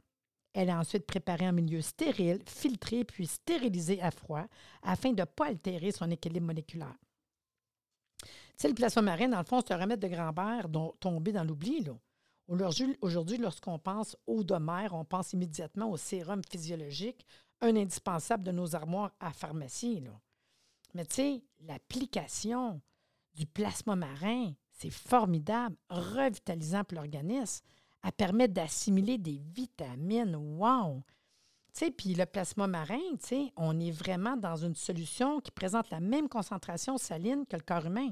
Elle 0.53 0.69
est 0.69 0.75
ensuite 0.75 1.07
préparée 1.07 1.49
en 1.49 1.53
milieu 1.53 1.81
stérile, 1.81 2.41
filtrée 2.47 3.05
puis 3.05 3.27
stérilisée 3.27 4.03
à 4.03 4.11
froid 4.11 4.47
afin 4.83 5.11
de 5.13 5.21
ne 5.21 5.25
pas 5.25 5.47
altérer 5.47 5.93
son 5.93 6.11
équilibre 6.11 6.47
moléculaire 6.47 6.97
sais, 8.61 8.69
le 8.69 8.75
plasma 8.75 9.03
marin, 9.03 9.29
dans 9.29 9.39
le 9.39 9.45
fond, 9.45 9.63
c'est 9.67 9.73
un 9.73 9.79
remède 9.79 10.01
de 10.01 10.09
grand-père 10.09 10.67
tombé 11.01 11.33
dans 11.33 11.45
l'oubli. 11.45 11.87
Aujourd'hui, 13.01 13.39
lorsqu'on 13.39 13.79
pense 13.79 14.17
eau 14.27 14.45
de 14.45 14.55
mer, 14.57 14.93
on 14.93 15.05
pense 15.05 15.33
immédiatement 15.33 15.91
au 15.91 15.97
sérum 15.97 16.43
physiologique, 16.49 17.27
un 17.63 17.75
indispensable 17.77 18.45
de 18.45 18.53
nos 18.53 18.75
armoires 18.75 19.13
à 19.19 19.33
pharmacie. 19.33 20.03
Mais 20.95 21.07
tu 21.07 21.15
sais, 21.15 21.43
l'application 21.61 22.81
du 23.35 23.47
plasma 23.47 23.97
marin, 23.97 24.53
c'est 24.81 24.91
formidable, 24.91 25.77
revitalisant 25.91 26.85
pour 26.85 26.97
l'organisme. 26.97 27.65
Elle 28.03 28.13
permet 28.13 28.49
d'assimiler 28.49 29.19
des 29.19 29.39
vitamines. 29.39 30.35
Wow! 30.37 31.03
Puis 31.97 32.15
le 32.15 32.25
plasma 32.27 32.67
marin, 32.67 32.99
on 33.57 33.79
est 33.79 33.91
vraiment 33.91 34.37
dans 34.37 34.57
une 34.57 34.75
solution 34.75 35.41
qui 35.41 35.51
présente 35.51 35.91
la 35.91 36.01
même 36.01 36.29
concentration 36.29 36.97
saline 36.97 37.47
que 37.47 37.57
le 37.57 37.63
corps 37.63 37.87
humain. 37.87 38.11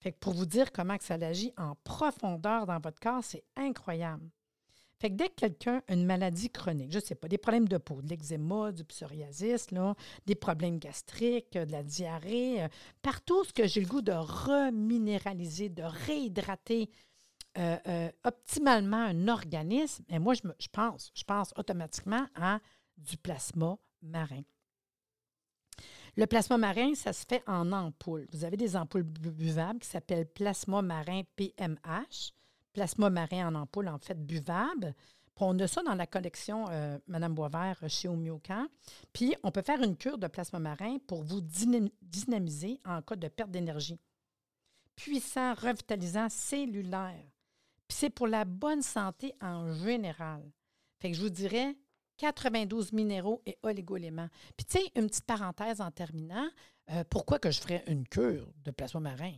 Fait 0.00 0.12
que 0.12 0.18
pour 0.18 0.34
vous 0.34 0.46
dire 0.46 0.72
comment 0.72 0.98
que 0.98 1.04
ça 1.04 1.14
agit 1.14 1.52
en 1.56 1.74
profondeur 1.84 2.66
dans 2.66 2.78
votre 2.78 3.00
corps, 3.00 3.24
c'est 3.24 3.44
incroyable. 3.56 4.28
Fait 5.02 5.10
que 5.10 5.16
dès 5.16 5.30
que 5.30 5.34
quelqu'un 5.34 5.82
a 5.88 5.94
une 5.94 6.06
maladie 6.06 6.48
chronique, 6.48 6.92
je 6.92 6.98
ne 6.98 7.02
sais 7.02 7.16
pas, 7.16 7.26
des 7.26 7.36
problèmes 7.36 7.66
de 7.66 7.76
peau, 7.76 8.00
de 8.00 8.08
l'eczéma, 8.08 8.70
du 8.70 8.84
psoriasis, 8.84 9.72
là, 9.72 9.96
des 10.26 10.36
problèmes 10.36 10.78
gastriques, 10.78 11.54
de 11.54 11.72
la 11.72 11.82
diarrhée, 11.82 12.62
euh, 12.62 12.68
partout 13.02 13.42
ce 13.42 13.52
que 13.52 13.66
j'ai 13.66 13.80
le 13.80 13.88
goût 13.88 14.00
de 14.00 14.12
reminéraliser, 14.12 15.70
de 15.70 15.82
réhydrater 15.82 16.88
euh, 17.58 17.76
euh, 17.88 18.12
optimalement 18.22 19.02
un 19.02 19.26
organisme, 19.26 20.04
moi, 20.20 20.34
je, 20.34 20.68
pense, 20.70 21.10
je 21.16 21.24
pense 21.24 21.52
automatiquement 21.56 22.28
à 22.36 22.60
du 22.96 23.16
plasma 23.16 23.78
marin. 24.02 24.42
Le 26.16 26.26
plasma 26.26 26.58
marin, 26.58 26.94
ça 26.94 27.12
se 27.12 27.26
fait 27.28 27.42
en 27.48 27.72
ampoule. 27.72 28.28
Vous 28.32 28.44
avez 28.44 28.56
des 28.56 28.76
ampoules 28.76 29.02
buvables 29.02 29.80
qui 29.80 29.88
s'appellent 29.88 30.28
plasma 30.28 30.80
marin 30.80 31.22
PMH. 31.34 32.34
Plasma 32.72 33.10
marin 33.10 33.48
en 33.48 33.54
ampoule, 33.54 33.88
en 33.88 33.98
fait, 33.98 34.14
buvable. 34.14 34.94
Puis 35.34 35.44
on 35.44 35.58
a 35.58 35.66
ça 35.66 35.82
dans 35.82 35.94
la 35.94 36.06
collection 36.06 36.66
euh, 36.70 36.98
Madame 37.06 37.34
Boisvert 37.34 37.78
chez 37.88 38.08
Omiocan. 38.08 38.66
Puis 39.12 39.34
on 39.42 39.50
peut 39.50 39.62
faire 39.62 39.82
une 39.82 39.96
cure 39.96 40.18
de 40.18 40.26
plasma 40.26 40.58
marin 40.58 40.98
pour 41.06 41.22
vous 41.22 41.40
dynamiser 41.40 42.80
en 42.84 43.00
cas 43.02 43.16
de 43.16 43.28
perte 43.28 43.50
d'énergie. 43.50 43.98
Puissant, 44.94 45.54
revitalisant, 45.54 46.28
cellulaire. 46.28 47.24
Puis 47.88 47.96
c'est 47.98 48.10
pour 48.10 48.26
la 48.26 48.44
bonne 48.44 48.82
santé 48.82 49.34
en 49.40 49.72
général. 49.72 50.42
Fait 51.00 51.10
que 51.10 51.16
je 51.16 51.22
vous 51.22 51.30
dirais, 51.30 51.76
92 52.18 52.92
minéraux 52.92 53.42
et 53.46 53.58
oligoéléments. 53.62 54.28
Puis, 54.56 54.66
tu 54.66 54.78
sais, 54.78 54.92
une 54.94 55.08
petite 55.08 55.24
parenthèse 55.24 55.80
en 55.80 55.90
terminant, 55.90 56.48
euh, 56.90 57.02
pourquoi 57.10 57.38
que 57.38 57.50
je 57.50 57.60
ferais 57.60 57.82
une 57.88 58.06
cure 58.06 58.52
de 58.64 58.70
plasma 58.70 59.00
marin? 59.00 59.34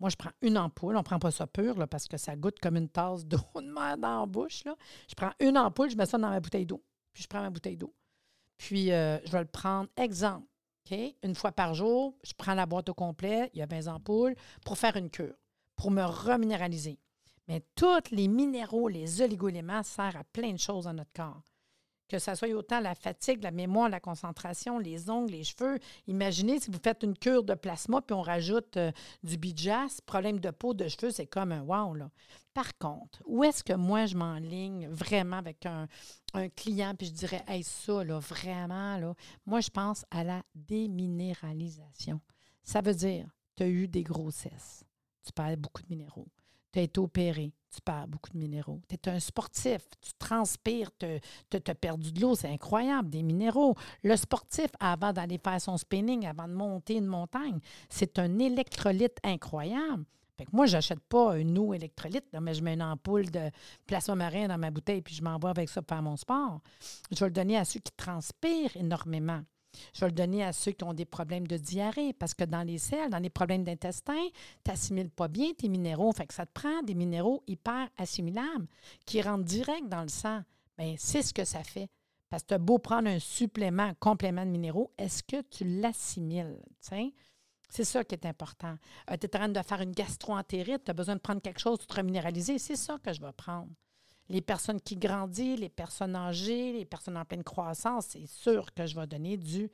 Moi, 0.00 0.10
je 0.10 0.16
prends 0.16 0.32
une 0.42 0.58
ampoule. 0.58 0.96
On 0.96 1.00
ne 1.00 1.04
prend 1.04 1.18
pas 1.18 1.30
ça 1.30 1.46
pur 1.46 1.76
parce 1.88 2.08
que 2.08 2.16
ça 2.16 2.34
goûte 2.34 2.58
comme 2.58 2.76
une 2.76 2.88
tasse 2.88 3.24
d'eau 3.24 3.38
de 3.54 3.70
mer 3.70 3.98
dans 3.98 4.20
la 4.20 4.26
bouche. 4.26 4.64
Je 5.08 5.14
prends 5.14 5.32
une 5.38 5.58
ampoule, 5.58 5.90
je 5.90 5.96
mets 5.96 6.06
ça 6.06 6.18
dans 6.18 6.30
ma 6.30 6.40
bouteille 6.40 6.66
d'eau. 6.66 6.82
Puis, 7.12 7.22
je 7.22 7.28
prends 7.28 7.42
ma 7.42 7.50
bouteille 7.50 7.76
d'eau. 7.76 7.94
Puis, 8.56 8.92
euh, 8.92 9.18
je 9.24 9.32
vais 9.32 9.40
le 9.40 9.46
prendre, 9.46 9.88
exemple? 9.96 10.46
Une 11.22 11.36
fois 11.36 11.52
par 11.52 11.74
jour, 11.74 12.16
je 12.24 12.32
prends 12.36 12.54
la 12.54 12.66
boîte 12.66 12.88
au 12.88 12.94
complet, 12.94 13.48
il 13.54 13.60
y 13.60 13.62
a 13.62 13.66
20 13.66 13.86
ampoules, 13.86 14.34
pour 14.64 14.76
faire 14.76 14.96
une 14.96 15.08
cure, 15.08 15.36
pour 15.76 15.90
me 15.92 16.02
reminéraliser. 16.02 16.98
Mais 17.46 17.62
tous 17.76 18.10
les 18.10 18.26
minéraux, 18.28 18.88
les 18.88 19.22
oligoéléments 19.22 19.82
servent 19.82 20.16
à 20.16 20.24
plein 20.24 20.52
de 20.52 20.58
choses 20.58 20.84
dans 20.84 20.92
notre 20.92 21.12
corps 21.12 21.49
que 22.10 22.18
ça 22.18 22.34
soit 22.34 22.52
autant 22.52 22.80
la 22.80 22.94
fatigue, 22.94 23.42
la 23.42 23.52
mémoire, 23.52 23.88
la 23.88 24.00
concentration, 24.00 24.78
les 24.78 25.08
ongles, 25.08 25.32
les 25.32 25.44
cheveux. 25.44 25.78
Imaginez 26.06 26.60
si 26.60 26.70
vous 26.70 26.80
faites 26.82 27.02
une 27.02 27.16
cure 27.16 27.44
de 27.44 27.54
plasma 27.54 28.02
puis 28.02 28.14
on 28.14 28.22
rajoute 28.22 28.76
euh, 28.76 28.90
du 29.22 29.38
bijas, 29.38 30.00
problème 30.04 30.40
de 30.40 30.50
peau, 30.50 30.74
de 30.74 30.88
cheveux, 30.88 31.10
c'est 31.10 31.26
comme 31.26 31.52
un 31.52 31.62
wow. 31.62 31.94
Là. 31.94 32.10
Par 32.52 32.76
contre, 32.78 33.22
où 33.26 33.44
est-ce 33.44 33.62
que 33.62 33.72
moi 33.72 34.06
je 34.06 34.16
m'enligne 34.16 34.88
vraiment 34.88 35.36
avec 35.36 35.64
un, 35.66 35.86
client 36.56 36.94
puis 36.96 37.08
je 37.08 37.12
dirais, 37.12 37.44
hey, 37.48 37.62
ça, 37.62 38.04
là, 38.04 38.18
vraiment, 38.18 39.14
moi 39.46 39.60
je 39.60 39.70
pense 39.70 40.04
à 40.10 40.24
la 40.24 40.42
déminéralisation. 40.54 42.20
Ça 42.62 42.80
veut 42.80 42.94
dire, 42.94 43.28
tu 43.56 43.62
as 43.62 43.68
eu 43.68 43.88
des 43.88 44.02
grossesses, 44.02 44.84
tu 45.24 45.32
perds 45.32 45.56
beaucoup 45.56 45.82
de 45.82 45.88
minéraux 45.88 46.28
tu 46.72 46.78
as 46.78 46.82
été 46.82 47.00
opéré, 47.00 47.52
tu 47.70 47.80
perds 47.80 48.08
beaucoup 48.08 48.30
de 48.30 48.38
minéraux. 48.38 48.80
Tu 48.88 48.96
es 48.96 49.08
un 49.08 49.20
sportif, 49.20 49.82
tu 50.00 50.12
transpires, 50.18 50.90
tu 50.98 51.06
as 51.52 51.74
perdu 51.74 52.12
de 52.12 52.20
l'eau, 52.20 52.34
c'est 52.34 52.48
incroyable, 52.48 53.10
des 53.10 53.22
minéraux. 53.22 53.74
Le 54.02 54.16
sportif, 54.16 54.70
avant 54.80 55.12
d'aller 55.12 55.38
faire 55.38 55.60
son 55.60 55.76
spinning, 55.76 56.26
avant 56.26 56.48
de 56.48 56.54
monter 56.54 56.94
une 56.96 57.06
montagne, 57.06 57.60
c'est 57.88 58.18
un 58.18 58.38
électrolyte 58.38 59.18
incroyable. 59.22 60.04
Fait 60.36 60.46
que 60.46 60.50
moi, 60.56 60.64
je 60.64 60.76
n'achète 60.76 61.00
pas 61.00 61.36
une 61.38 61.58
eau 61.58 61.74
électrolyte, 61.74 62.24
mais 62.40 62.54
je 62.54 62.62
mets 62.62 62.72
une 62.72 62.82
ampoule 62.82 63.30
de 63.30 63.50
plasma 63.86 64.14
marin 64.14 64.48
dans 64.48 64.56
ma 64.56 64.70
bouteille 64.70 65.02
puis 65.02 65.14
je 65.14 65.22
m'envoie 65.22 65.50
avec 65.50 65.68
ça 65.68 65.82
pour 65.82 65.94
faire 65.94 66.02
mon 66.02 66.16
sport. 66.16 66.60
Je 67.10 67.20
vais 67.20 67.26
le 67.26 67.32
donner 67.32 67.58
à 67.58 67.64
ceux 67.66 67.80
qui 67.80 67.92
transpirent 67.92 68.74
énormément. 68.76 69.42
Je 69.94 70.00
vais 70.00 70.08
le 70.08 70.12
donner 70.12 70.44
à 70.44 70.52
ceux 70.52 70.72
qui 70.72 70.84
ont 70.84 70.94
des 70.94 71.04
problèmes 71.04 71.46
de 71.46 71.56
diarrhée 71.56 72.12
parce 72.12 72.34
que 72.34 72.44
dans 72.44 72.62
les 72.62 72.78
selles, 72.78 73.10
dans 73.10 73.18
les 73.18 73.30
problèmes 73.30 73.64
d'intestin, 73.64 74.28
tu 74.64 74.70
n'assimiles 74.70 75.10
pas 75.10 75.28
bien 75.28 75.52
tes 75.52 75.68
minéraux. 75.68 76.12
Que 76.12 76.34
ça 76.34 76.46
te 76.46 76.52
prend 76.52 76.82
des 76.82 76.94
minéraux 76.94 77.42
hyper 77.46 77.88
assimilables 77.96 78.66
qui 79.06 79.22
rentrent 79.22 79.44
direct 79.44 79.88
dans 79.88 80.02
le 80.02 80.08
sang. 80.08 80.42
Bien, 80.76 80.94
c'est 80.98 81.22
ce 81.22 81.32
que 81.32 81.44
ça 81.44 81.62
fait. 81.62 81.88
Parce 82.28 82.44
que 82.44 82.48
tu 82.48 82.54
as 82.54 82.58
beau 82.58 82.78
prendre 82.78 83.08
un 83.08 83.18
supplément, 83.18 83.82
un 83.82 83.94
complément 83.94 84.46
de 84.46 84.50
minéraux, 84.50 84.92
est-ce 84.96 85.22
que 85.22 85.42
tu 85.42 85.64
l'assimiles? 85.64 86.58
C'est 87.68 87.84
ça 87.84 88.04
qui 88.04 88.14
est 88.14 88.26
important. 88.26 88.76
Euh, 89.10 89.16
tu 89.20 89.26
es 89.26 89.36
en 89.36 89.38
train 89.38 89.48
de 89.48 89.62
faire 89.62 89.80
une 89.80 89.92
gastroentérite, 89.92 90.84
tu 90.84 90.90
as 90.90 90.94
besoin 90.94 91.16
de 91.16 91.20
prendre 91.20 91.40
quelque 91.40 91.60
chose, 91.60 91.78
de 91.78 91.84
te 91.84 91.94
reminéraliser. 91.94 92.58
C'est 92.58 92.76
ça 92.76 92.98
que 93.02 93.12
je 93.12 93.20
vais 93.20 93.32
prendre 93.32 93.68
les 94.30 94.40
personnes 94.40 94.80
qui 94.80 94.96
grandissent, 94.96 95.58
les 95.58 95.68
personnes 95.68 96.14
âgées, 96.14 96.72
les 96.72 96.84
personnes 96.84 97.16
en 97.16 97.24
pleine 97.24 97.42
croissance, 97.44 98.06
c'est 98.10 98.26
sûr 98.26 98.72
que 98.72 98.86
je 98.86 98.94
vais 98.94 99.06
donner 99.06 99.36
du 99.36 99.70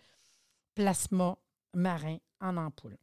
plasma 0.74 1.36
marin 1.74 2.16
en 2.40 2.56
ampoule. 2.56 2.96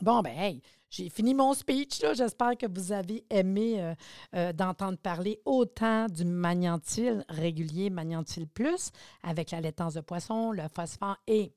Bon, 0.00 0.22
ben, 0.22 0.36
hey, 0.36 0.62
j'ai 0.90 1.08
fini 1.08 1.34
mon 1.34 1.54
speech. 1.54 2.00
J'espère 2.14 2.56
que 2.56 2.66
vous 2.66 2.92
avez 2.92 3.24
aimé 3.30 3.80
euh, 3.80 3.94
euh, 4.34 4.52
d'entendre 4.52 4.98
parler 4.98 5.40
autant 5.44 6.06
du 6.06 6.24
magnétil 6.24 7.24
régulier, 7.28 7.90
magnétil 7.90 8.48
plus, 8.48 8.90
avec 9.22 9.50
la 9.50 9.60
laitance 9.60 9.94
de 9.94 10.00
poisson, 10.00 10.50
le 10.50 10.64
phosphore 10.74 11.18
et 11.26 11.54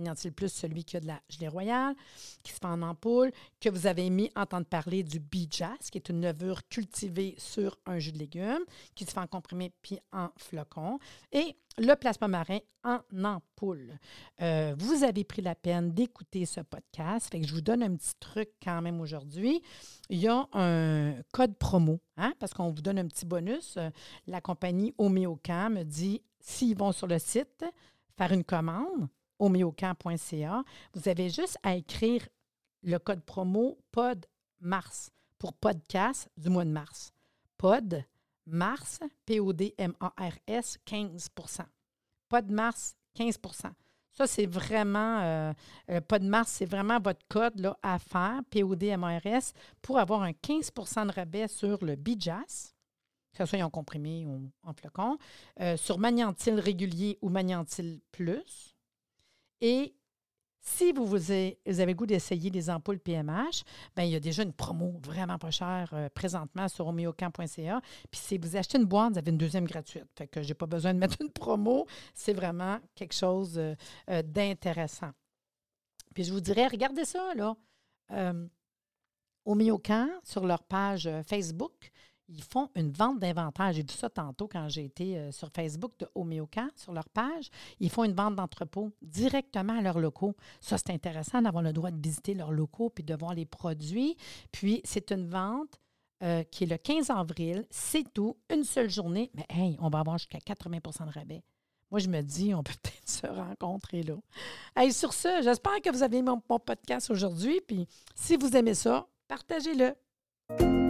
Magnétil 0.00 0.32
Plus, 0.32 0.48
celui 0.48 0.84
qui 0.84 0.96
a 0.96 1.00
de 1.00 1.06
la 1.06 1.20
gelée 1.28 1.48
royale, 1.48 1.94
qui 2.42 2.52
se 2.52 2.58
fait 2.58 2.64
en 2.66 2.82
ampoule, 2.82 3.32
que 3.60 3.68
vous 3.68 3.86
avez 3.86 4.08
mis 4.10 4.30
entendre 4.34 4.66
parler 4.66 5.02
du 5.02 5.20
Bijas, 5.20 5.90
qui 5.90 5.98
est 5.98 6.08
une 6.08 6.22
levure 6.22 6.66
cultivée 6.68 7.34
sur 7.38 7.76
un 7.86 7.98
jus 7.98 8.12
de 8.12 8.18
légumes, 8.18 8.64
qui 8.94 9.04
se 9.04 9.12
fait 9.12 9.20
en 9.20 9.26
comprimé 9.26 9.72
puis 9.82 9.98
en 10.12 10.30
flocon, 10.36 10.98
et 11.32 11.56
le 11.78 11.94
plasma 11.94 12.28
marin 12.28 12.58
en 12.82 13.00
ampoule. 13.22 13.98
Euh, 14.40 14.74
vous 14.78 15.04
avez 15.04 15.24
pris 15.24 15.42
la 15.42 15.54
peine 15.54 15.92
d'écouter 15.92 16.46
ce 16.46 16.60
podcast, 16.60 17.30
fait 17.30 17.40
que 17.40 17.46
je 17.46 17.54
vous 17.54 17.60
donne 17.60 17.82
un 17.82 17.94
petit 17.94 18.14
truc 18.18 18.50
quand 18.62 18.82
même 18.82 19.00
aujourd'hui. 19.00 19.62
Il 20.08 20.18
y 20.18 20.28
a 20.28 20.48
un 20.54 21.14
code 21.32 21.56
promo, 21.56 22.00
hein, 22.16 22.32
parce 22.38 22.54
qu'on 22.54 22.70
vous 22.70 22.82
donne 22.82 22.98
un 22.98 23.06
petit 23.06 23.26
bonus. 23.26 23.78
La 24.26 24.40
compagnie 24.40 24.94
Oméocam 24.98 25.74
me 25.74 25.84
dit, 25.84 26.22
s'ils 26.40 26.76
vont 26.76 26.92
sur 26.92 27.06
le 27.06 27.18
site, 27.18 27.64
faire 28.16 28.32
une 28.32 28.44
commande, 28.44 29.08
homéocamp.ca. 29.40 30.62
Vous 30.94 31.08
avez 31.08 31.28
juste 31.28 31.58
à 31.62 31.74
écrire 31.74 32.28
le 32.82 32.98
code 32.98 33.24
promo 33.24 33.78
POD-MARS 33.90 35.10
pour 35.38 35.52
podcast 35.54 36.30
du 36.36 36.48
mois 36.48 36.64
de 36.64 36.70
mars. 36.70 37.12
POD 37.58 38.04
mars, 38.46 39.00
P-O-D-M-A-R-S, 39.26 40.78
15 40.84 41.28
POD-MARS, 42.28 42.94
15% 43.16 43.72
ça, 44.12 44.26
c'est 44.26 44.46
vraiment, 44.46 45.20
euh, 45.20 45.52
euh 45.90 46.18
mars, 46.20 46.50
c'est 46.52 46.66
vraiment 46.66 46.98
votre 47.00 47.26
code 47.28 47.58
là, 47.58 47.78
à 47.82 47.98
faire, 47.98 48.40
POD-M-A-R-S, 48.50 49.52
pour 49.80 49.98
avoir 49.98 50.22
un 50.22 50.32
15% 50.32 51.06
de 51.06 51.12
rabais 51.12 51.48
sur 51.48 51.82
le 51.84 51.96
Bijas, 51.96 52.74
que 53.32 53.38
ce 53.38 53.46
soit 53.46 53.62
en 53.62 53.70
comprimé 53.70 54.26
ou 54.26 54.50
en 54.62 54.72
flocon, 54.72 55.16
euh, 55.60 55.76
sur 55.76 55.98
Magnétil 55.98 56.58
régulier 56.60 57.18
ou 57.22 57.30
Magnétil 57.30 58.00
Plus, 58.12 58.69
et 59.60 59.94
si 60.62 60.92
vous, 60.92 61.14
avez, 61.30 61.94
goût 61.94 62.06
d'essayer 62.06 62.50
des 62.50 62.68
ampoules 62.68 62.98
PMH, 62.98 63.64
bien, 63.96 64.04
il 64.04 64.10
y 64.10 64.16
a 64.16 64.20
déjà 64.20 64.42
une 64.42 64.52
promo 64.52 65.00
vraiment 65.02 65.38
pas 65.38 65.50
chère 65.50 65.90
euh, 65.94 66.08
présentement 66.10 66.68
sur 66.68 66.86
homeocamp.ca. 66.86 67.80
Puis 68.10 68.20
si 68.20 68.38
vous 68.38 68.56
achetez 68.56 68.78
une 68.78 68.84
boîte, 68.84 69.12
vous 69.12 69.18
avez 69.18 69.30
une 69.30 69.38
deuxième 69.38 69.64
gratuite. 69.64 70.06
Fait 70.16 70.26
que 70.28 70.42
je 70.42 70.48
n'ai 70.48 70.54
pas 70.54 70.66
besoin 70.66 70.92
de 70.92 70.98
mettre 70.98 71.16
une 71.20 71.30
promo. 71.30 71.86
C'est 72.12 72.34
vraiment 72.34 72.78
quelque 72.94 73.14
chose 73.14 73.58
euh, 73.58 73.74
euh, 74.10 74.22
d'intéressant. 74.22 75.10
Puis 76.14 76.24
je 76.24 76.32
vous 76.32 76.40
dirais, 76.40 76.66
regardez 76.66 77.04
ça, 77.04 77.32
là. 77.34 77.56
Homéocamp, 79.46 80.08
sur 80.24 80.44
leur 80.46 80.64
page 80.64 81.08
Facebook, 81.26 81.90
ils 82.30 82.42
font 82.42 82.70
une 82.74 82.92
vente 82.92 83.18
d'inventaire. 83.18 83.72
J'ai 83.72 83.82
vu 83.82 83.92
ça 83.92 84.08
tantôt 84.08 84.48
quand 84.48 84.68
j'ai 84.68 84.84
été 84.84 85.18
euh, 85.18 85.32
sur 85.32 85.50
Facebook 85.50 85.92
de 85.98 86.08
Homéocan, 86.14 86.68
sur 86.76 86.92
leur 86.92 87.08
page. 87.08 87.50
Ils 87.80 87.90
font 87.90 88.04
une 88.04 88.14
vente 88.14 88.36
d'entrepôt 88.36 88.90
directement 89.02 89.78
à 89.78 89.82
leurs 89.82 89.98
locaux. 89.98 90.36
Ça, 90.60 90.78
c'est 90.78 90.90
intéressant 90.90 91.42
d'avoir 91.42 91.62
le 91.62 91.72
droit 91.72 91.90
de 91.90 92.00
visiter 92.00 92.34
leurs 92.34 92.52
locaux 92.52 92.90
puis 92.90 93.04
de 93.04 93.14
voir 93.14 93.34
les 93.34 93.46
produits. 93.46 94.16
Puis, 94.52 94.80
c'est 94.84 95.10
une 95.10 95.28
vente 95.28 95.80
euh, 96.22 96.44
qui 96.44 96.64
est 96.64 96.68
le 96.68 96.76
15 96.76 97.10
avril. 97.10 97.66
C'est 97.70 98.12
tout, 98.12 98.36
une 98.52 98.64
seule 98.64 98.90
journée. 98.90 99.30
Mais 99.34 99.46
hey, 99.48 99.76
on 99.80 99.88
va 99.88 100.00
avoir 100.00 100.18
jusqu'à 100.18 100.38
80% 100.38 101.06
de 101.06 101.12
rabais. 101.12 101.42
Moi, 101.90 101.98
je 101.98 102.08
me 102.08 102.20
dis, 102.20 102.54
on 102.54 102.62
peut 102.62 102.74
peut-être 102.82 103.08
se 103.08 103.26
rencontrer 103.26 104.02
là. 104.02 104.14
Hey, 104.76 104.92
sur 104.92 105.12
ce, 105.12 105.40
j'espère 105.42 105.80
que 105.82 105.90
vous 105.90 106.02
avez 106.02 106.18
aimé 106.18 106.30
mon 106.48 106.58
podcast 106.60 107.10
aujourd'hui. 107.10 107.60
Puis, 107.66 107.88
si 108.14 108.36
vous 108.36 108.56
aimez 108.56 108.74
ça, 108.74 109.08
partagez-le. 109.26 110.89